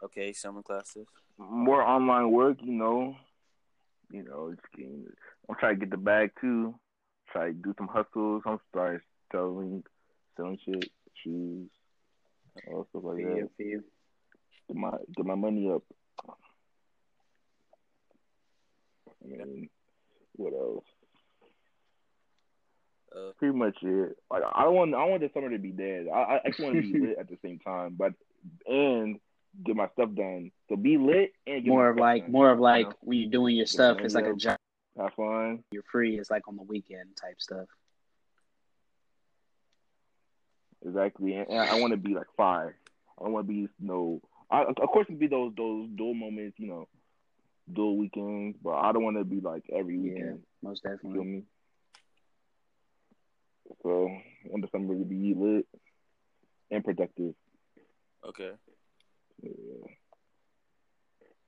Okay, 0.04 0.32
summer 0.32 0.62
classes. 0.62 1.06
more 1.38 1.82
online 1.82 2.30
work, 2.30 2.58
you 2.62 2.72
know. 2.72 3.16
You 4.10 4.24
know, 4.24 4.50
just 4.50 4.72
getting, 4.76 5.06
I'm 5.48 5.56
trying 5.58 5.76
to 5.76 5.80
get 5.80 5.90
the 5.90 5.96
bag 5.96 6.32
too. 6.40 6.74
Try 7.32 7.48
to 7.48 7.52
do 7.54 7.74
some 7.78 7.88
hustles. 7.88 8.42
I'm 8.44 8.58
starting 8.68 9.00
selling, 9.32 9.82
selling 10.36 10.58
shit, 10.64 10.90
shoes, 11.22 11.70
all 12.68 12.86
stuff 12.90 13.04
like 13.04 13.16
For 13.16 13.22
that. 13.22 13.36
you, 13.36 13.50
for 13.56 13.62
you. 13.62 13.84
Get 14.68 14.76
my 14.76 14.90
get 15.16 15.24
my 15.26 15.34
money 15.34 15.70
up. 15.70 15.82
I 19.24 19.26
mean, 19.26 19.68
what 20.36 20.52
else? 20.52 20.84
Uh, 23.14 23.32
Pretty 23.38 23.56
much 23.56 23.76
it. 23.82 24.16
Like 24.30 24.42
I 24.54 24.62
don't 24.64 24.74
want 24.74 24.94
I 24.94 25.04
want 25.04 25.20
the 25.20 25.30
summer 25.34 25.50
to 25.50 25.58
be 25.58 25.70
dead. 25.70 26.06
I 26.12 26.40
I 26.44 26.48
just 26.48 26.60
want 26.60 26.76
to 26.76 26.82
be 26.82 26.98
lit 27.06 27.18
at 27.18 27.28
the 27.28 27.36
same 27.42 27.58
time, 27.58 27.94
but 27.98 28.12
and 28.66 29.18
get 29.64 29.76
my 29.76 29.88
stuff 29.92 30.10
done. 30.14 30.50
So 30.68 30.76
be 30.76 30.96
lit 30.96 31.32
and 31.46 31.62
get 31.64 31.68
More 31.68 31.84
my 31.84 31.90
of 31.90 31.96
stuff 31.96 32.00
like 32.00 32.22
done, 32.22 32.32
more 32.32 32.50
of 32.50 32.58
you 32.58 32.62
like 32.62 32.86
know? 32.88 32.94
when 33.00 33.18
you're 33.18 33.30
doing 33.30 33.56
your 33.56 33.66
stuff, 33.66 33.98
Yeah, 33.98 34.04
it's 34.06 34.14
like 34.14 34.24
yeah. 34.24 34.30
a 34.32 34.36
job. 34.36 34.56
have 34.98 35.12
fun. 35.14 35.62
You're 35.72 35.82
free. 35.92 36.18
It's 36.18 36.30
like 36.30 36.48
on 36.48 36.56
the 36.56 36.62
weekend 36.62 37.10
type 37.20 37.36
stuff. 37.40 37.66
Exactly, 40.84 41.34
and, 41.34 41.48
and 41.48 41.58
I 41.60 41.78
want 41.80 41.92
to 41.92 41.96
be 41.96 42.14
like 42.14 42.26
fire. 42.36 42.76
I 43.18 43.24
don't 43.24 43.32
want 43.32 43.46
to 43.46 43.52
be 43.52 43.68
no. 43.78 44.20
I, 44.50 44.64
of 44.64 44.76
course, 44.88 45.06
it'd 45.08 45.20
be 45.20 45.28
those 45.28 45.52
those 45.56 45.88
dual 45.96 46.14
moments, 46.14 46.58
you 46.58 46.66
know, 46.66 46.88
dual 47.72 47.96
weekends, 47.96 48.56
but 48.62 48.72
I 48.74 48.92
don't 48.92 49.04
want 49.04 49.16
to 49.16 49.24
be 49.24 49.40
like 49.40 49.64
every 49.72 49.96
weekend. 49.96 50.40
Yeah, 50.62 50.68
most 50.68 50.82
You 50.84 50.90
feel 50.90 50.96
definitely. 50.96 51.24
me? 51.24 51.42
So 53.82 54.08
I 54.08 54.48
want 54.48 54.62
the 54.62 54.68
summer 54.70 54.94
to 54.94 55.04
be 55.04 55.34
lit 55.36 55.66
and 56.70 56.84
productive. 56.84 57.34
okay. 58.28 58.52
Yeah. 59.42 59.86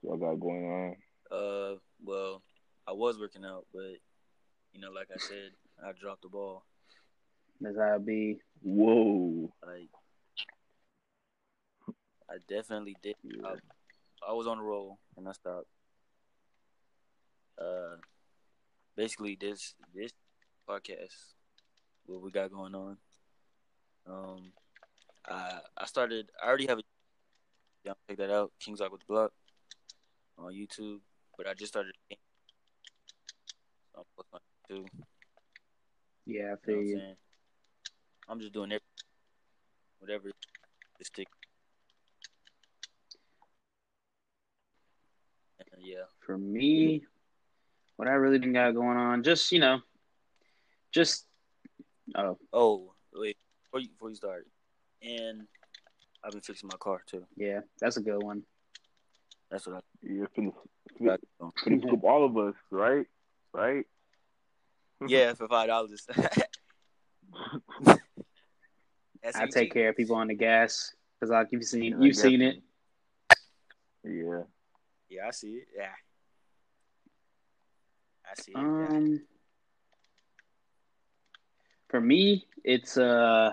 So 0.03 0.15
I 0.15 0.19
got 0.19 0.41
going 0.41 0.65
on. 0.65 0.97
Uh, 1.31 1.77
well, 2.03 2.43
I 2.87 2.93
was 2.93 3.19
working 3.19 3.45
out, 3.45 3.67
but 3.73 3.97
you 4.73 4.81
know, 4.81 4.91
like 4.91 5.09
I 5.13 5.19
said, 5.19 5.53
I 5.83 5.93
dropped 5.93 6.23
the 6.23 6.29
ball. 6.29 6.65
As 7.67 7.79
I 7.79 7.99
be. 7.99 8.41
Whoa. 8.63 9.53
Like, 9.65 9.89
I 12.29 12.37
definitely 12.49 12.97
did. 13.03 13.15
Yeah. 13.23 13.47
I, 13.47 14.31
I 14.31 14.33
was 14.33 14.47
on 14.47 14.59
a 14.59 14.63
roll 14.63 14.99
and 15.17 15.29
I 15.29 15.33
stopped. 15.33 15.69
Uh, 17.59 17.97
basically, 18.97 19.39
this 19.41 19.75
this 19.95 20.11
podcast, 20.69 21.34
what 22.07 22.23
we 22.23 22.31
got 22.31 22.53
going 22.53 22.75
on. 22.75 22.97
Um, 24.07 24.53
I 25.27 25.61
I 25.77 25.87
started. 25.87 26.31
I 26.43 26.49
already 26.49 26.67
have 26.67 26.79
a. 26.79 26.83
Y'all 27.85 27.97
check 28.09 28.19
that 28.19 28.31
out. 28.31 28.53
Kings 28.61 28.81
Rock 28.81 28.93
with 28.93 29.01
the 29.01 29.07
Block 29.07 29.33
on 30.39 30.53
YouTube, 30.53 31.01
but 31.37 31.47
I 31.47 31.55
just 31.55 31.73
started. 31.73 31.95
a 32.11 32.15
game. 32.15 32.19
So 33.95 34.05
I'm 34.33 34.41
on 34.73 34.87
Yeah, 36.27 36.43
I 36.43 36.45
You 36.45 36.49
know 36.51 36.57
feel 36.65 36.77
what 36.77 36.83
I'm 37.03 37.17
I'm 38.29 38.41
just 38.41 38.53
doing 38.53 38.73
it, 38.73 38.83
whatever. 39.99 40.31
Stick. 41.03 41.29
Yeah. 45.79 46.05
For 46.21 46.39
me, 46.39 47.05
what 47.97 48.09
I 48.09 48.13
really 48.13 48.39
been 48.39 48.55
got 48.55 48.75
going 48.75 48.97
on, 48.97 49.23
just 49.23 49.53
you 49.53 49.59
know, 49.59 49.81
just 50.93 51.27
oh 52.15 52.39
Oh 52.53 52.95
wait, 53.15 53.37
before 53.65 53.81
you 53.81 53.89
before 53.89 54.11
you 54.11 54.17
start, 54.17 54.47
and 55.03 55.47
I've 56.25 56.33
been 56.33 56.41
fixing 56.41 56.69
my 56.73 56.79
car 56.79 57.03
too. 57.07 57.27
yeah, 57.37 57.61
that's 57.81 57.97
a 57.97 58.01
good 58.01 58.23
one. 58.23 58.43
That's 59.51 59.67
what 59.67 59.77
I. 59.77 59.81
You're 60.03 60.29
finna, 60.29 60.53
I 61.01 61.17
finna, 61.41 61.53
finna 61.65 61.81
scoop 61.83 62.05
all 62.05 62.25
of 62.25 62.37
us, 62.37 62.55
right? 62.71 63.07
Right? 63.53 63.87
Yeah, 65.07 65.35
for 65.39 65.49
five 65.49 65.69
dollars. 65.69 66.07
I 69.35 69.47
take 69.47 69.73
care 69.73 69.89
of 69.89 69.97
people 69.97 70.17
on 70.17 70.29
the 70.29 70.35
gas 70.35 70.95
because 71.19 71.31
like 71.31 71.49
you've 71.51 71.65
seen 71.65 71.93
Yeah, 71.93 71.97
you've 72.01 72.17
seen 72.17 72.43
it. 72.43 72.63
Yeah. 74.05 74.43
Yeah, 75.09 75.29
I 75.29 75.31
see 75.31 75.55
it. 75.55 75.69
Yeah, 75.77 75.89
I 78.31 78.35
see 78.41 78.53
it. 78.53 78.59
yeah. 78.59 78.87
Um, 78.87 79.23
for 81.95 82.01
me, 82.01 82.45
it's 82.65 82.99
uh, 82.99 83.53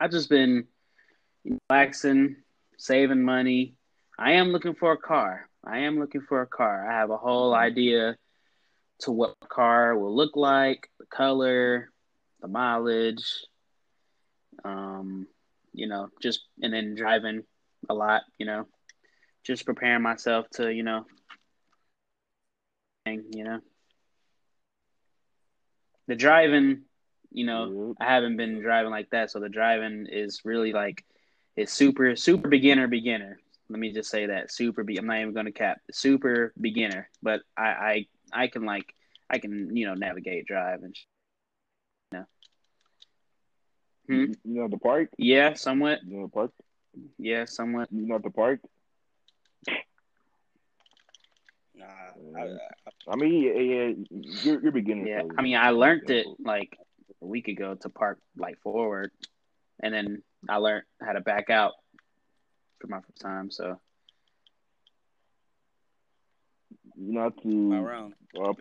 I've 0.00 0.10
just 0.10 0.28
been 0.28 0.66
relaxing, 1.70 2.34
saving 2.76 3.22
money. 3.22 3.76
I 4.18 4.32
am 4.32 4.48
looking 4.48 4.74
for 4.74 4.90
a 4.90 4.96
car. 4.96 5.48
I 5.64 5.82
am 5.86 6.00
looking 6.00 6.22
for 6.22 6.42
a 6.42 6.46
car. 6.48 6.90
I 6.90 6.98
have 6.98 7.10
a 7.10 7.16
whole 7.16 7.54
idea 7.54 8.16
to 9.02 9.12
what 9.12 9.36
a 9.40 9.46
car 9.46 9.96
will 9.96 10.12
look 10.12 10.34
like, 10.34 10.90
the 10.98 11.06
color, 11.06 11.88
the 12.40 12.48
mileage. 12.48 13.46
Um, 14.64 15.28
you 15.72 15.86
know, 15.86 16.08
just 16.20 16.40
and 16.60 16.72
then 16.72 16.96
driving 16.96 17.44
a 17.88 17.94
lot. 17.94 18.22
You 18.38 18.46
know, 18.46 18.66
just 19.46 19.64
preparing 19.66 20.02
myself 20.02 20.46
to 20.54 20.74
you 20.74 20.82
know 20.82 21.04
you 23.06 23.44
know. 23.44 23.60
The 26.08 26.16
driving, 26.16 26.87
you 27.30 27.46
know, 27.46 27.88
Yep. 27.88 27.96
I 28.00 28.04
haven't 28.14 28.36
been 28.36 28.60
driving 28.60 28.90
like 28.90 29.10
that, 29.10 29.30
so 29.30 29.40
the 29.40 29.48
driving 29.48 30.06
is 30.10 30.42
really 30.44 30.72
like 30.72 31.04
it's 31.56 31.72
super 31.72 32.16
super 32.16 32.48
beginner 32.48 32.86
beginner. 32.88 33.38
Let 33.68 33.78
me 33.80 33.92
just 33.92 34.10
say 34.10 34.26
that 34.26 34.50
super. 34.50 34.82
Be- 34.84 34.96
I'm 34.96 35.06
not 35.06 35.20
even 35.20 35.34
going 35.34 35.46
to 35.46 35.52
cap 35.52 35.78
super 35.90 36.52
beginner, 36.60 37.08
but 37.22 37.42
I 37.56 38.06
I 38.32 38.44
I 38.44 38.46
can 38.48 38.64
like 38.64 38.94
I 39.28 39.38
can 39.38 39.76
you 39.76 39.86
know 39.86 39.94
navigate 39.94 40.46
drive 40.46 40.82
and 40.82 40.96
sh- 40.96 41.04
Hmm? 44.08 44.14
You 44.14 44.34
you 44.44 44.54
know 44.54 44.68
the 44.68 44.78
park? 44.78 45.08
yeah 45.18 45.52
somewhat 45.52 46.00
You 46.06 46.16
know 46.16 46.22
the 46.26 46.32
park? 46.32 46.52
yeah 47.18 47.44
somewhat 47.44 47.88
You 47.92 48.06
know 48.08 48.18
the 48.18 48.30
park? 48.30 48.60
Nah, 51.76 51.84
I, 52.36 52.42
I, 52.42 53.12
I 53.12 53.16
mean, 53.16 53.42
yeah, 53.42 53.52
yeah 53.52 53.92
you're, 54.42 54.62
you're 54.62 54.72
beginning. 54.72 55.06
yeah. 55.06 55.20
so- 55.22 55.30
I 55.36 55.42
mean 55.42 55.56
I 55.56 55.70
learned 55.70 56.08
it 56.10 56.26
like 56.42 56.78
a 57.22 57.26
week 57.26 57.48
ago 57.48 57.74
to 57.74 57.88
park 57.88 58.18
like 58.36 58.58
forward, 58.60 59.10
and 59.82 59.92
then 59.92 60.22
I 60.48 60.56
learned 60.56 60.84
how 61.00 61.12
to 61.12 61.20
back 61.20 61.50
out 61.50 61.72
for 62.80 62.86
my 62.88 63.00
first 63.00 63.20
time. 63.20 63.50
So 63.50 63.80
You 66.96 67.12
know 67.12 67.20
how 67.22 67.28
my 67.44 67.76
to 67.78 67.82
round. 67.84 68.14
uh, 68.38 68.52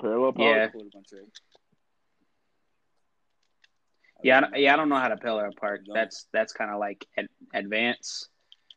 parallel 0.00 0.32
park? 0.32 0.38
Yeah. 0.56 0.68
Pulled 0.68 0.86
a 0.86 0.90
bunch 0.96 1.12
of- 1.12 1.18
Yeah, 4.22 4.36
I, 4.36 4.40
don't- 4.40 4.56
yeah, 4.58 4.72
I 4.72 4.76
don't 4.76 4.88
know 4.88 4.96
how 4.96 5.08
to 5.08 5.16
pillar 5.16 5.50
park. 5.58 5.80
That's 5.92 6.26
that's 6.32 6.52
kind 6.52 6.70
of 6.70 6.78
like 6.78 7.06
ad, 7.16 7.28
advanced, 7.54 8.28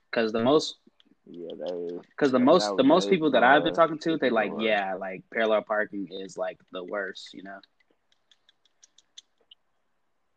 because 0.10 0.32
the 0.32 0.42
most 0.44 0.78
Yeah, 1.28 1.50
that 1.58 1.74
is. 2.00 2.06
because 2.10 2.32
the 2.32 2.40
Yeah, 2.40 2.46
most 2.46 2.78
the 2.78 2.84
most 2.84 3.10
people 3.12 3.30
that 3.32 3.44
I've 3.44 3.64
been 3.64 3.74
talking 3.76 4.00
to, 4.00 4.18
they 4.18 4.30
like 4.32 4.52
yeah, 4.60 4.96
like 4.96 5.24
parallel 5.32 5.62
parking 5.62 6.08
is 6.10 6.36
like 6.38 6.60
the 6.72 6.84
worst, 6.84 7.34
you 7.36 7.44
know. 7.44 7.60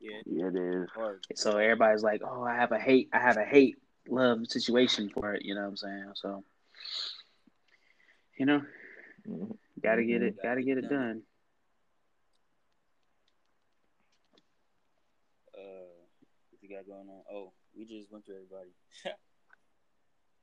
Yeah, 0.00 0.20
Yeah, 0.26 0.46
it 0.48 0.56
is. 0.56 0.88
So 1.34 1.56
everybody's 1.58 2.02
like, 2.02 2.22
oh, 2.24 2.42
I 2.44 2.54
have 2.54 2.72
a 2.72 2.78
hate, 2.78 3.08
I 3.12 3.18
have 3.18 3.36
a 3.36 3.44
hate 3.44 3.76
love 4.08 4.46
situation 4.46 5.10
for 5.10 5.34
it. 5.34 5.44
You 5.44 5.54
know 5.54 5.62
what 5.62 5.68
I'm 5.68 5.76
saying? 5.76 6.12
So 6.14 6.44
you 8.38 8.46
know, 8.46 8.62
Mhm. 9.26 9.58
gotta 9.82 10.04
get 10.04 10.22
it, 10.22 10.36
gotta 10.42 10.62
get 10.62 10.78
it 10.78 10.88
done. 10.88 11.22
Uh, 15.56 16.06
what 16.50 16.62
you 16.62 16.68
got 16.68 16.86
going 16.86 17.08
on? 17.08 17.22
Oh, 17.30 17.52
we 17.76 17.84
just 17.84 18.10
went 18.12 18.24
through 18.24 18.36
everybody. 18.36 18.70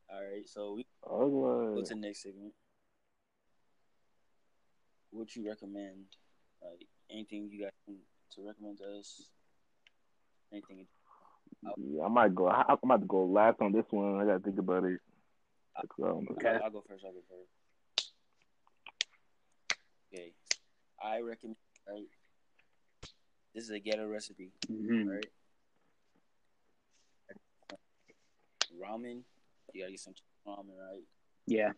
All 0.10 0.22
right, 0.24 0.47
so 0.47 0.74
we 0.74 0.86
Oh, 1.03 1.30
go 1.30 1.76
what? 1.76 1.86
to 1.86 1.93
the 1.93 1.99
next 1.99 2.24
segment. 2.24 2.53
What 5.12 5.36
you 5.36 5.47
recommend? 5.47 6.06
Like 6.62 6.86
anything 7.10 7.49
you 7.49 7.64
got 7.64 7.74
to 7.88 8.41
recommend 8.45 8.80
to 8.80 8.99
us? 8.99 9.30
Anything? 10.56 10.88
Yeah, 11.78 12.06
I 12.06 12.08
might 12.08 12.34
go. 12.34 12.47
I, 12.47 12.64
I 12.72 12.76
might 12.86 13.06
go 13.06 13.26
last 13.26 13.58
on 13.60 13.74
this 13.74 13.84
one. 13.89 14.22
I 14.22 14.26
gotta 14.26 14.39
think 14.39 14.58
about 14.58 14.86
it. 14.86 14.99
Um, 16.01 16.26
Okay. 16.32 16.47
I'll, 16.56 16.64
I'll 16.64 16.70
go 16.72 16.84
first. 16.88 17.03
I'll 17.06 17.12
go 17.12 17.20
first. 17.30 18.12
Okay, 20.14 20.32
I 21.03 21.20
recommend. 21.20 21.58
Right, 21.86 22.08
this 23.53 23.66
is 23.66 23.72
a 23.72 23.80
ghetto 23.80 24.08
recipe. 24.08 24.51
hmm 24.68 25.10
Right. 25.10 25.26
Ramen. 28.82 29.22
You 29.74 29.82
gotta 29.82 29.91
get 29.91 29.99
some 29.99 30.14
ramen, 30.47 30.78
right? 30.80 31.03
Yeah, 31.47 31.72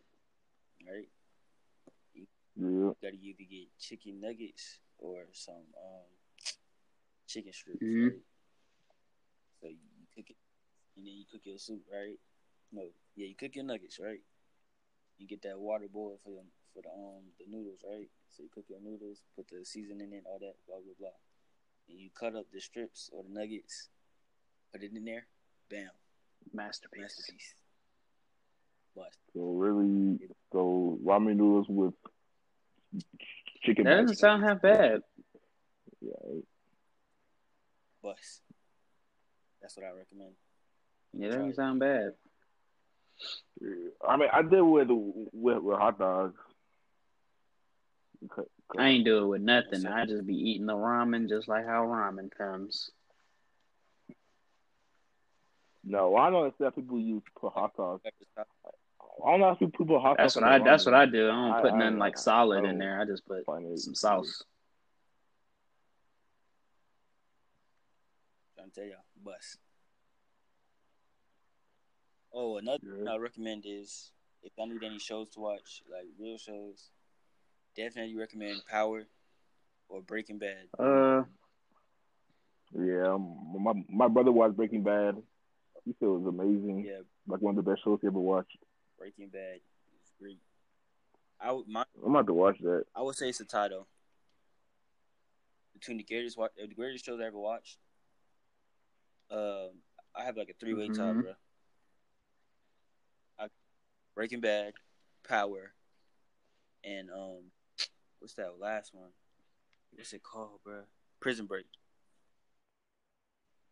Right. 0.88 1.10
yeah. 2.14 2.24
You 2.56 2.96
gotta 3.02 3.16
either 3.16 3.44
get 3.50 3.68
chicken 3.80 4.22
nuggets 4.22 4.80
or 5.00 5.24
some 5.34 5.56
um 5.56 6.06
chicken 7.28 7.54
strips, 7.54 7.82
Mhm. 7.82 8.10
right? 8.10 8.20
So 9.62 9.68
you 9.68 10.08
cook 10.16 10.30
it, 10.30 10.38
and 10.96 11.06
then 11.06 11.14
you 11.14 11.26
cook 11.32 11.42
your 11.44 11.58
soup, 11.58 11.82
right? 11.92 12.20
No, 12.72 12.84
yeah, 13.16 13.28
you 13.28 13.36
cook 13.36 13.56
your 13.56 13.66
nuggets, 13.66 14.00
right? 14.02 14.22
You 15.18 15.28
get 15.28 15.42
that 15.44 15.58
water 15.58 15.88
boil 15.92 16.20
for 16.24 16.32
the 16.32 16.44
for 16.74 16.82
the 16.84 16.90
um 16.90 17.24
the 17.40 17.46
noodles, 17.50 17.80
right? 17.90 18.10
So 18.30 18.44
you 18.44 18.50
cook 18.54 18.66
your 18.70 18.80
noodles, 18.82 19.22
put 19.36 19.48
the 19.48 19.66
seasoning 19.66 20.12
in, 20.12 20.22
all 20.26 20.40
that, 20.40 20.56
blah 20.68 20.78
blah 20.78 20.94
blah. 21.00 21.18
And 21.90 22.00
you 22.00 22.10
cut 22.14 22.36
up 22.36 22.46
the 22.54 22.60
strips 22.60 23.10
or 23.14 23.24
the 23.24 23.30
nuggets, 23.30 23.90
put 24.72 24.84
it 24.84 24.92
in 24.94 25.06
there, 25.06 25.26
bam, 25.70 25.90
masterpiece. 26.54 27.02
masterpiece. 27.02 27.54
Bust. 28.96 29.18
So 29.34 29.42
really, 29.42 30.20
so 30.52 31.00
ramen 31.04 31.38
noodles 31.38 31.68
with 31.70 31.94
chicken. 33.64 33.86
That 33.86 34.02
doesn't 34.02 34.18
sound 34.18 34.44
half 34.44 34.62
bad. 34.62 35.02
Yeah. 36.02 36.42
Bus. 38.04 38.42
That's 39.68 39.76
what 39.76 39.86
I 39.86 39.90
recommend. 39.98 40.32
Yeah, 41.12 41.28
that 41.28 41.36
doesn't 41.40 41.56
sound 41.58 41.80
bad. 41.82 42.14
I 44.08 44.16
mean, 44.16 44.30
I 44.32 44.42
did 44.42 44.62
with 44.62 44.88
with, 44.90 45.58
with 45.62 45.78
hot 45.78 46.00
dogs. 46.00 46.40
I 48.80 48.88
ain't 48.88 49.04
do 49.04 49.26
it 49.26 49.28
with 49.28 49.42
nothing. 49.42 49.86
I 49.86 50.06
just 50.06 50.26
be 50.26 50.36
eating 50.36 50.68
the 50.68 50.74
ramen 50.74 51.28
just 51.28 51.50
like 51.50 51.66
how 51.66 51.84
ramen 51.84 52.30
comes. 52.32 52.92
No, 55.84 56.16
I 56.16 56.30
know 56.30 56.46
it's 56.46 56.58
that 56.60 56.74
people 56.76 56.98
use 56.98 57.24
put 57.38 57.52
hot 57.52 57.76
dogs. 57.76 58.04
I 58.38 58.44
don't 59.26 59.42
know 59.42 59.50
if 59.52 59.60
people 59.60 59.86
put 59.86 60.00
hot 60.02 60.16
dogs. 60.16 60.34
That's 60.34 60.36
what 60.38 60.46
I. 60.46 60.60
That's 60.60 60.86
what 60.86 60.96
I 60.96 61.06
do. 61.08 61.26
I 61.28 61.32
don't 61.34 61.52
I- 61.52 61.62
put 61.62 61.74
I- 61.74 61.78
nothing 61.78 61.98
like 62.00 62.18
solid 62.18 62.64
I 62.64 62.70
in 62.70 62.78
there. 62.78 63.02
I 63.02 63.06
just 63.06 63.28
put 63.28 63.46
find 63.46 63.66
it- 63.66 63.80
some 63.80 63.96
sauce. 63.96 64.46
trying 68.56 68.70
to 68.70 68.76
tell 68.76 68.86
y'all, 68.90 69.04
bus. 69.28 69.58
Oh, 72.34 72.58
another 72.58 72.80
thing 72.80 73.06
Yeah. 73.06 73.12
I 73.14 73.18
recommend 73.18 73.64
is 73.66 74.12
if 74.44 74.52
I 74.60 74.66
need 74.66 74.84
any 74.84 75.00
shows 75.00 75.30
to 75.32 75.40
watch, 75.40 75.82
like 75.92 76.06
real 76.20 76.38
shows, 76.38 76.90
definitely 77.76 78.16
recommend 78.16 78.62
Power 78.70 79.08
or 79.90 80.02
Breaking 80.02 80.38
Bad. 80.40 80.68
Uh, 80.78 81.24
Yeah, 82.74 83.14
um, 83.14 83.56
my 83.64 83.74
my 83.90 84.08
brother 84.08 84.32
watched 84.32 84.58
Breaking 84.58 84.84
Bad. 84.84 85.16
He 85.86 85.94
said 85.94 86.06
it 86.08 86.10
was 86.10 86.26
amazing. 86.28 86.84
Yeah, 86.86 87.02
Like 87.26 87.42
one 87.42 87.58
of 87.58 87.64
the 87.64 87.70
best 87.72 87.84
shows 87.84 88.00
he 88.02 88.08
ever 88.08 88.20
watched. 88.20 88.58
Breaking 89.00 89.30
Bad 89.30 89.62
is 90.04 90.12
great. 90.20 90.42
I 91.40 91.52
would 91.54 91.68
my 91.68 91.86
I'm 92.04 92.12
about 92.14 92.28
to 92.28 92.34
watch 92.34 92.60
that. 92.60 92.84
I 92.96 93.02
would 93.02 93.16
say 93.16 93.30
it's 93.30 93.40
a 93.40 93.46
though. 93.46 93.88
Between 95.74 95.98
the 95.98 96.04
greatest 96.04 96.38
the 96.38 96.76
greatest 96.76 97.06
shows 97.06 97.20
I 97.22 97.26
ever 97.26 97.38
watched. 97.40 97.78
Um, 99.30 99.70
I 100.16 100.24
have 100.24 100.38
like 100.38 100.50
a 100.50 100.54
three 100.54 100.74
way 100.74 100.88
tie, 100.88 100.94
Mhm. 101.14 101.22
bro. 101.22 101.36
I, 103.40 103.50
Breaking 104.16 104.40
Bad, 104.42 104.74
Power, 105.24 105.74
and 106.84 107.10
um, 107.12 107.52
what's 108.20 108.34
that 108.36 108.60
last 108.60 108.94
one? 108.94 109.12
What's 109.92 110.14
it 110.14 110.24
called, 110.24 110.62
bro? 110.64 110.84
Prison 111.20 111.46
Break. 111.46 111.66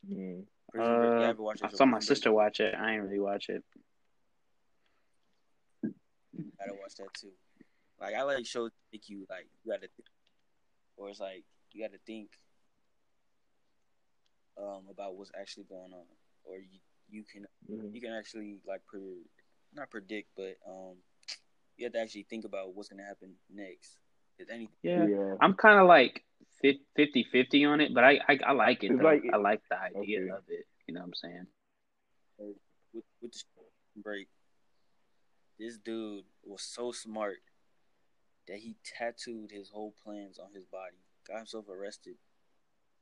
Mm. 0.10 0.46
Prison 0.72 0.98
Break. 1.00 1.10
You 1.12 1.26
uh, 1.26 1.30
ever 1.30 1.42
watch 1.42 1.64
I 1.64 1.70
saw 1.70 1.86
my 1.86 1.98
Break? 2.00 2.04
sister 2.08 2.32
watch 2.32 2.60
it. 2.60 2.76
I 2.76 2.94
ain't 2.94 3.04
really 3.04 3.20
watch 3.20 3.50
it. 3.50 3.64
gotta 6.58 6.74
watch 6.74 6.96
that 6.96 7.14
too. 7.14 7.32
Like 8.00 8.14
I 8.16 8.24
like 8.24 8.46
shows 8.46 8.72
make 8.92 9.08
you 9.10 9.26
like 9.30 9.48
you 9.64 9.72
gotta 9.72 9.88
think, 9.96 10.08
or 10.98 11.10
it's 11.10 11.20
like 11.20 11.44
you 11.72 11.84
gotta 11.86 12.00
think 12.06 12.30
um 14.58 14.88
about 14.90 15.16
what's 15.16 15.32
actually 15.40 15.66
going 15.66 15.94
on, 15.94 16.06
or 16.44 16.60
you 16.60 16.80
you 17.10 17.24
can 17.24 17.46
Mhm. 17.70 17.94
you 17.94 18.02
can 18.02 18.14
actually 18.14 18.60
like 18.66 18.86
pre 18.86 19.00
not 19.74 19.90
predict, 19.90 20.30
but 20.36 20.58
um 20.68 20.96
you 21.78 21.86
have 21.86 21.94
to 21.94 22.00
actually 22.00 22.24
think 22.30 22.46
about 22.46 22.74
what's 22.74 22.90
gonna 22.90 23.04
happen 23.06 23.36
next. 23.50 24.00
If 24.38 24.50
anything, 24.50 24.76
Yeah, 24.84 25.08
Yeah. 25.08 25.36
I'm 25.42 25.54
kind 25.56 25.80
of 25.80 25.88
like 25.88 26.24
50-50 26.64 27.66
on 27.66 27.82
it, 27.82 27.94
but 27.94 28.04
I 28.04 28.20
I, 28.28 28.40
I 28.48 28.52
like 28.54 28.84
it. 28.84 28.92
Like- 29.02 29.24
I 29.32 29.38
like 29.38 29.62
the 29.70 29.78
idea 29.80 30.22
Okay. 30.24 30.30
of 30.30 30.44
it. 30.50 30.66
You 30.88 30.94
know 30.94 31.02
what 31.02 31.08
I'm 31.08 31.14
saying? 31.14 31.48
with 32.94 33.04
with 33.22 33.32
the 33.34 34.02
break, 34.02 34.30
this 35.60 35.78
dude 35.78 36.26
was 36.44 36.62
so 36.62 36.92
smart 36.92 37.38
that 38.48 38.58
he 38.58 38.76
tattooed 38.84 39.52
his 39.52 39.70
whole 39.70 39.92
plans 40.04 40.38
on 40.40 40.54
his 40.54 40.66
body, 40.66 40.98
got 41.28 41.38
himself 41.38 41.68
arrested, 41.70 42.16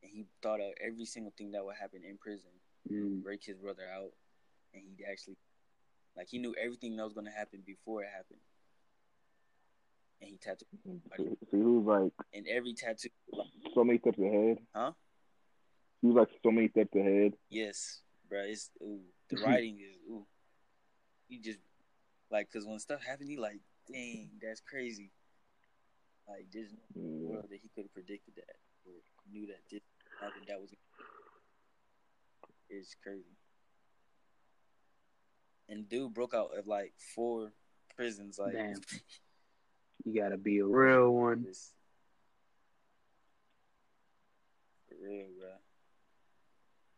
and 0.04 0.12
he 0.14 0.26
thought 0.42 0.60
of 0.60 0.74
every 0.86 1.06
single 1.06 1.34
thing 1.38 1.52
that 1.54 1.64
would 1.66 1.76
happen 1.76 2.02
in 2.08 2.18
prison. 2.18 2.52
Mm. 2.92 3.24
break 3.24 3.44
his 3.46 3.56
brother 3.58 3.84
out, 3.96 4.12
and 4.74 4.84
he 4.98 5.06
actually, 5.10 5.38
like, 6.18 6.28
he 6.30 6.38
knew 6.38 6.54
everything 6.62 6.98
that 6.98 7.04
was 7.06 7.14
gonna 7.14 7.32
happen 7.32 7.64
before 7.66 8.04
it 8.04 8.10
happened, 8.14 8.42
and 10.22 10.30
he 10.30 10.38
tattooed. 10.38 10.68
See, 11.50 11.58
he 11.58 11.64
was 11.64 11.86
like 11.86 12.12
And 12.34 12.46
every 12.48 12.74
tattoo, 12.74 13.10
so 13.74 13.84
many 13.86 14.00
steps 14.00 14.20
ahead. 14.20 14.58
huh? 14.76 14.92
He 16.02 16.08
was 16.08 16.16
like 16.18 16.28
so 16.44 16.52
many 16.52 16.68
steps 16.68 16.94
ahead. 16.96 17.34
Yes, 17.50 18.02
bro. 18.28 18.42
It's 18.42 18.70
ooh, 18.82 19.00
the 19.30 19.38
writing 19.42 19.80
is 19.80 19.96
ooh. 20.10 20.26
He 21.30 21.40
just 21.40 21.60
like, 22.30 22.52
cause 22.52 22.66
when 22.66 22.80
stuff 22.80 23.02
happened, 23.02 23.30
he 23.30 23.38
like, 23.38 23.60
dang, 23.92 24.30
that's 24.42 24.60
crazy. 24.60 25.12
Like, 26.28 26.48
there's 26.52 26.72
no 26.74 26.80
Yeah. 27.02 27.30
world 27.30 27.46
that 27.50 27.60
he 27.62 27.70
could 27.74 27.86
have 27.86 27.94
predicted 27.94 28.36
that 28.36 28.58
or 28.86 28.94
knew 29.32 29.48
that 29.48 29.62
this 29.72 29.82
happened. 30.24 30.46
That 30.48 30.60
was 30.62 30.74
it's 32.70 32.96
crazy. 33.04 33.24
And 35.70 35.88
dude 35.88 36.14
broke 36.14 36.34
out 36.34 36.50
of 36.58 36.68
like 36.68 36.94
four 37.16 37.52
prisons. 37.96 38.40
Like, 38.40 38.54
Damn. 38.54 38.82
You 40.06 40.22
gotta 40.22 40.38
be 40.38 40.60
a 40.60 40.66
real 40.66 41.12
one. 41.12 41.44
This, 41.44 41.72
for 44.90 44.96
real, 45.02 45.28
bro. 45.40 45.50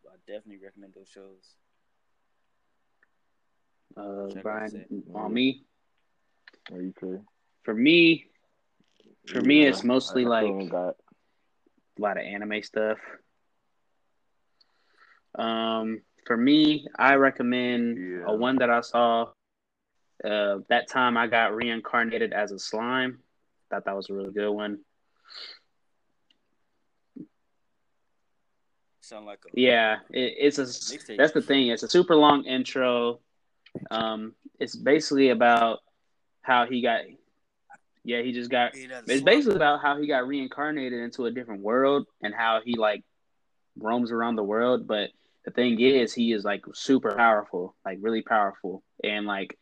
But 0.04 0.14
I 0.14 0.16
definitely 0.26 0.64
recommend 0.66 0.94
those 0.96 1.08
shows. 1.08 1.54
Uh, 3.96 4.34
Check 4.34 4.42
Brian, 4.42 5.04
on 5.14 5.32
me. 5.34 5.66
Are 6.72 6.82
you 6.82 6.94
say? 7.00 7.20
For 7.62 7.76
me, 7.76 8.26
For 9.28 9.42
me, 9.42 9.66
it's 9.66 9.84
mostly 9.84 10.26
I- 10.26 10.30
I 10.40 10.42
like- 10.42 10.70
got 10.70 10.96
a 11.98 12.02
lot 12.02 12.18
of 12.18 12.24
anime 12.24 12.62
stuff. 12.64 12.98
Um, 15.38 16.02
for 16.26 16.38
me, 16.38 16.88
I 16.98 17.16
recommend 17.16 17.98
Yeah. 17.98 18.26
a 18.28 18.36
one 18.36 18.58
that 18.58 18.70
I 18.70 18.82
saw. 18.82 19.32
Uh, 20.24 20.60
that 20.70 20.88
time 20.90 21.18
I 21.18 21.28
got 21.28 21.54
reincarnated 21.54 22.32
as 22.34 22.52
a 22.52 22.58
slime. 22.58 23.20
Thought 23.70 23.86
that 23.86 23.96
was 23.96 24.10
a 24.10 24.14
really 24.14 24.32
good 24.32 24.50
one. 24.52 24.80
Sound 29.02 29.26
like 29.26 29.40
a 29.46 29.50
Yeah, 29.54 29.98
it, 30.10 30.34
it's 30.38 30.58
a. 30.58 30.66
That's 31.18 31.34
the 31.34 31.42
thing. 31.42 31.68
It's 31.68 31.84
a 31.84 31.90
super 31.90 32.16
long 32.16 32.46
intro. 32.46 33.20
Um, 33.92 34.34
it's 34.60 34.76
basically 34.76 35.30
about 35.30 35.80
how 36.42 36.66
he 36.66 36.82
got. 36.82 37.02
Yeah, 38.06 38.22
he 38.22 38.34
just 38.34 38.52
got. 38.52 38.74
That's 38.74 39.10
It's 39.10 39.24
basically 39.24 39.56
about 39.56 39.82
how 39.82 40.00
he 40.00 40.08
got 40.08 40.28
reincarnated 40.28 41.00
into 41.00 41.26
a 41.26 41.32
different 41.32 41.64
world 41.64 42.06
and 42.22 42.36
how 42.36 42.62
he 42.64 42.76
like 42.78 43.04
roams 43.76 44.12
around 44.12 44.36
the 44.36 44.44
world. 44.44 44.88
But 44.88 45.10
the 45.44 45.52
thing 45.52 45.82
is, 45.82 46.14
he 46.14 46.32
is 46.32 46.46
like 46.46 46.64
super 46.76 47.16
powerful, 47.16 47.76
like 47.84 47.98
really 48.00 48.22
powerful, 48.22 48.84
and 49.04 49.26
like 49.26 49.58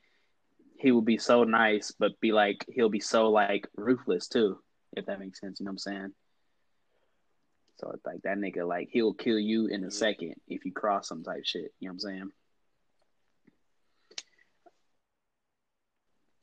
he 0.78 0.92
will 0.92 1.02
be 1.02 1.18
so 1.18 1.46
nice, 1.46 1.94
but 1.98 2.20
be 2.20 2.34
like 2.34 2.66
he'll 2.68 2.90
be 2.90 3.00
so 3.00 3.30
like 3.30 3.66
ruthless 3.78 4.28
too, 4.28 4.60
if 4.92 5.06
that 5.06 5.22
makes 5.22 5.40
sense. 5.40 5.62
You 5.62 5.66
know 5.66 5.70
what 5.70 5.74
I'm 5.74 5.78
saying? 5.78 6.14
So 7.80 7.92
it's 7.92 8.06
like 8.06 8.24
that 8.24 8.38
nigga, 8.38 8.68
like 8.68 8.90
he'll 8.92 9.14
kill 9.14 9.40
you 9.40 9.68
in 9.68 9.86
a 9.86 9.92
second 9.92 10.36
if 10.50 10.66
you 10.66 10.74
cross 10.74 11.08
some 11.08 11.24
type 11.24 11.46
shit. 11.46 11.74
You 11.80 11.88
know 11.88 11.94
what 11.94 11.94
I'm 11.94 12.00
saying? 12.00 12.32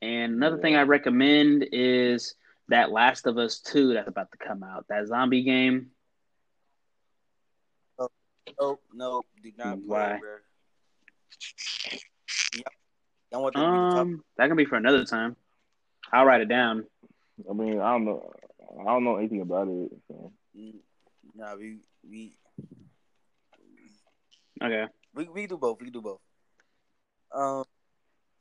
And 0.02 0.34
another 0.34 0.58
thing 0.58 0.76
I 0.76 0.82
recommend 0.82 1.66
is 1.72 2.34
that 2.68 2.90
Last 2.90 3.26
of 3.26 3.36
Us 3.38 3.60
2 3.60 3.94
that's 3.94 4.08
about 4.08 4.30
to 4.32 4.38
come 4.38 4.62
out. 4.62 4.86
That 4.88 5.06
zombie 5.06 5.42
game. 5.42 5.90
Nope, 8.60 8.82
nope, 8.92 9.26
do 9.42 9.50
not 9.56 9.84
play, 9.86 10.12
Why? 10.12 10.18
bro. 10.18 10.36
Want 13.32 13.54
that 13.54 13.64
to 13.64 13.70
be 13.70 13.78
the 13.78 13.86
top. 13.86 14.08
Um, 14.08 14.24
that 14.36 14.48
can 14.48 14.56
be 14.56 14.64
for 14.64 14.76
another 14.76 15.04
time. 15.04 15.36
I'll 16.12 16.24
write 16.24 16.40
it 16.40 16.48
down. 16.48 16.84
I 17.48 17.52
mean, 17.52 17.80
I 17.80 17.92
don't 17.92 18.04
know. 18.04 18.30
I 18.80 18.84
don't 18.84 19.04
know 19.04 19.16
anything 19.16 19.40
about 19.40 19.68
it. 19.68 19.90
So. 20.08 20.32
Mm, 20.56 20.74
Nah, 21.34 21.54
we 21.56 21.78
we 22.08 22.32
Okay. 24.62 24.86
we 25.14 25.28
we 25.28 25.46
do 25.46 25.56
both. 25.56 25.80
We 25.80 25.90
do 25.90 26.00
both. 26.02 26.20
Um, 27.34 27.64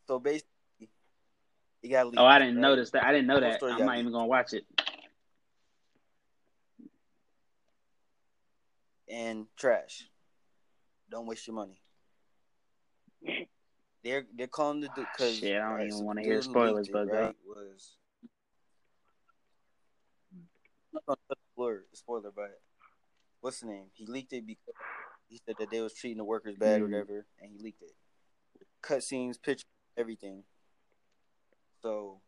so 0.07 0.20
basically, 0.20 0.49
you 1.82 1.89
got. 1.89 2.07
Oh, 2.17 2.25
I 2.25 2.39
didn't 2.39 2.59
notice 2.59 2.91
that. 2.91 3.03
I 3.03 3.11
didn't 3.11 3.27
know 3.27 3.39
that. 3.39 3.61
I'm 3.63 3.77
not 3.80 3.88
leaked. 3.88 3.99
even 3.99 4.11
gonna 4.11 4.27
watch 4.27 4.53
it. 4.53 4.65
and 9.09 9.47
trash. 9.57 10.07
Don't 11.09 11.25
waste 11.25 11.47
your 11.47 11.55
money. 11.55 11.82
They're 14.03 14.25
they're 14.38 14.47
calling 14.47 14.82
the 14.82 14.89
because 14.89 15.36
Shit, 15.36 15.59
I 15.59 15.77
don't 15.77 15.88
even 15.88 16.05
wanna 16.05 16.21
hear 16.21 16.41
spoilers, 16.41 16.88
but 16.88 17.07
go. 17.09 17.13
right, 17.13 17.36
was 17.45 17.95
I'm 20.34 20.47
not 20.93 21.05
gonna 21.05 21.17
touch 21.27 21.38
the 21.55 21.61
word 21.61 21.84
spoiler, 21.93 22.32
but 22.34 22.59
what's 23.41 23.59
the 23.59 23.67
name? 23.67 23.86
He 23.93 24.05
leaked 24.05 24.32
it 24.34 24.45
because 24.47 24.73
he 25.27 25.41
said 25.45 25.55
that 25.59 25.69
they 25.69 25.82
was 25.82 25.93
treating 25.93 26.17
the 26.17 26.23
workers 26.23 26.55
bad 26.55 26.82
or 26.82 26.86
Mm. 26.86 26.91
whatever, 26.91 27.25
and 27.41 27.51
he 27.51 27.57
leaked 27.57 27.82
it. 27.82 27.91
Cut 28.82 29.03
scenes, 29.03 29.38
pictures, 29.38 29.65
everything. 29.97 30.43
So, 31.82 32.19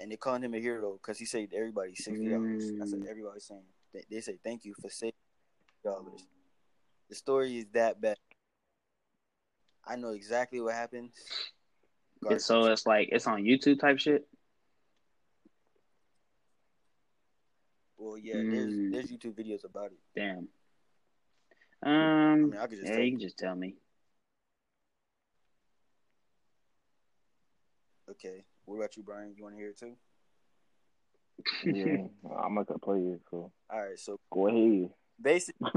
and 0.00 0.10
they 0.10 0.16
calling 0.16 0.42
him 0.42 0.54
a 0.54 0.60
hero 0.60 0.94
because 0.94 1.18
he 1.18 1.24
saved 1.26 1.52
everybody 1.54 1.94
sixty 1.94 2.28
dollars. 2.28 2.72
That's 2.78 2.92
what 2.92 3.02
Mm. 3.02 3.08
everybody's 3.10 3.44
saying. 3.44 3.62
They, 3.92 4.04
they 4.10 4.20
say 4.20 4.38
thank 4.42 4.64
you 4.64 4.74
for 4.80 4.88
saving 4.90 5.12
dollars. 5.84 6.26
The 7.08 7.14
story 7.14 7.58
is 7.58 7.66
that 7.74 8.00
bad. 8.00 8.16
I 9.86 9.96
know 9.96 10.10
exactly 10.10 10.60
what 10.60 10.74
happened. 10.74 11.10
And 12.28 12.40
so 12.40 12.64
it's 12.66 12.86
like 12.86 13.10
it's 13.12 13.26
on 13.26 13.42
YouTube 13.42 13.78
type 13.80 13.98
shit. 13.98 14.26
Well, 17.98 18.16
yeah, 18.18 18.34
there's 18.34 18.72
Mm. 18.72 18.92
there's 18.92 19.10
YouTube 19.10 19.34
videos 19.34 19.64
about 19.64 19.92
it. 19.92 19.98
Damn. 20.16 20.48
I 21.82 22.32
Um. 22.32 22.50
mean, 22.50 22.56
I 22.58 22.66
could 22.66 22.78
just 22.78 22.84
yeah, 22.84 22.92
tell 22.92 23.00
you 23.00 23.04
you. 23.04 23.18
can 23.18 23.20
just 23.20 23.38
tell 23.38 23.54
me. 23.54 23.76
Okay, 28.14 28.44
what 28.64 28.76
about 28.76 28.96
you, 28.96 29.02
Brian? 29.02 29.34
You 29.36 29.42
want 29.44 29.54
to 29.56 29.60
hear 29.60 29.70
it 29.70 29.78
too? 29.78 29.96
Yeah, 31.64 32.06
I'm 32.44 32.54
not 32.54 32.66
gonna 32.66 32.78
play 32.78 32.98
it, 33.00 33.20
so 33.30 33.50
All 33.70 33.80
right, 33.80 33.98
so 33.98 34.18
go 34.30 34.48
ahead. 34.48 34.90
basically, 35.20 35.68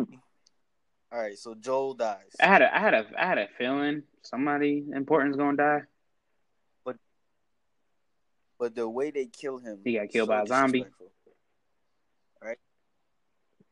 all 1.12 1.20
right, 1.20 1.38
so 1.38 1.56
Joel 1.56 1.96
dies. 1.96 2.36
I 2.40 2.46
had 2.46 2.62
a, 2.62 2.76
I 2.76 2.80
had 2.80 2.94
a, 2.94 3.06
I 3.18 3.26
had 3.26 3.38
a 3.38 3.48
feeling 3.58 4.04
somebody 4.22 4.86
important's 4.94 5.38
gonna 5.38 5.58
die. 5.58 5.82
But 6.86 6.98
but 8.60 8.76
the 8.76 8.88
way 8.88 9.10
they 9.12 9.26
kill 9.26 9.58
him, 9.58 9.80
He 9.84 9.94
got 9.98 10.10
killed 10.10 10.28
so 10.28 10.34
by 10.34 10.42
a 10.44 10.48
zombie. 10.48 10.80
disrespectful. 10.80 11.12
All 12.42 12.48
right. 12.48 12.58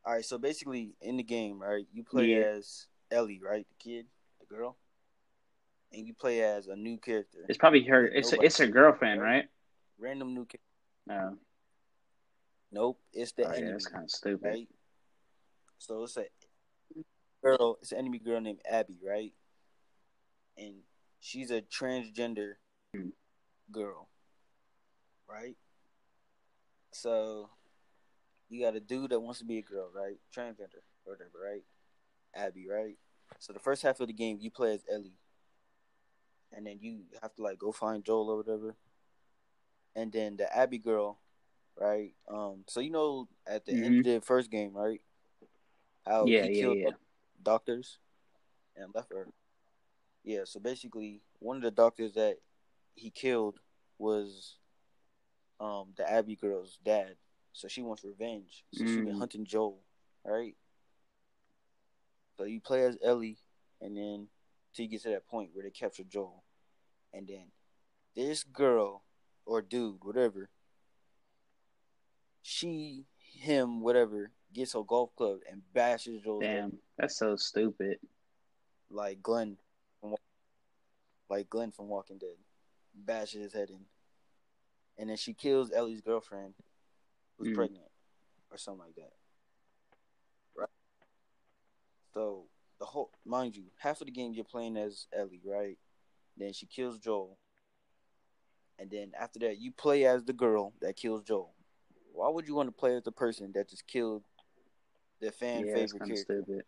All 0.04 0.12
right. 0.14 0.24
So 0.24 0.38
basically, 0.38 0.96
in 1.00 1.16
the 1.18 1.22
game, 1.22 1.60
right, 1.62 1.86
you 1.92 2.02
play 2.02 2.30
Yeah. 2.40 2.46
as 2.56 2.86
Ellie, 3.12 3.40
right, 3.42 3.64
the 3.68 3.74
kid, 3.90 4.06
the 4.40 4.46
girl, 4.46 4.76
and 5.92 6.06
you 6.06 6.14
play 6.14 6.42
as 6.42 6.66
a 6.66 6.76
new 6.76 6.98
character, 6.98 7.44
It's 7.48 7.58
probably 7.58 7.84
her. 7.84 8.06
It's 8.06 8.30
Nobody- 8.32 8.46
it's 8.46 8.58
her 8.58 8.66
girlfriend, 8.66 9.20
right? 9.20 9.48
random 9.98 10.34
new 10.34 10.44
character. 10.44 10.60
No. 11.06 11.38
Nope, 12.70 13.00
it's 13.12 13.32
the 13.32 13.44
Oh, 13.46 13.50
yeah, 13.52 13.56
enemy, 13.56 13.72
that's 13.72 13.86
kind 13.86 14.04
of 14.04 14.10
stupid. 14.10 14.44
right? 14.46 14.68
So 15.78 16.02
it's 16.04 16.16
a 16.16 16.26
girl. 17.42 17.78
It's 17.80 17.92
an 17.92 17.98
enemy 17.98 18.18
girl 18.18 18.40
named 18.40 18.60
Abby, 18.68 18.98
right? 19.02 19.32
And 20.58 20.82
she's 21.20 21.50
a 21.50 21.62
transgender 21.62 22.54
Hmm. 22.92 23.10
girl, 23.70 24.08
right? 25.28 25.56
So 26.92 27.50
you 28.48 28.62
got 28.64 28.76
a 28.76 28.80
dude 28.80 29.10
that 29.10 29.20
wants 29.20 29.38
to 29.40 29.44
be 29.44 29.58
a 29.58 29.62
girl, 29.62 29.90
right? 29.94 30.18
Transgender 30.34 30.82
or 31.04 31.12
whatever, 31.14 31.38
right? 31.42 31.64
Abby, 32.34 32.68
right? 32.68 32.98
So 33.38 33.52
the 33.52 33.60
first 33.60 33.82
half 33.82 34.00
of 34.00 34.08
the 34.08 34.12
game, 34.12 34.38
you 34.40 34.50
play 34.50 34.74
as 34.74 34.84
Ellie, 34.90 35.14
and 36.52 36.66
then 36.66 36.78
you 36.80 37.00
have 37.22 37.34
to 37.36 37.42
like 37.42 37.58
go 37.58 37.72
find 37.72 38.04
Joel 38.04 38.30
or 38.30 38.36
whatever. 38.36 38.74
And 39.94 40.12
then 40.12 40.36
the 40.36 40.54
Abby 40.54 40.78
girl, 40.78 41.18
right? 41.78 42.12
Um, 42.28 42.64
so 42.68 42.80
you 42.80 42.90
know 42.90 43.28
at 43.46 43.64
the 43.64 43.72
end 43.72 43.98
of 43.98 44.04
the 44.04 44.20
first 44.20 44.50
game, 44.50 44.72
right? 44.74 45.00
How 46.06 46.24
Mm-hmm. 46.24 46.28
Yeah, 46.28 46.42
he 46.44 46.50
yeah, 46.50 46.60
killed 46.60 46.78
yeah. 46.78 46.90
doctors 47.42 47.98
and 48.76 48.94
left 48.94 49.10
her. 49.12 49.26
Yeah, 50.24 50.42
so 50.44 50.60
basically, 50.60 51.22
one 51.38 51.56
of 51.56 51.62
the 51.62 51.70
doctors 51.70 52.14
that 52.14 52.38
he 52.94 53.10
killed 53.10 53.58
was 53.98 54.56
um 55.60 55.94
the 55.96 56.10
Abby 56.10 56.36
girl's 56.36 56.78
dad. 56.84 57.16
So 57.52 57.68
she 57.68 57.82
wants 57.82 58.04
revenge. 58.04 58.64
So 58.72 58.84
she's 58.84 58.96
been 58.96 59.14
Mm. 59.14 59.18
hunting 59.18 59.44
Joel, 59.46 59.80
right? 60.24 60.54
So 62.36 62.44
you 62.44 62.60
play 62.60 62.82
as 62.84 62.98
Ellie, 63.02 63.38
and 63.80 63.96
then 63.96 64.28
till 64.76 64.84
you 64.84 64.90
get 64.90 65.02
to 65.02 65.08
that 65.10 65.26
point 65.26 65.50
where 65.54 65.64
they 65.64 65.70
capture 65.70 66.04
Joel, 66.04 66.44
and 67.12 67.26
then 67.26 67.46
this 68.14 68.44
girl 68.44 69.02
or 69.46 69.62
dude, 69.62 70.04
whatever, 70.04 70.50
she, 72.42 73.06
him, 73.18 73.80
whatever, 73.80 74.32
gets 74.52 74.74
a 74.74 74.82
golf 74.86 75.14
club 75.16 75.38
and 75.50 75.62
bashes 75.72 76.22
head 76.24 76.40
Damn, 76.40 76.78
that's 76.98 77.16
so 77.16 77.36
stupid. 77.36 77.98
like 78.90 79.22
Glenn, 79.22 79.56
from, 80.00 80.14
like 81.30 81.48
Glenn 81.48 81.72
from 81.72 81.88
Walking 81.88 82.18
Dead, 82.18 82.36
bashes 82.94 83.42
his 83.42 83.52
head 83.52 83.70
in, 83.70 83.86
and 84.98 85.08
then 85.10 85.16
she 85.16 85.32
kills 85.32 85.72
Ellie's 85.72 86.00
girlfriend, 86.02 86.54
who's 87.38 87.48
Mm. 87.48 87.54
pregnant, 87.54 87.90
or 88.50 88.58
something 88.58 88.84
like 88.84 88.94
that. 88.96 89.12
Right. 90.56 90.68
So 92.14 92.46
the 92.78 92.84
whole, 92.84 93.10
mind 93.24 93.56
you, 93.56 93.64
half 93.78 94.00
of 94.00 94.06
the 94.06 94.12
game 94.12 94.32
you're 94.32 94.44
playing 94.44 94.76
as 94.76 95.06
Ellie, 95.12 95.40
right? 95.44 95.78
Then 96.36 96.52
she 96.52 96.66
kills 96.66 96.98
Joel, 96.98 97.38
and 98.78 98.90
then 98.90 99.12
after 99.18 99.38
that 99.40 99.58
you 99.58 99.72
play 99.72 100.04
as 100.04 100.24
the 100.24 100.32
girl 100.32 100.72
that 100.80 100.96
kills 100.96 101.22
Joel. 101.22 101.52
Why 102.12 102.28
would 102.28 102.48
you 102.48 102.54
want 102.54 102.68
to 102.68 102.72
play 102.72 102.96
as 102.96 103.02
the 103.02 103.12
person 103.12 103.52
that 103.54 103.68
just 103.68 103.86
killed 103.86 104.22
the 105.20 105.30
fan 105.32 105.66
yeah, 105.66 105.74
favorite 105.74 105.98
character? 105.98 106.42
stupid. 106.44 106.62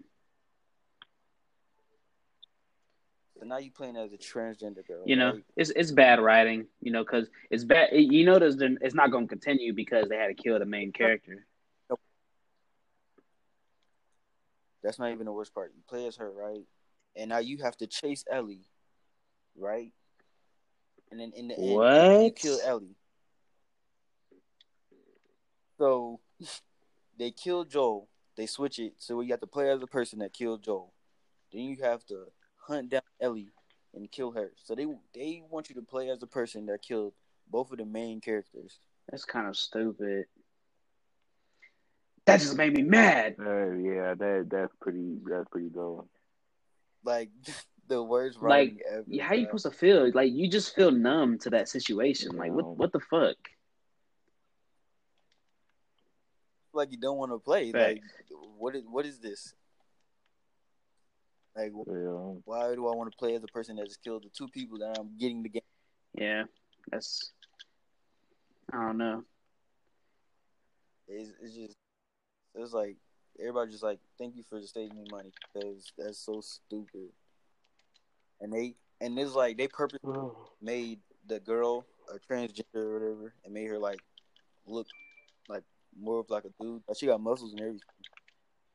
So 3.38 3.46
now 3.46 3.58
you 3.58 3.70
playing 3.70 3.96
as 3.96 4.12
a 4.12 4.16
transgender 4.16 4.86
girl. 4.86 5.02
You 5.06 5.16
know, 5.16 5.32
right? 5.32 5.44
it's 5.56 5.70
it's 5.70 5.92
bad 5.92 6.20
writing. 6.20 6.66
You 6.80 6.92
know, 6.92 7.04
because 7.04 7.28
it's 7.50 7.64
bad. 7.64 7.90
You 7.92 8.24
know, 8.24 8.38
there's 8.38 8.56
it's 8.60 8.94
not 8.94 9.10
going 9.10 9.26
to 9.26 9.28
continue 9.28 9.72
because 9.72 10.08
they 10.08 10.16
had 10.16 10.28
to 10.28 10.34
kill 10.34 10.58
the 10.58 10.66
main 10.66 10.92
character. 10.92 11.46
That's 14.82 14.98
not 14.98 15.10
even 15.12 15.26
the 15.26 15.32
worst 15.32 15.54
part. 15.54 15.72
You 15.74 15.82
play 15.88 16.06
as 16.06 16.16
her, 16.16 16.30
right? 16.30 16.64
And 17.16 17.30
now 17.30 17.38
you 17.38 17.58
have 17.58 17.76
to 17.78 17.86
chase 17.86 18.24
Ellie, 18.30 18.66
right? 19.56 19.92
And 21.10 21.20
then 21.20 21.32
in 21.34 21.48
the 21.48 21.54
end, 21.54 22.24
you 22.24 22.32
kill 22.32 22.58
Ellie. 22.64 22.96
So 25.78 26.20
they 27.18 27.30
kill 27.30 27.64
Joel. 27.64 28.08
They 28.36 28.46
switch 28.46 28.78
it 28.78 28.94
so 28.98 29.20
you 29.20 29.30
have 29.30 29.40
to 29.40 29.48
play 29.48 29.68
as 29.70 29.80
the 29.80 29.86
person 29.86 30.20
that 30.20 30.32
killed 30.32 30.62
Joel. 30.62 30.92
Then 31.52 31.62
you 31.62 31.78
have 31.82 32.04
to 32.06 32.26
hunt 32.56 32.90
down 32.90 33.02
Ellie 33.20 33.52
and 33.94 34.10
kill 34.10 34.30
her. 34.32 34.52
So 34.62 34.74
they 34.74 34.86
they 35.14 35.42
want 35.50 35.68
you 35.68 35.74
to 35.76 35.82
play 35.82 36.10
as 36.10 36.20
the 36.20 36.26
person 36.26 36.66
that 36.66 36.82
killed 36.82 37.14
both 37.50 37.72
of 37.72 37.78
the 37.78 37.84
main 37.84 38.20
characters. 38.20 38.78
That's 39.10 39.24
kind 39.24 39.48
of 39.48 39.56
stupid. 39.56 40.26
That 42.28 42.40
just 42.40 42.56
made 42.56 42.74
me 42.74 42.82
mad. 42.82 43.36
Uh, 43.40 43.70
yeah, 43.72 44.14
that 44.14 44.48
that's 44.50 44.72
pretty 44.80 45.16
that's 45.28 45.48
pretty 45.50 45.70
dope. 45.70 46.08
Like 47.04 47.30
the 47.88 48.02
worst 48.02 48.42
Like, 48.42 48.82
ever. 48.88 49.04
Yeah, 49.06 49.24
how 49.24 49.34
you 49.34 49.46
supposed 49.46 49.64
to 49.64 49.70
feel? 49.70 50.10
Like 50.12 50.30
you 50.32 50.48
just 50.48 50.74
feel 50.74 50.90
numb 50.90 51.38
to 51.40 51.50
that 51.50 51.70
situation. 51.70 52.36
Like 52.36 52.52
what? 52.52 52.76
What 52.76 52.92
the 52.92 53.00
fuck? 53.00 53.36
like 56.74 56.92
you 56.92 56.98
don't 56.98 57.18
want 57.18 57.32
to 57.32 57.38
play. 57.38 57.72
Facts. 57.72 58.00
Like, 58.00 58.02
what 58.56 58.76
is 58.76 58.82
what 58.88 59.04
is 59.04 59.18
this? 59.18 59.54
Like, 61.56 61.72
Yeah. 61.86 62.34
why 62.44 62.74
do 62.74 62.86
I 62.86 62.94
want 62.94 63.10
to 63.10 63.16
play 63.18 63.34
as 63.34 63.42
a 63.42 63.48
person 63.48 63.76
that 63.76 63.86
just 63.86 64.02
killed 64.04 64.22
the 64.22 64.28
two 64.28 64.48
people 64.48 64.78
that 64.78 64.96
I'm 64.98 65.16
getting 65.18 65.42
the 65.42 65.48
game? 65.48 65.62
Yeah, 66.14 66.44
that's. 66.90 67.32
I 68.72 68.76
don't 68.76 68.98
know. 68.98 69.24
It's, 71.08 71.30
it's 71.42 71.54
just, 71.54 71.76
it's 72.58 72.72
like 72.72 72.96
everybody 73.38 73.70
just 73.70 73.82
like, 73.82 74.00
thank 74.18 74.36
you 74.36 74.42
for 74.48 74.60
saving 74.62 74.96
me 74.96 75.04
money 75.10 75.32
because 75.52 75.92
that's 75.96 76.18
so 76.18 76.40
stupid. 76.40 77.10
And 78.40 78.52
they 78.52 78.74
and 79.00 79.18
it's 79.18 79.34
like 79.34 79.56
they 79.56 79.68
purposely 79.68 80.00
made 80.60 81.00
the 81.26 81.40
girl 81.40 81.86
a 82.12 82.18
transgender 82.32 82.64
or 82.74 82.92
whatever 82.94 83.34
and 83.44 83.54
made 83.54 83.68
her 83.68 83.78
like 83.78 84.00
look 84.66 84.86
like 85.48 85.62
more 85.98 86.20
of 86.20 86.30
like 86.30 86.44
a 86.44 86.62
dude. 86.62 86.82
Like 86.88 86.98
she 86.98 87.06
got 87.06 87.20
muscles 87.20 87.52
and 87.52 87.60
everything 87.60 87.80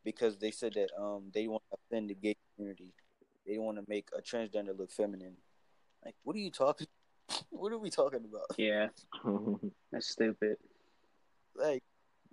because 0.03 0.37
they 0.37 0.51
said 0.51 0.73
that 0.73 0.89
um 0.99 1.31
they 1.33 1.47
want 1.47 1.63
to 1.71 1.77
offend 1.77 2.09
the 2.09 2.15
gay 2.15 2.35
community. 2.55 2.93
They 3.47 3.57
want 3.57 3.77
to 3.77 3.83
make 3.87 4.07
a 4.17 4.21
transgender 4.21 4.77
look 4.77 4.91
feminine. 4.91 5.35
Like, 6.03 6.15
what 6.23 6.35
are 6.35 6.39
you 6.39 6.51
talking? 6.51 6.87
What 7.49 7.71
are 7.71 7.79
we 7.79 7.89
talking 7.89 8.19
about? 8.25 8.45
Yeah, 8.57 8.89
that's 9.91 10.09
stupid. 10.09 10.57
Like, 11.55 11.81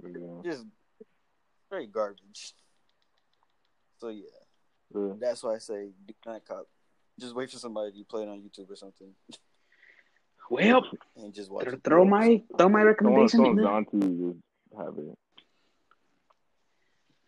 yeah. 0.03 0.42
just 0.44 0.66
straight 1.70 1.92
garbage. 1.92 2.52
So 3.98 4.08
yeah, 4.08 4.24
Yeah. 4.92 5.12
that's 5.20 5.44
why 5.44 5.54
I 5.54 5.58
say 5.58 5.90
do 6.04 6.14
not 6.26 6.44
cop. 6.44 6.66
Just 7.20 7.34
wait 7.36 7.48
for 7.50 7.58
somebody 7.58 7.92
to 7.92 8.04
play 8.04 8.22
it 8.24 8.28
on 8.28 8.40
YouTube 8.40 8.68
or 8.70 8.74
something 8.76 9.14
Well, 10.50 10.82
and 11.16 11.32
just 11.32 11.48
watch. 11.48 11.68
it. 11.68 11.84
throw 11.84 12.04
my 12.04 12.42
throw 12.58 12.68
my 12.68 12.82
recommendation. 12.82 13.28
someone 13.28 13.50
in 13.50 13.56
there. 13.56 13.64
down 13.66 13.84
to 13.86 13.96
you 13.98 14.36
have 14.76 14.98
it. 14.98 15.16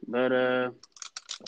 But 0.09 0.33
uh, 0.33 0.71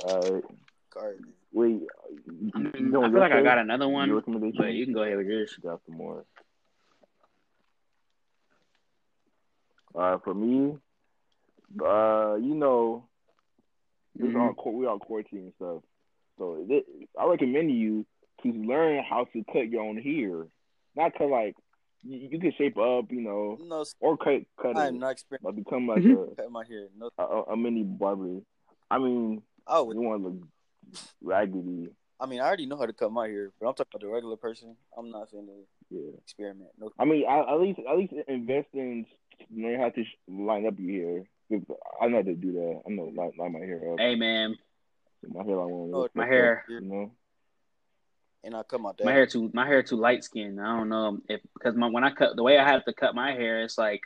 All 0.05 0.21
right. 0.21 0.45
garbage. 0.91 1.21
Wait, 1.53 1.71
you, 1.73 2.53
I, 2.55 2.59
you 2.79 2.91
know 2.91 3.05
I 3.05 3.11
feel 3.11 3.19
like 3.21 3.33
I 3.33 3.43
got 3.43 3.59
another 3.59 3.89
one, 3.89 4.09
but 4.57 4.73
you 4.73 4.85
can 4.85 4.95
go 4.95 5.03
ahead 5.03 5.17
with 5.17 5.27
yours. 5.27 5.59
got 5.61 5.81
some 5.87 5.97
more. 5.97 6.25
Uh, 9.97 10.19
for 10.19 10.35
me, 10.35 10.77
uh, 11.83 12.37
you 12.41 12.55
know, 12.55 13.09
this 14.17 14.29
Mhm. 14.33 14.41
on 14.41 14.55
court, 14.55 14.75
we 14.77 14.87
on 14.87 14.99
quarantine 14.99 15.41
and 15.41 15.55
stuff. 15.55 15.83
So 16.39 16.65
thi- 16.67 17.09
I 17.19 17.27
recommend 17.27 17.71
you 17.73 18.05
to 18.43 18.53
learn 18.53 19.03
how 19.05 19.25
to 19.27 19.45
cut 19.45 19.69
your 19.69 19.83
own 19.83 19.97
hair. 19.99 20.47
Not 20.97 21.15
to 21.17 21.27
like 21.27 21.57
you, 22.03 22.29
you 22.31 22.39
can 22.39 22.53
shape 22.53 22.77
up, 22.77 23.11
you 23.11 23.21
know, 23.23 23.57
No, 23.61 23.85
or 24.01 24.17
cut 24.17 24.43
cut 24.61 24.77
I 24.77 24.85
it, 24.87 24.89
am 24.89 24.99
not 24.99 25.13
experiencing 25.13 25.45
but 25.47 25.57
become 25.57 25.87
like 25.89 26.05
a, 26.05 26.27
cut 26.37 26.51
my 26.51 26.65
hair. 26.67 26.89
No, 26.97 27.11
a 27.19 27.53
a 27.53 27.57
mini 27.57 27.83
barber. 27.83 28.41
I 28.91 28.99
mean, 28.99 29.43
oh, 29.67 29.91
you 29.93 30.01
want 30.01 30.23
to 30.23 30.29
look 30.29 30.49
raggedy, 31.23 31.89
I 32.21 32.27
mean, 32.27 32.41
I 32.41 32.47
already 32.47 32.67
know 32.67 32.77
how 32.77 32.87
to 32.87 32.93
cut 32.93 33.11
my 33.11 33.27
hair, 33.29 33.51
but 33.59 33.67
I'm 33.67 33.75
talking 33.75 33.91
about 33.95 34.01
the 34.03 34.09
regular 34.13 34.37
person. 34.37 34.77
I'm 34.97 35.11
not 35.11 35.31
saying 35.31 35.47
to 35.47 35.67
yeah. 35.97 36.11
experiment. 36.19 36.71
No, 36.79 36.91
I 36.99 37.05
mean, 37.05 37.25
I, 37.29 37.41
at 37.41 37.61
least 37.61 37.81
at 37.89 37.97
least 37.97 38.13
invest 38.29 38.69
in 38.75 39.07
learn 39.51 39.81
how 39.81 39.91
to 39.91 40.05
sh- 40.05 40.17
line 40.29 40.67
up 40.67 40.75
your 40.79 40.93
hair. 41.11 41.25
'Cause 41.51 41.63
I 42.01 42.09
know 42.09 42.17
how 42.17 42.23
to 42.23 42.35
do 42.35 42.53
that. 42.53 42.83
I 42.87 42.91
know 42.91 43.05
line, 43.05 43.33
line 43.39 43.53
my 43.53 43.59
hair 43.61 43.93
up. 43.93 43.99
Hey 44.01 44.15
man, 44.15 44.57
My 45.29 45.43
hairline 45.45 45.69
won't 45.71 45.89
oh, 45.89 45.97
No, 45.97 45.99
look 46.03 46.15
my 46.17 46.27
hair- 46.27 46.65
you 46.69 46.81
know. 46.81 47.13
and 48.43 48.55
I 48.57 48.63
cut 48.63 48.81
my 48.81 48.93
dad. 48.93 49.05
my 49.05 49.13
hair 49.13 49.27
too 49.27 49.51
my 49.55 49.67
hair 49.67 49.83
too 49.83 49.97
light 49.97 50.25
skinned. 50.25 50.61
I 50.61 50.77
don't 50.77 50.89
know 50.89 51.21
if 51.29 51.41
because 51.55 51.75
my, 51.77 51.89
when 51.89 52.05
I 52.05 52.11
cut 52.11 52.37
the 52.37 52.43
way 52.43 52.59
I 52.59 52.67
have 52.67 52.85
to 52.87 52.93
cut 52.93 53.15
my 53.15 53.33
hair, 53.33 53.63
it's 53.63 53.79
like 53.79 54.03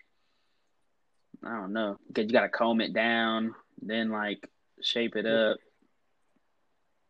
I 1.45 1.51
don't 1.57 1.73
know 1.73 1.99
because 2.09 2.27
you 2.27 2.33
got 2.33 2.43
to 2.43 2.49
comb 2.49 2.81
it 2.81 2.93
down, 2.93 3.55
then 3.81 4.11
like 4.11 4.49
shape 4.83 5.15
it 5.17 5.27
up. 5.27 5.59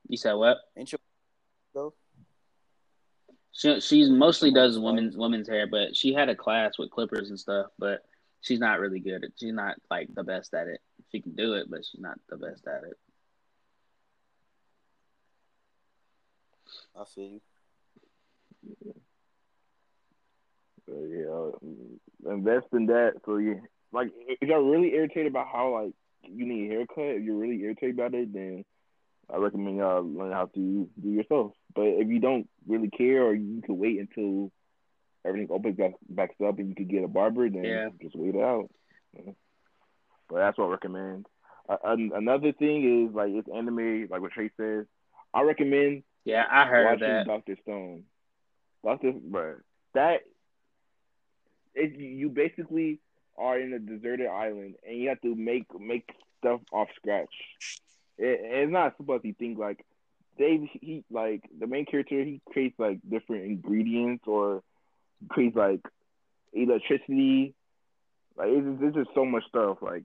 You 0.09 0.17
said 0.17 0.35
what? 0.35 0.59
Ain't 0.77 0.93
you 0.93 0.99
though? 1.75 1.95
She 3.53 3.81
she's 3.81 4.09
mostly 4.11 4.51
does 4.51 4.79
women's 4.79 5.17
women's 5.17 5.49
hair, 5.49 5.67
but 5.67 5.97
she 5.97 6.13
had 6.13 6.29
a 6.29 6.37
class 6.37 6.79
with 6.79 6.91
clippers 6.91 7.31
and 7.31 7.39
stuff, 7.41 7.67
but 7.79 8.05
she's 8.41 8.61
not 8.61 8.81
really 8.81 9.01
good 9.01 9.25
at. 9.25 9.31
She's 9.39 9.53
not 9.53 9.77
like 9.91 10.09
the 10.15 10.25
best 10.25 10.55
at 10.55 10.69
it. 10.69 10.81
She 11.11 11.21
can 11.21 11.35
do 11.35 11.55
it, 11.55 11.67
but 11.71 11.85
she's 11.85 12.01
not 12.01 12.19
the 12.29 12.37
best 12.37 12.67
at 12.67 12.85
it. 12.85 12.97
I 16.97 17.05
see 17.05 17.41
you. 18.63 18.75
Um, 18.87 18.95
so, 20.87 21.53
yeah, 22.25 22.33
invest 22.33 22.67
in 22.73 22.87
that. 22.87 23.15
So 23.25 23.37
you 23.37 23.61
like 23.93 24.11
if 24.27 24.49
you're 24.49 24.63
really 24.63 24.95
irritated 24.95 25.29
about 25.29 25.49
how 25.53 25.83
like 25.83 25.93
you 26.23 26.47
need 26.47 26.71
a 26.71 26.75
haircut, 26.75 27.17
if 27.17 27.23
you're 27.25 27.37
really 27.37 27.63
irritated 27.63 27.95
about 27.95 28.15
it, 28.15 28.33
then 28.33 28.65
I 29.33 29.37
recommend 29.37 29.77
y'all 29.77 30.03
learn 30.03 30.33
how 30.33 30.47
to 30.47 30.89
do 31.01 31.11
yourself. 31.11 31.53
But 31.75 31.85
if 31.85 32.09
you 32.09 32.19
don't 32.19 32.49
really 32.67 32.91
care, 32.91 33.25
or 33.25 33.35
you 33.35 33.63
can 33.63 33.79
wait 33.79 34.01
until 34.01 34.51
everything 35.25 35.49
opens 35.51 35.77
back 35.77 35.93
backs 36.09 36.35
up 36.47 36.59
and 36.59 36.69
you 36.69 36.75
can 36.75 36.87
get 36.89 37.05
a 37.05 37.09
barber, 37.09 37.49
then 37.51 37.65
Yeah. 37.65 37.89
just 38.01 38.17
wait 38.17 38.35
it 38.35 38.43
out. 38.43 38.71
But 40.29 40.37
that's 40.39 40.59
what 40.59 40.67
I 40.67 40.71
recommend. 40.71 41.27
Uh, 41.69 41.77
an- 41.85 42.13
another 42.15 42.53
thing 42.53 43.07
is 43.09 43.15
like 43.15 43.31
it's 43.33 43.49
anime, 43.49 44.07
like 44.11 44.21
what 44.21 44.33
Trey 44.33 44.51
says. 44.57 44.87
I 45.35 45.43
recommend 45.43 46.03
Yeah, 46.25 46.47
I 46.51 46.65
heard 46.67 46.85
watching 46.87 47.01
that. 47.09 47.27
Doctor 47.27 47.57
Stone. 47.63 48.05
Doctor, 48.85 49.13
but 49.13 49.59
that 49.95 50.21
it, 51.75 51.99
you 51.99 52.29
basically 52.29 53.01
are 53.37 53.59
in 53.59 53.73
a 53.73 53.79
deserted 53.79 54.27
island 54.27 54.75
and 54.87 54.99
you 54.99 55.09
have 55.11 55.21
to 55.23 55.35
make 55.35 55.67
make 55.79 56.09
stuff 56.39 56.61
off 56.73 56.89
scratch. 56.97 57.33
It, 58.19 58.41
it's 58.43 58.73
not 58.73 58.97
supposed 58.97 59.25
to 59.25 59.33
think 59.35 59.59
like 59.59 59.85
Dave. 60.39 60.69
He 60.73 61.05
like 61.11 61.43
the 61.59 61.67
main 61.67 61.87
character. 61.87 62.23
He 62.23 62.41
creates 62.53 62.79
like 62.79 62.99
different 63.09 63.45
ingredients 63.45 64.25
or 64.27 64.63
creates 65.29 65.57
like 65.57 65.81
electricity. 66.53 67.55
Like 68.37 68.49
it's, 68.51 68.67
just- 68.67 68.83
it's 68.83 68.97
just 68.97 69.11
so 69.15 69.25
much 69.25 69.45
stuff. 69.49 69.79
Like 69.81 70.05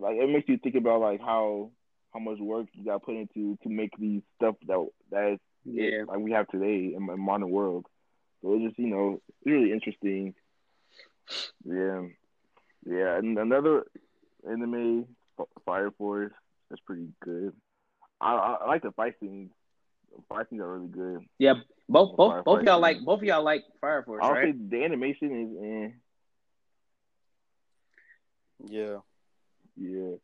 like 0.00 0.16
it 0.16 0.28
makes 0.30 0.48
you 0.48 0.58
think 0.58 0.74
about 0.76 1.00
like 1.00 1.20
how 1.20 1.70
how 2.12 2.20
much 2.20 2.38
work 2.38 2.66
you 2.74 2.84
got 2.84 3.02
put 3.02 3.16
into 3.16 3.58
to 3.62 3.68
make 3.68 3.90
these 3.98 4.22
stuff 4.36 4.56
that 4.66 4.86
that 5.10 5.32
is 5.32 5.38
Yeah. 5.64 6.04
like 6.06 6.18
we 6.18 6.32
have 6.32 6.46
today 6.48 6.94
in 6.94 7.06
the 7.06 7.16
modern 7.16 7.50
world. 7.50 7.86
So 8.42 8.54
it's 8.54 8.64
just 8.64 8.78
you 8.78 8.88
know 8.88 9.20
really 9.44 9.72
interesting. 9.72 10.34
Yeah, 11.64 12.02
yeah. 12.84 13.16
And 13.16 13.38
another 13.38 13.84
anime, 14.48 15.06
Fire 15.64 15.90
Force, 15.92 16.32
that's 16.68 16.82
pretty 16.82 17.08
good. 17.24 17.52
I, 18.20 18.34
I, 18.34 18.52
I 18.62 18.66
like 18.66 18.82
the 18.82 18.92
fight 18.92 19.14
scenes. 19.20 19.50
The 20.16 20.22
fight 20.28 20.48
scenes 20.50 20.60
are 20.62 20.74
really 20.78 20.88
good. 20.88 21.20
Yeah, 21.38 21.54
both 21.88 22.16
both 22.16 22.32
Fire 22.32 22.42
both 22.42 22.56
Force. 22.58 22.66
y'all 22.66 22.80
like 22.80 23.00
both 23.04 23.18
of 23.20 23.24
y'all 23.24 23.42
like 23.42 23.64
Fire 23.80 24.02
Force, 24.02 24.20
I 24.22 24.28
would 24.28 24.34
right? 24.34 24.54
say 24.54 24.60
the 24.68 24.84
animation 24.84 25.32
is, 25.40 25.64
eh, 25.64 25.96
Yeah. 28.68 28.96
yeah. 29.76 30.16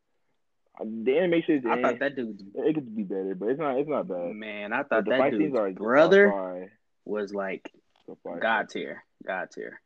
The 0.81 1.19
animation 1.19 1.57
is, 1.59 1.65
I 1.67 1.79
eh, 1.79 1.83
thought 1.83 1.99
that 2.01 2.17
dude's 2.17 2.43
it 2.55 2.75
could 2.75 2.95
be 2.95 3.03
better, 3.03 3.35
but 3.35 3.49
it's 3.49 3.59
not. 3.59 3.79
It's 3.79 3.89
not 3.89 4.07
bad. 4.07 4.33
man. 4.35 4.73
I 4.73 4.79
But 4.83 4.89
thought 4.91 5.05
the 5.07 5.11
that 5.13 5.19
fight 5.19 5.31
dude's 5.33 5.45
scenes 5.45 5.57
are 5.59 5.71
brother 5.73 6.31
are 6.33 6.71
was 7.05 7.33
like 7.35 7.73
fire, 8.07 8.17
fire. 8.23 8.41
God 8.41 8.69
tier, 8.69 9.05
God 9.27 9.49
tier. 9.53 9.81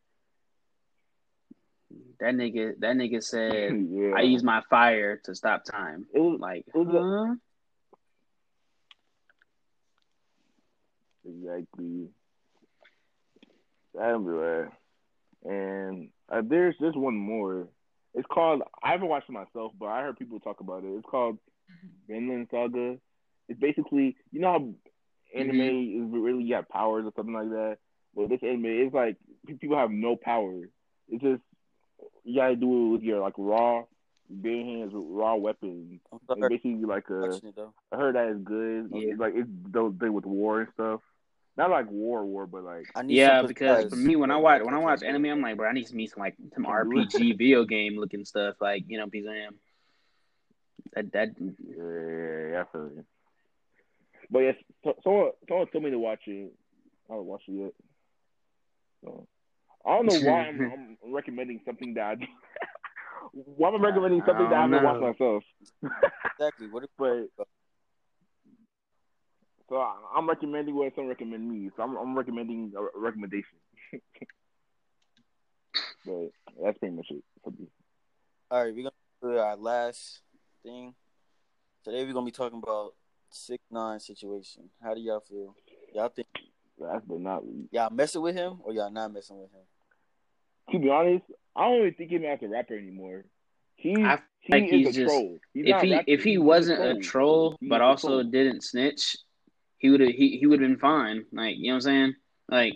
That 2.21 2.35
nigga, 2.35 2.79
that 2.81 2.97
nigga 2.97 3.23
said, 3.23 3.75
yeah. 3.91 4.13
"I 4.15 4.23
use 4.23 4.43
my 4.43 4.63
fire 4.71 5.19
to 5.25 5.35
stop 5.35 5.65
time." 5.65 6.07
It 6.15 6.21
was 6.21 6.39
Like, 6.41 6.67
it 6.69 6.77
was 6.77 6.89
a- 6.89 7.27
huh? 7.29 7.35
Exactly. 11.43 12.09
Everywhere. 14.01 14.73
And 15.45 16.09
uh, 16.31 16.43
there's 16.49 16.77
just 16.81 16.97
one 16.97 17.17
more. 17.17 17.69
It's 18.15 18.27
called. 18.31 18.63
I 18.83 18.93
haven't 18.93 19.09
watched 19.09 19.29
it 19.29 19.33
myself, 19.33 19.73
but 19.79 19.87
I 19.87 20.03
heard 20.03 20.19
people 20.19 20.41
talk 20.41 20.61
about 20.61 20.85
it. 20.85 20.89
It's 20.89 21.07
called 21.09 21.39
Vinland 22.09 22.49
Saga. 22.51 22.97
It's 23.49 23.61
basically 23.61 24.17
you 24.31 24.41
know 24.41 24.53
how 24.53 25.39
anime 25.39 25.61
is 25.61 26.13
really 26.13 26.45
you 26.45 26.55
have 26.55 26.69
powers 26.69 27.05
or 27.07 27.13
something 27.17 27.35
like 27.35 27.51
that. 27.51 27.79
Well, 28.15 28.29
this 28.29 28.43
anime 28.43 28.67
is 28.67 28.93
like 28.93 29.17
people 29.47 29.77
have 29.77 29.91
no 29.91 30.17
power. 30.17 30.69
It's 31.09 31.23
just 31.23 31.43
you 32.25 32.37
gotta 32.37 32.57
do 32.57 32.87
it 32.87 32.93
with 32.93 33.03
your 33.03 33.21
like 33.21 33.35
raw 33.37 33.83
bare 34.31 34.65
hands 34.65 34.93
with 34.93 35.05
raw 35.07 35.35
weapons. 35.35 36.01
I'm 36.13 36.21
It's 36.29 36.49
basically 36.49 36.85
like 36.85 37.09
a 37.11 37.21
Watching 37.21 37.49
it. 37.49 37.69
I 37.93 37.97
heard 37.97 38.15
that 38.15 38.29
is 38.29 38.43
good. 38.45 38.91
Yeah. 38.93 39.15
Like 39.19 39.33
it's 39.35 39.49
those 39.71 39.95
thing 39.99 40.13
with 40.13 40.25
war 40.25 40.61
and 40.61 40.69
stuff. 40.75 41.01
Not 41.57 41.71
like 41.71 41.91
war, 41.91 42.25
war, 42.25 42.47
but 42.47 42.65
like 42.65 42.87
I 42.95 43.03
need 43.03 43.17
Yeah, 43.17 43.41
some 43.41 43.49
because 43.49 43.91
for 43.91 43.97
me, 43.97 44.17
when 44.17 44.31
I 44.31 44.37
watch 44.37 44.63
when 44.63 44.75
I 44.75 44.79
watch 44.79 45.01
so- 45.01 45.07
anime, 45.07 45.27
I'm 45.27 45.43
like, 45.43 45.57
bro, 45.57 45.69
I 45.69 45.73
need 45.73 45.87
some 45.87 46.05
some 46.07 46.21
like 46.21 46.35
some 46.55 46.65
Can 46.65 46.91
do 46.91 47.01
it. 47.01 47.09
RPG 47.09 47.37
video 47.39 47.65
game 47.65 47.99
looking 47.99 48.25
stuff, 48.25 48.57
like 48.61 48.85
you 48.89 48.99
know, 48.99 49.07
because 49.07 49.29
I 49.29 49.37
am 49.47 49.59
that 50.95 51.13
that 51.13 51.29
yeah, 51.39 51.51
yeah, 51.77 52.51
yeah, 52.53 52.61
I 52.63 52.65
feel 52.73 52.91
you. 52.97 53.05
But 54.31 54.39
yes, 54.41 54.55
so, 54.83 54.95
someone 55.05 55.31
someone 55.47 55.67
told 55.69 55.85
me 55.85 55.91
to 55.91 55.99
watch 55.99 56.21
it. 56.27 56.53
I 57.11 57.13
haven't 57.13 57.27
watched 57.27 57.49
it 57.49 57.53
yet. 57.53 57.73
So 59.05 59.27
I 59.85 59.97
don't 59.97 60.07
know 60.07 60.31
why 60.31 60.41
I'm, 60.47 60.97
I'm 61.05 61.13
recommending 61.13 61.61
something 61.67 61.95
that. 61.95 62.17
I, 62.19 62.29
why 63.33 63.69
am 63.69 63.85
I 63.85 63.89
recommending 63.89 64.23
I 64.23 64.27
something 64.27 64.49
that 64.49 64.55
I 64.55 64.61
don't 64.69 64.73
haven't 64.73 65.01
watched 65.01 65.19
myself? 65.21 65.43
Exactly. 66.39 66.69
What 66.69 66.85
if 66.85 66.91
But 66.97 67.47
so 69.73 69.79
I, 69.79 69.95
I'm 70.15 70.29
recommending 70.29 70.75
what 70.75 70.95
someone 70.95 71.09
recommend 71.09 71.49
me. 71.51 71.71
So 71.75 71.83
I'm 71.83 71.97
I'm 71.97 72.15
recommending 72.17 72.73
a 72.77 72.99
recommendation. 73.01 73.57
but 76.05 76.31
that's 76.63 76.79
pretty 76.79 76.95
much 76.95 77.07
it. 77.11 77.25
for 77.43 77.51
me. 77.53 77.69
All 78.51 78.63
right, 78.63 78.75
we're 78.75 78.83
gonna 78.83 78.93
do 79.23 79.39
our 79.39 79.57
last 79.57 80.21
thing. 80.63 80.95
Today 81.85 82.05
we're 82.05 82.13
gonna 82.13 82.27
be 82.27 82.33
talking 82.33 82.61
about 82.63 82.93
six 83.31 83.65
nine 83.71 83.99
situation. 83.99 84.65
How 84.83 84.93
do 84.95 85.01
y'all 85.01 85.21
feel? 85.21 85.57
Y'all 85.95 86.11
think 86.11 86.29
Last 86.79 87.07
but 87.09 87.21
not 87.21 87.43
y'all 87.71 87.91
messing 87.91 88.21
with 88.23 88.35
him 88.35 88.59
or 88.65 88.73
y'all 88.75 88.91
not 88.91 89.13
messing 89.13 89.39
with 89.39 89.51
him? 89.53 89.61
to 90.73 90.79
be 90.79 90.91
honest, 90.91 91.25
I 91.57 91.69
don't 91.69 91.81
even 91.81 91.95
think 91.95 92.11
him 92.11 92.25
as 92.25 92.43
a 92.43 92.49
rapper 92.49 92.75
anymore. 92.75 93.25
He's 93.77 93.99
I 93.99 94.19
he 94.41 94.53
like 94.53 94.65
is 94.65 94.71
he's 94.71 94.89
a 94.89 94.93
just- 94.93 95.07
troll. 95.15 95.39
He's 95.55 95.65
if 95.67 95.81
he 95.83 95.93
rapping, 95.93 96.05
if 96.07 96.25
he 96.25 96.31
he's 96.33 96.41
wasn't 96.41 96.83
a 96.83 97.01
troll, 97.01 97.57
He's 97.61 97.69
but 97.71 97.81
also 97.81 98.09
troll. 98.09 98.25
didn't 98.25 98.63
snitch, 98.65 99.17
he 99.83 99.91
would 99.91 100.01
have 100.01 100.11
he, 100.11 100.39
he 100.39 100.47
would 100.47 100.61
have 100.61 100.69
been 100.71 100.79
fine. 100.79 101.27
Like 101.33 101.57
you 101.59 101.65
know 101.67 101.73
what 101.73 101.77
I'm 101.77 101.81
saying? 101.83 102.15
Like 102.49 102.75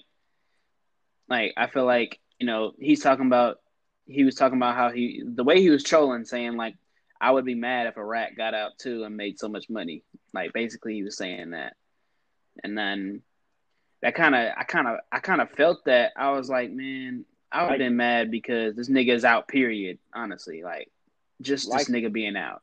like 1.28 1.54
I 1.56 1.68
feel 1.68 1.84
like 1.86 2.18
you 2.38 2.46
know 2.46 2.72
he's 2.78 3.00
talking 3.00 3.26
about 3.26 3.58
he 4.06 4.24
was 4.24 4.34
talking 4.34 4.58
about 4.58 4.74
how 4.76 4.90
he 4.90 5.22
the 5.24 5.44
way 5.44 5.60
he 5.60 5.70
was 5.70 5.84
trolling, 5.84 6.24
saying 6.24 6.56
like 6.56 6.74
I 7.20 7.30
would 7.30 7.44
be 7.44 7.54
mad 7.54 7.86
if 7.86 7.96
a 7.96 8.04
rat 8.04 8.36
got 8.36 8.54
out 8.54 8.72
too 8.78 9.04
and 9.04 9.16
made 9.16 9.38
so 9.38 9.48
much 9.48 9.70
money. 9.70 10.02
Like 10.34 10.52
basically 10.52 10.94
he 10.94 11.02
was 11.04 11.16
saying 11.16 11.50
that, 11.50 11.74
and 12.62 12.76
then 12.76 13.22
that 14.02 14.14
kind 14.16 14.34
of 14.34 14.52
I 14.56 14.64
kind 14.64 14.88
of 14.88 14.98
I 15.10 15.20
kind 15.20 15.40
of 15.40 15.50
felt 15.52 15.84
that 15.86 16.12
I 16.16 16.32
was 16.32 16.50
like 16.50 16.70
man 16.70 17.24
I 17.52 17.62
would 17.62 17.70
have 17.70 17.70
Like- 17.70 17.78
been 17.78 17.96
mad 17.96 18.30
because 18.32 18.74
this 18.74 18.88
nigga 18.90 19.14
is 19.14 19.24
out. 19.24 19.46
Period. 19.46 19.98
Honestly, 20.12 20.64
like 20.64 20.90
just 21.40 21.70
this 21.70 21.88
nigga 21.88 22.12
being 22.12 22.36
out. 22.36 22.62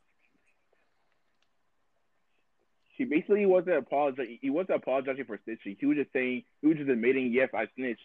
He 2.96 3.04
basically 3.04 3.46
wasn't 3.46 3.76
apologizing. 3.76 4.38
He 4.40 4.50
wasn't 4.50 4.76
apologizing 4.76 5.24
for 5.24 5.38
snitching. 5.38 5.76
He 5.78 5.86
was 5.86 5.96
just 5.96 6.12
saying 6.12 6.44
he 6.60 6.68
was 6.68 6.76
just 6.76 6.88
admitting, 6.88 7.32
yes, 7.32 7.48
I 7.52 7.66
snitched, 7.76 8.00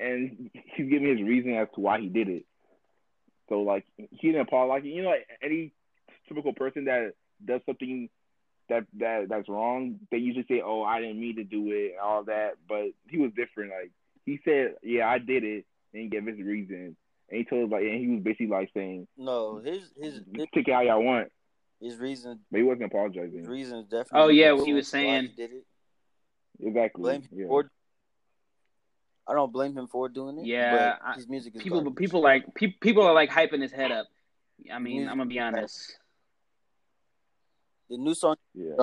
and 0.00 0.50
he's 0.74 0.90
giving 0.90 1.08
his 1.08 1.26
reason 1.26 1.54
as 1.54 1.68
to 1.74 1.80
why 1.80 2.00
he 2.00 2.08
did 2.08 2.28
it. 2.28 2.44
So 3.48 3.60
like 3.60 3.84
he 3.96 4.28
didn't 4.28 4.42
apologize. 4.42 4.84
You 4.84 5.02
know, 5.02 5.10
like 5.10 5.26
any 5.42 5.72
typical 6.28 6.52
person 6.52 6.84
that 6.86 7.14
does 7.44 7.60
something 7.66 8.08
that 8.68 8.84
that 8.98 9.28
that's 9.28 9.48
wrong, 9.48 10.00
they 10.10 10.18
usually 10.18 10.46
say, 10.48 10.60
"Oh, 10.64 10.82
I 10.82 11.00
didn't 11.00 11.20
mean 11.20 11.36
to 11.36 11.44
do 11.44 11.70
it," 11.70 11.92
and 11.92 12.00
all 12.00 12.24
that. 12.24 12.54
But 12.68 12.88
he 13.08 13.18
was 13.18 13.30
different. 13.36 13.70
Like 13.70 13.90
he 14.26 14.40
said, 14.44 14.74
"Yeah, 14.82 15.08
I 15.08 15.18
did 15.18 15.44
it," 15.44 15.64
and 15.92 16.02
he 16.02 16.08
gave 16.08 16.26
his 16.26 16.38
reason. 16.38 16.96
And 17.30 17.38
he 17.38 17.44
told 17.44 17.70
like, 17.70 17.82
and 17.82 18.00
he 18.00 18.08
was 18.08 18.22
basically 18.22 18.48
like 18.48 18.70
saying, 18.74 19.06
No, 19.16 19.58
his 19.58 19.90
his 19.96 20.20
his, 20.32 20.46
"Take 20.54 20.68
it 20.68 20.74
how 20.74 20.80
y'all 20.80 21.02
want," 21.02 21.30
his 21.80 21.96
reason 21.96 22.40
but 22.50 22.58
he 22.58 22.62
wasn't 22.64 22.82
his 22.82 22.90
apologizing. 22.90 23.44
reason 23.44 23.78
is 23.78 23.84
definitely. 23.86 24.20
Oh, 24.20 24.28
yeah, 24.28 24.52
what 24.52 24.66
he 24.66 24.72
was 24.72 24.88
saying. 24.88 25.22
he 25.22 25.28
did 25.28 25.50
it. 25.52 25.64
Exactly. 26.60 27.02
Blame 27.02 27.22
him 27.22 27.28
yeah. 27.32 27.46
for. 27.46 27.70
I 29.28 29.34
don't 29.34 29.52
blame 29.52 29.76
him 29.76 29.86
for 29.86 30.08
doing 30.08 30.38
it. 30.38 30.46
Yeah, 30.46 30.96
but 30.98 31.06
I- 31.06 31.14
his 31.14 31.28
music 31.28 31.54
is 31.56 31.62
people 31.62 31.80
garbage. 31.82 31.96
people 31.96 32.20
like 32.22 32.54
pe- 32.54 32.74
people 32.80 33.04
are 33.04 33.12
like 33.12 33.30
hyping 33.30 33.62
his 33.62 33.72
head 33.72 33.92
up. 33.92 34.06
I 34.72 34.78
mean, 34.78 34.96
Music 34.96 35.10
I'm 35.12 35.18
gonna 35.18 35.28
be 35.28 35.36
is 35.36 35.38
trash. 35.38 35.54
honest. 35.54 35.98
the 37.90 37.98
new 37.98 38.14
song. 38.14 38.36
yeah. 38.54 38.74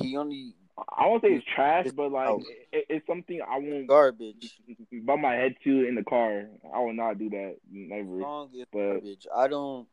He 0.00 0.16
only 0.16 0.54
I 0.78 1.06
won't 1.06 1.22
say 1.22 1.28
it's 1.28 1.46
trash, 1.54 1.88
but 1.94 2.12
like 2.12 2.28
oh. 2.28 2.42
it, 2.72 2.86
it's 2.88 3.06
something 3.06 3.40
I 3.42 3.58
won't 3.58 3.86
garbage. 3.86 4.58
bump 5.04 5.22
my 5.22 5.34
head 5.34 5.56
to 5.64 5.88
in 5.88 5.94
the 5.94 6.04
car. 6.04 6.44
I 6.74 6.80
will 6.80 6.92
not 6.92 7.18
do 7.18 7.30
that. 7.30 7.56
Never. 7.70 8.20
Song 8.20 8.50
is 8.54 8.66
But 8.72 8.78
garbage. 8.78 9.26
I 9.34 9.48
don't. 9.48 9.86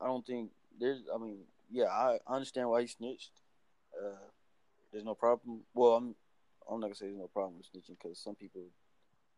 I 0.00 0.06
don't 0.06 0.26
think 0.26 0.50
there's. 0.80 1.00
I 1.14 1.18
mean, 1.18 1.38
yeah, 1.70 1.84
I 1.86 2.18
understand 2.26 2.68
why 2.68 2.82
he 2.82 2.86
snitched. 2.86 3.32
Uh, 3.98 4.16
there's 4.92 5.04
no 5.04 5.14
problem. 5.14 5.60
Well, 5.74 5.92
I'm. 5.94 6.14
I'm 6.70 6.80
not 6.80 6.86
gonna 6.86 6.94
say 6.94 7.06
there's 7.06 7.18
no 7.18 7.28
problem 7.32 7.56
with 7.58 7.66
snitching 7.66 7.96
because 8.00 8.18
some 8.18 8.34
people. 8.34 8.62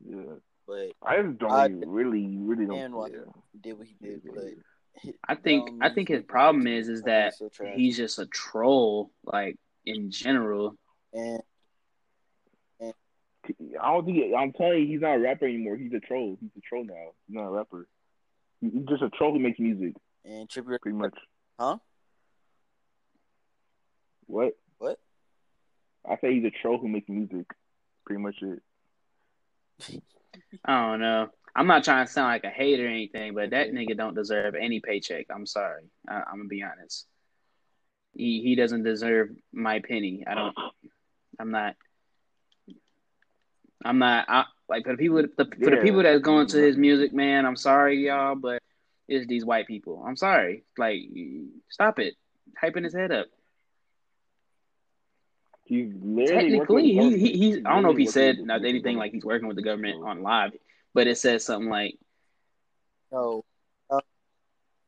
yeah, 0.04 0.36
But 0.66 0.92
I 1.02 1.22
just 1.22 1.38
don't 1.38 1.50
I- 1.50 1.66
really, 1.86 2.36
really 2.38 2.66
don't. 2.66 2.78
and 2.78 2.94
why 2.94 3.08
yeah. 3.08 3.18
he 3.52 3.58
did 3.58 3.78
what 3.78 3.86
he 3.88 3.96
did. 4.00 4.22
But 4.24 5.12
I 5.28 5.34
think 5.34 5.66
Down 5.68 5.78
I 5.82 5.92
think 5.92 6.08
his 6.08 6.22
problem 6.22 6.66
is 6.66 6.88
is 6.88 7.02
that 7.02 7.34
so 7.34 7.48
he's 7.74 7.96
just 7.96 8.18
a 8.18 8.26
troll, 8.26 9.10
like 9.24 9.56
in 9.84 10.10
general. 10.10 10.76
and 11.12 11.42
I 13.80 13.92
don't 13.92 14.04
think 14.04 14.34
I'm 14.36 14.52
telling 14.52 14.80
you, 14.82 14.86
he's 14.86 15.00
not 15.00 15.14
a 15.16 15.18
rapper 15.20 15.46
anymore. 15.46 15.76
He's 15.76 15.92
a 15.92 16.00
troll. 16.00 16.36
He's 16.40 16.50
a 16.56 16.60
troll 16.60 16.84
now. 16.84 17.12
He's 17.26 17.36
not 17.36 17.44
a 17.46 17.50
rapper. 17.50 17.86
He's 18.60 18.72
just 18.88 19.02
a 19.02 19.10
troll 19.10 19.32
who 19.32 19.38
makes 19.38 19.58
music, 19.60 19.94
and 20.26 20.48
Trippie, 20.48 20.80
pretty 20.80 20.96
much. 20.96 21.14
huh? 21.58 21.78
What? 24.26 24.54
What? 24.78 24.98
I 26.08 26.16
say 26.20 26.34
he's 26.34 26.44
a 26.44 26.50
troll 26.62 26.78
who 26.78 26.88
makes 26.88 27.08
music. 27.08 27.46
Pretty 28.04 28.20
much 28.20 28.36
it. 28.42 30.02
I 30.64 30.90
don't 30.90 31.00
know. 31.00 31.28
I'm 31.54 31.66
not 31.66 31.84
trying 31.84 32.06
to 32.06 32.12
sound 32.12 32.28
like 32.28 32.44
a 32.44 32.50
hater 32.50 32.84
or 32.84 32.88
anything, 32.88 33.34
but 33.34 33.50
that 33.50 33.72
nigga 33.72 33.96
don't 33.96 34.14
deserve 34.14 34.54
any 34.54 34.80
paycheck. 34.80 35.26
I'm 35.30 35.46
sorry. 35.46 35.84
I, 36.08 36.16
I'm 36.16 36.36
gonna 36.36 36.48
be 36.48 36.62
honest. 36.62 37.06
He 38.14 38.42
he 38.42 38.54
doesn't 38.54 38.82
deserve 38.82 39.30
my 39.52 39.80
penny. 39.80 40.24
I 40.26 40.34
don't. 40.34 40.54
I'm 41.38 41.50
not. 41.50 41.76
I'm 43.84 43.98
not. 43.98 44.26
I, 44.28 44.44
like 44.68 44.84
for 44.84 44.92
the 44.92 44.98
people, 44.98 45.22
the, 45.22 45.44
for 45.62 45.70
the 45.70 45.76
people 45.82 46.02
that's 46.02 46.22
going 46.22 46.46
to 46.48 46.58
his 46.58 46.76
music, 46.76 47.12
man. 47.12 47.46
I'm 47.46 47.56
sorry, 47.56 48.06
y'all, 48.06 48.34
but 48.34 48.62
it's 49.08 49.26
these 49.26 49.44
white 49.44 49.66
people. 49.66 50.02
I'm 50.06 50.16
sorry. 50.16 50.64
Like, 50.76 51.00
stop 51.70 51.98
it, 51.98 52.14
hyping 52.62 52.84
his 52.84 52.94
head 52.94 53.12
up. 53.12 53.26
He's 55.64 55.92
literally 56.00 56.50
Technically, 56.50 56.82
he, 56.92 57.18
he 57.18 57.32
he's. 57.38 57.56
I 57.58 57.72
don't 57.74 57.82
know 57.82 57.90
if 57.90 57.96
he 57.98 58.06
said 58.06 58.38
not 58.38 58.64
anything 58.64 58.96
like 58.96 59.12
he's 59.12 59.24
working 59.24 59.48
with 59.48 59.56
the 59.56 59.62
government 59.64 60.02
on 60.04 60.22
live, 60.22 60.52
but 60.94 61.08
it 61.08 61.18
says 61.18 61.44
something 61.44 61.68
like 61.68 61.98
No. 63.10 63.44
Uh, 63.90 63.98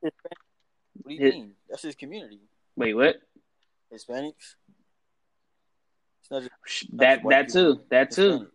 what 0.01 0.13
do 1.09 1.15
you 1.15 1.21
His- 1.21 1.35
mean? 1.35 1.53
That's 1.69 1.83
his 1.83 1.97
community. 1.97 2.41
Wait, 2.77 2.95
what? 2.95 3.17
Hispanics. 3.93 4.55
Just 6.31 6.49
That 6.97 7.23
that 7.29 7.47
people. 7.49 7.75
too. 7.77 7.81
That 7.91 8.11
too. 8.13 8.47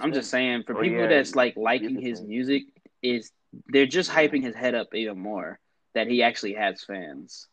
I'm 0.00 0.12
just 0.12 0.30
saying 0.30 0.62
for 0.66 0.76
Oh, 0.78 0.80
people 0.80 1.00
yeah, 1.00 1.08
that's 1.08 1.34
like 1.34 1.54
liking 1.56 2.00
his 2.00 2.22
music 2.22 2.62
is 3.02 3.30
they're 3.68 3.86
just 3.86 4.10
hyping 4.10 4.42
his 4.42 4.54
head 4.54 4.74
up 4.74 4.94
even 4.94 5.18
more 5.18 5.58
that 5.94 6.08
he 6.08 6.22
actually 6.22 6.54
has 6.54 6.82
fans. 6.84 7.48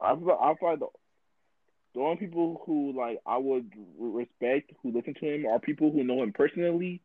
I 0.00 0.14
feel, 0.14 0.38
I 0.40 0.54
feel 0.54 0.70
like 0.70 0.78
the, 0.80 0.86
the 1.94 2.00
only 2.00 2.16
people 2.16 2.62
who 2.66 2.92
like 2.96 3.18
I 3.26 3.38
would 3.38 3.70
respect 3.98 4.72
who 4.82 4.92
listen 4.92 5.14
to 5.14 5.26
him 5.34 5.46
are 5.46 5.58
people 5.58 5.90
who 5.90 6.04
know 6.04 6.22
him 6.22 6.32
personally 6.32 7.02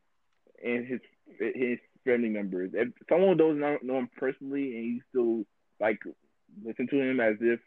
and 0.64 0.88
his 0.88 1.00
his 1.40 1.80
family 2.06 2.30
members. 2.30 2.72
If 2.74 2.90
someone 3.10 3.38
doesn't 3.38 3.60
know, 3.60 3.78
know 3.84 3.98
him 4.00 4.10
personally 4.18 4.76
and 4.78 4.86
you 4.86 5.02
still 5.10 5.44
like 5.80 6.00
listen 6.64 6.88
to 6.88 7.02
him 7.02 7.20
as 7.20 7.36
if 7.42 7.60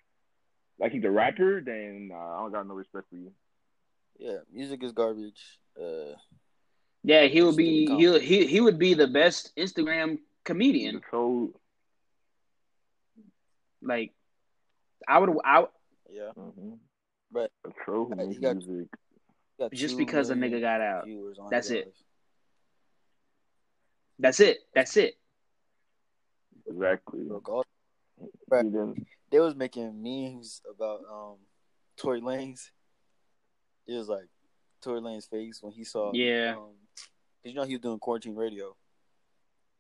like 0.79 0.93
he's 0.93 1.05
a 1.05 1.11
rapper, 1.11 1.61
then 1.61 2.11
uh, 2.13 2.17
I 2.17 2.39
don't 2.41 2.53
got 2.53 2.67
no 2.69 2.75
respect 2.75 3.09
for 3.11 3.17
you. 3.17 3.33
Yeah, 4.19 4.39
music 4.53 4.83
is 4.83 4.93
garbage. 4.93 5.59
Uh, 5.81 6.15
Yeah, 7.07 7.27
he 7.31 7.41
would 7.41 7.55
be 7.57 7.87
me 7.87 7.97
he 7.97 8.19
he 8.19 8.47
he 8.47 8.61
would 8.61 8.79
be 8.81 8.95
the 8.95 9.07
best 9.07 9.55
Instagram 9.57 10.19
comedian. 10.45 11.01
So 11.13 11.53
Like 13.81 14.13
I 15.07 15.19
would 15.21 15.31
I 15.45 15.67
yeah, 16.11 16.33
mm-hmm. 16.37 16.75
but 17.31 17.53
a 17.65 17.71
troll 17.85 18.07
who 18.07 18.11
He 18.19 18.27
makes 18.27 18.39
got- 18.41 18.89
got 19.59 19.73
Just 19.73 19.97
because 19.97 20.31
a 20.31 20.35
nigga 20.35 20.61
got 20.61 20.81
out. 20.81 21.07
That's 21.51 21.71
it. 21.71 21.95
that's 24.19 24.41
it. 24.41 24.59
That's 24.75 24.97
it. 24.97 25.15
Exactly. 26.67 27.23
Broke 27.25 27.49
all- 27.49 27.65
He 28.19 28.27
didn't- 28.51 29.07
They 29.31 29.39
was 29.39 29.55
making 29.55 30.03
memes 30.03 30.61
about 30.69 31.01
um 31.09 31.37
Tory 31.97 32.21
Lanez. 32.21 32.71
It 33.87 33.95
was 33.95 34.09
like 34.09 34.29
Tory 34.83 35.01
Lanez 35.01 35.29
face 35.31 35.63
when 35.63 35.73
he 35.73 35.85
saw 35.85 36.11
Yeah. 36.13 36.57
Um, 36.59 36.75
'cause 37.47 37.53
you 37.55 37.61
know 37.61 37.67
he 37.67 37.75
was 37.75 37.81
doing 37.81 37.99
quarantine 38.01 38.35
radio, 38.35 38.75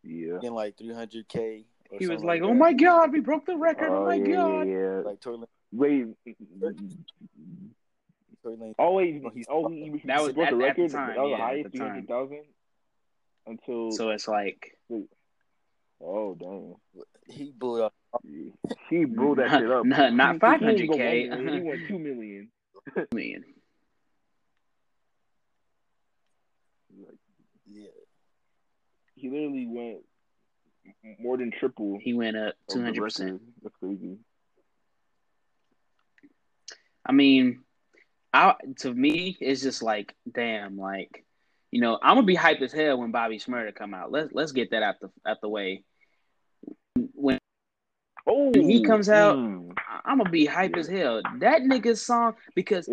yeah. 0.04 0.34
getting 0.34 0.52
like 0.54 0.76
300k. 0.76 1.64
He 1.98 2.06
was 2.06 2.06
something 2.08 2.26
like, 2.26 2.42
"Oh 2.42 2.54
my 2.54 2.72
god, 2.72 3.12
we 3.12 3.20
broke 3.20 3.44
the 3.46 3.56
record! 3.56 3.88
Oh, 3.90 4.02
Oh, 4.02 4.06
my 4.06 4.14
yeah, 4.14 4.34
god!" 4.34 4.68
yeah, 4.68 4.74
yeah. 4.74 5.00
Like 5.04 5.20
Tory 5.20 5.38
Lanez, 5.38 5.46
Wait. 5.72 6.06
Tory 8.42 8.56
Lanez. 8.56 8.74
Oh 8.78 8.92
wait, 8.92 9.22
Oh, 9.24 9.30
he's- 9.30 9.46
oh 9.48 9.68
he, 9.68 9.90
he 9.90 10.06
That 10.06 10.22
was 10.22 10.32
broke 10.32 10.46
at- 10.48 10.58
the 10.58 10.66
at 10.68 10.76
the 10.76 10.88
time, 10.88 11.14
that 11.16 11.22
was 11.22 11.30
yeah, 11.30 11.36
the 11.36 11.42
at 11.42 11.48
highest, 11.48 11.72
the 11.72 11.78
time. 11.78 12.06
Until 13.48 13.90
So 13.92 14.10
it's 14.10 14.26
like 14.28 14.76
oh 16.00 16.34
damn, 16.38 16.74
He 17.28 17.50
blew 17.52 17.82
up. 17.82 17.94
he 18.90 19.04
blew 19.04 19.34
that 19.36 19.50
shit 19.50 19.70
up. 19.70 19.84
Not- 19.84 20.12
not 20.14 20.60
He- 20.60 20.66
he 20.66 20.72
didn't 20.76 20.90
go 20.90 20.96
500K. 20.98 21.28
one 21.30 21.44
million, 21.44 21.62
He 21.62 21.68
went 21.68 21.86
two 21.88 21.98
million. 21.98 22.50
man, 23.12 23.44
Yeah, 27.68 27.88
He 29.16 29.30
literally 29.30 29.66
went 29.66 29.98
more 31.18 31.36
than 31.36 31.50
triple. 31.50 31.98
he 32.00 32.14
went 32.14 32.36
up 32.36 32.54
two 32.70 32.82
hundred 32.82 33.02
percent. 33.02 33.40
That's 33.62 33.74
crazy. 33.76 34.18
I 37.04 37.12
mean, 37.12 37.64
I 38.32 38.54
to 38.80 38.92
me, 38.92 39.36
it's 39.40 39.62
just 39.62 39.82
like, 39.82 40.14
damn, 40.30 40.76
like, 40.78 41.24
you 41.70 41.80
know, 41.80 41.98
I'm 42.02 42.16
gonna 42.16 42.26
be 42.26 42.36
hyped 42.36 42.62
as 42.62 42.72
hell 42.72 42.98
when 42.98 43.10
Bobby 43.10 43.38
Shmurda 43.38 43.74
come 43.74 43.94
out. 43.94 44.12
Let's 44.12 44.32
let's 44.32 44.52
get 44.52 44.70
that 44.70 44.82
out 44.82 44.96
the 45.00 45.10
out 45.26 45.40
the 45.40 45.48
way. 45.48 45.82
When 47.14 47.38
Oh, 48.28 48.52
he 48.52 48.82
comes 48.82 49.08
out, 49.08 49.36
mm, 49.36 49.72
I'm 50.04 50.18
gonna 50.18 50.30
be 50.30 50.46
hyped 50.46 50.76
as 50.76 50.88
hell. 50.88 51.22
That 51.38 51.62
nigga's 51.62 52.02
song 52.02 52.34
because 52.54 52.88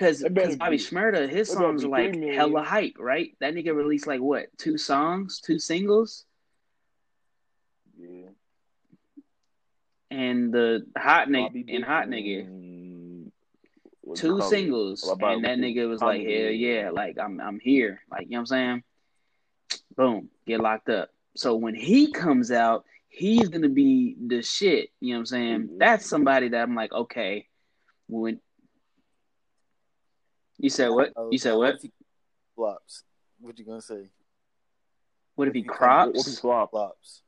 it's 0.00 0.22
because 0.22 0.56
Bobby 0.56 0.76
be- 0.76 0.82
Shmurda, 0.82 1.28
his 1.28 1.48
songs 1.50 1.84
are 1.84 1.88
like 1.88 2.10
three 2.10 2.18
million. 2.20 2.36
hella 2.38 2.62
hype, 2.62 2.96
right? 2.98 3.36
That 3.40 3.54
nigga 3.54 3.74
released 3.74 4.06
like 4.06 4.20
what 4.20 4.46
two 4.58 4.76
songs, 4.78 5.40
two 5.40 5.58
singles, 5.58 6.24
Yeah. 7.98 8.28
and 10.10 10.52
the 10.52 10.86
hot 10.96 11.30
Bobby 11.30 11.64
nigga 11.64 11.76
and 11.76 11.84
hot 11.84 12.08
nigga. 12.08 12.40
and- 12.46 13.32
what 14.02 14.18
you 14.22 14.28
two 14.30 14.38
call 14.38 14.50
singles, 14.50 15.08
about 15.10 15.36
and 15.36 15.44
that 15.44 15.58
nigga 15.58 15.88
was 15.88 16.00
Tommy 16.00 16.18
like, 16.18 16.28
"Hell 16.28 16.46
Lee? 16.48 16.54
yeah, 16.56 16.90
like 16.90 17.18
I'm 17.18 17.40
I'm 17.40 17.58
here." 17.58 18.02
Like 18.10 18.24
you 18.26 18.32
know 18.32 18.36
what 18.38 18.40
I'm 18.40 18.46
saying? 18.46 18.82
Boom, 19.96 20.28
get 20.46 20.60
locked 20.60 20.90
up. 20.90 21.08
So 21.36 21.54
when 21.56 21.74
he 21.74 22.12
comes 22.12 22.50
out, 22.52 22.84
he's 23.08 23.48
gonna 23.48 23.70
be 23.70 24.14
the 24.26 24.42
shit. 24.42 24.90
You 25.00 25.14
know 25.14 25.16
what 25.16 25.20
I'm 25.20 25.26
saying? 25.26 25.68
Mhm. 25.68 25.78
That's 25.78 26.04
somebody 26.06 26.48
that 26.48 26.62
I'm 26.62 26.74
like, 26.74 26.92
okay. 26.92 27.48
When 28.08 28.40
you 30.64 30.70
said 30.70 30.88
what? 30.88 31.12
Oh, 31.14 31.28
You 31.30 31.36
said 31.38 31.52
what? 31.54 31.76
flops? 32.56 33.02
What 33.38 33.58
you 33.58 33.64
gonna 33.66 33.82
say? 33.82 34.08
What 35.34 35.48
if 35.48 35.54
he 35.54 35.60
if 35.60 35.64
he 35.66 35.68
What, 35.68 35.78
what 35.78 36.08
if 36.08 36.14
he 36.14 36.22
crops? 36.22 36.40
flop? 36.40 36.70
Flops. 36.70 37.22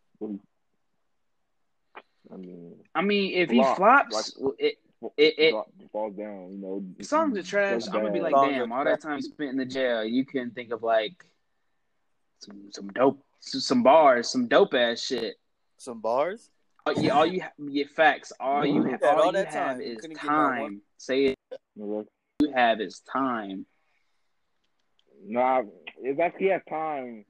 I 2.33 2.37
mean, 2.37 2.75
I 2.95 3.03
mean, 3.03 3.35
if 3.35 3.51
he 3.51 3.59
Flop, 3.59 3.77
flops, 3.77 4.37
it, 4.59 4.79
It- 5.19 5.35
it- 5.39 5.55
falls 5.93 6.15
down. 6.17 6.51
You 6.53 6.59
know, 6.59 6.85
songs 7.03 7.37
are 7.37 7.43
trash. 7.43 7.87
I'm 7.87 7.93
gonna 7.93 8.11
be 8.11 8.21
like, 8.21 8.33
Songs 8.35 8.53
damn, 8.53 8.73
all 8.73 8.85
that 8.85 9.01
time 9.03 9.21
spent 9.21 9.51
in 9.51 9.57
the 9.59 9.67
jail, 9.67 10.03
you 10.05 10.25
couldn't 10.25 10.55
think 10.55 10.73
of 10.73 10.83
like 10.83 11.25
some 12.41 12.71
some 12.73 12.89
dope, 12.89 13.23
some 13.41 13.83
bars, 13.83 14.31
some 14.31 14.49
dope 14.49 14.73
ass 14.75 15.01
shit. 15.01 15.37
Some 15.77 16.01
bars. 16.01 16.49
All 16.87 16.95
you, 16.95 17.11
all 17.13 17.27
you 17.27 17.43
ha- 17.43 17.53
get 17.73 17.91
facts. 17.91 18.33
All 18.41 18.65
you, 18.65 18.89
Yeah, 18.89 18.97
all 19.03 19.19
all 19.21 19.27
you 19.27 19.33
that 19.33 19.49
have 19.53 19.77
time, 19.77 19.81
is 19.83 19.99
couldn't 20.01 20.17
get 20.17 20.25
not 20.25 20.49
one. 20.49 20.59
time. 20.59 20.83
Say 20.97 21.25
it. 21.27 21.39
You 22.41 22.53
have 22.55 22.81
is 22.81 23.01
time. 23.01 23.65
Nah, 25.27 25.63
if 26.03 26.17
that 26.19 26.35
he 26.39 26.47
has 26.47 26.61
time, 26.69 27.25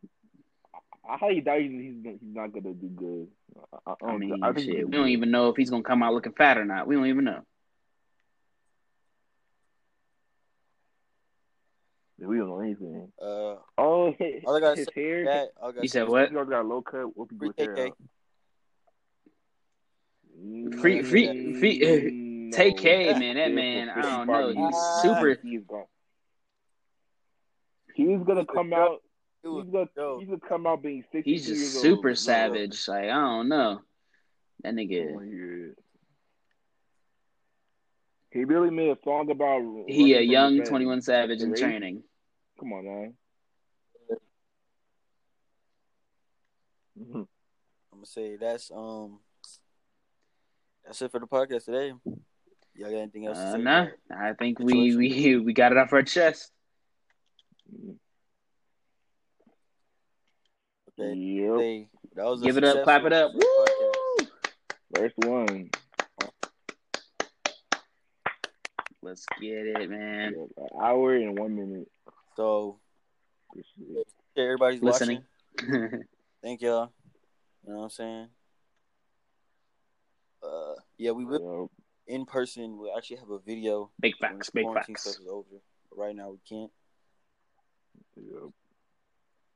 I 1.08 1.16
highly 1.16 1.40
doubt 1.40 1.60
he's 1.60 1.70
he's, 1.70 1.94
he's 2.04 2.34
not 2.34 2.52
gonna 2.52 2.74
do 2.74 2.88
good. 2.88 3.28
I, 3.72 3.78
I, 3.86 3.92
I 3.92 4.10
don't- 4.10 4.18
mean, 4.20 4.42
I 4.42 4.52
think 4.52 4.66
shit, 4.66 4.84
we 4.84 4.90
do 4.90 4.98
don't 4.98 5.08
even 5.08 5.30
know 5.30 5.48
if 5.50 5.56
he's 5.56 5.70
gonna 5.70 5.82
come 5.84 6.02
out 6.02 6.12
looking 6.12 6.32
fat 6.32 6.58
or 6.58 6.64
not. 6.64 6.86
We 6.88 6.96
don't 6.96 7.06
even 7.06 7.24
know. 7.24 7.42
We 12.18 12.38
don't 12.38 12.48
know 12.48 12.60
anything. 12.60 13.12
Uh, 13.22 13.56
Oh, 13.78 14.12
his, 14.18 14.42
All 14.44 14.56
I 14.56 14.60
gotta 14.60 14.76
his 14.76 14.86
say 14.94 15.02
hair. 15.02 15.24
that 15.26 15.48
I 15.62 15.66
gotta 15.66 15.82
You 15.82 15.88
say 15.88 16.00
said 16.00 16.08
what? 16.08 16.30
He 16.30 16.36
already 16.36 16.50
got 16.50 16.62
a 16.62 16.68
low 16.68 16.82
cut. 16.82 17.16
Whoop 17.16 17.28
Free 17.38 17.50
good 17.50 17.54
hair 17.58 17.76
KK. 17.76 17.86
out. 17.88 17.96
Free- 20.80 21.02
free- 21.02 21.52
free- 21.54 22.25
No. 22.50 22.56
Take 22.56 22.78
K, 22.78 23.12
man. 23.18 23.36
That 23.36 23.52
man, 23.52 23.90
I 23.90 24.02
don't 24.02 24.26
know. 24.26 24.48
years. 24.48 24.56
He's 24.56 25.02
super. 25.02 25.38
He's 25.42 25.64
gone. 25.64 25.84
He's 27.94 28.20
gonna 28.26 28.46
come 28.46 28.72
out. 28.72 29.02
He's 29.42 29.52
gonna, 29.72 29.86
he's 30.18 30.28
gonna 30.28 30.40
come 30.48 30.66
out 30.66 30.82
being 30.82 31.02
sixty. 31.10 31.32
He's 31.32 31.46
just 31.46 31.76
old. 31.76 31.82
super 31.82 32.02
bro. 32.02 32.14
savage. 32.14 32.86
Like 32.86 33.04
I 33.04 33.20
don't 33.20 33.48
know. 33.48 33.80
That 34.62 34.74
nigga. 34.74 35.12
wanna. 35.12 35.72
He 38.30 38.44
really 38.44 38.70
made 38.70 38.90
a 38.90 38.98
song 39.02 39.30
about. 39.30 39.62
He 39.88 40.14
a 40.14 40.20
young. 40.20 40.62
Twenty 40.62 40.86
One 40.86 41.00
Savage 41.00 41.40
in 41.40 41.54
training. 41.54 42.02
Come 42.60 42.72
on, 42.72 42.84
man. 42.84 43.14
I'm 47.14 47.26
gonna 47.92 48.06
say 48.06 48.36
that's 48.36 48.70
um 48.70 49.18
that's 50.84 51.02
it 51.02 51.10
for 51.10 51.18
the 51.18 51.26
podcast 51.26 51.64
today. 51.64 51.92
Y'all 52.78 52.90
got 52.90 52.96
anything 52.98 53.26
else 53.26 53.38
to 53.38 53.44
Uh, 53.44 53.52
say? 53.52 53.58
nah, 53.62 53.86
I 54.10 54.32
think 54.34 54.58
we 54.58 54.94
we 54.96 55.36
we 55.38 55.52
got 55.52 55.72
it 55.72 55.78
off 55.78 55.92
our 55.92 56.02
chest. 56.02 56.52
Okay. 60.98 61.14
Yep. 61.14 61.58
Say, 61.58 61.88
that 62.14 62.24
was 62.24 62.42
a 62.42 62.44
Give 62.44 62.56
it 62.58 62.64
up, 62.64 62.82
clap 62.84 63.04
it 63.04 63.12
up. 63.12 63.32
Woo! 63.34 64.26
First 64.94 65.14
one. 65.18 65.70
Let's 69.02 69.24
get 69.40 69.66
it, 69.66 69.90
man. 69.90 70.34
An 70.56 70.68
hour 70.80 71.14
and 71.14 71.38
one 71.38 71.54
minute. 71.54 71.88
So, 72.36 72.78
Good 73.54 73.64
shit. 73.76 74.06
yeah, 74.34 74.42
everybody's 74.44 74.82
Listening. 74.82 75.22
watching. 75.58 76.04
Thank 76.42 76.60
y'all. 76.62 76.92
You 77.66 77.72
know 77.72 77.78
what 77.78 77.84
I'm 77.84 77.90
saying? 77.90 78.28
Uh, 80.42 80.74
yeah, 80.98 81.10
we 81.12 81.24
will 81.24 81.70
Yep. 81.72 81.85
In 82.06 82.24
person. 82.26 82.78
We'll 82.78 82.96
actually 82.96 83.16
have 83.18 83.30
a 83.30 83.38
video. 83.38 83.90
big 84.00 84.16
facts, 84.18 84.50
big 84.50 84.66
facts. 84.72 85.02
Stuff 85.02 85.20
is 85.22 85.28
over. 85.28 85.46
But 85.90 85.98
right 85.98 86.14
now 86.14 86.30
we 86.30 86.38
can't. 86.48 86.70
Yep. 88.16 88.50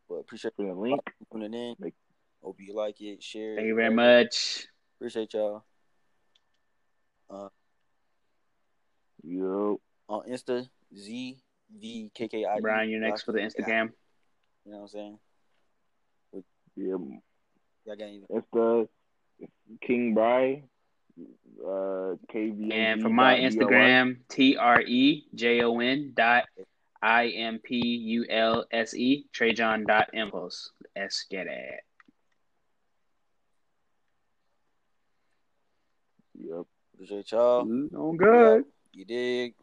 But 0.09 0.15
appreciate 0.17 0.57
Put 0.57 0.67
a 0.67 0.75
link. 0.75 1.01
tuning 1.33 1.55
in. 1.55 1.77
Make- 1.79 1.95
Hope 2.43 2.57
you 2.59 2.75
like 2.75 3.01
it. 3.03 3.23
Share. 3.23 3.55
Thank 3.57 3.67
it, 3.67 3.69
you 3.69 3.75
very 3.75 3.95
whatever. 3.95 4.23
much. 4.25 4.67
Appreciate 4.97 5.35
y'all. 5.35 5.63
Yep. 9.23 9.79
Uh, 10.09 10.13
on 10.13 10.27
Insta, 10.29 10.67
ZVKKI. 10.97 12.61
Brian, 12.63 12.89
you're 12.89 13.01
next 13.01 13.23
for 13.23 13.33
the 13.33 13.41
Instagram. 13.41 13.93
You 14.65 14.73
know 14.73 14.79
what 14.79 14.83
I'm 14.83 14.89
saying? 14.89 15.19
Yep. 16.77 16.99
Y'all 17.85 17.97
got 17.97 18.05
anything? 18.05 18.27
It's 18.31 18.47
the 18.53 18.89
King 19.83 20.15
Bry. 20.15 20.63
Uh, 21.63 22.17
KV. 22.33 22.73
And 22.73 23.03
for 23.03 23.11
my 23.11 23.39
Instagram, 23.39 24.17
T 24.29 24.57
R 24.57 24.81
E 24.81 25.27
J 25.35 25.63
O 25.63 25.79
N 25.81 26.13
dot 26.15 26.45
I 27.03 27.29
M 27.29 27.61
P 27.63 27.77
U 27.77 28.27
L 28.29 28.65
S 28.73 28.95
E, 28.95 29.27
Trejon 29.35 29.87
dot 29.87 30.09
impulse. 30.13 30.71
Let's 30.97 31.27
get 31.31 31.47
it. 31.47 31.81
Yep. 36.39 36.67
Appreciate 36.95 37.33
y'all. 37.33 37.61
On 37.61 38.17
good. 38.17 38.65
You 38.93 39.05
dig? 39.05 39.55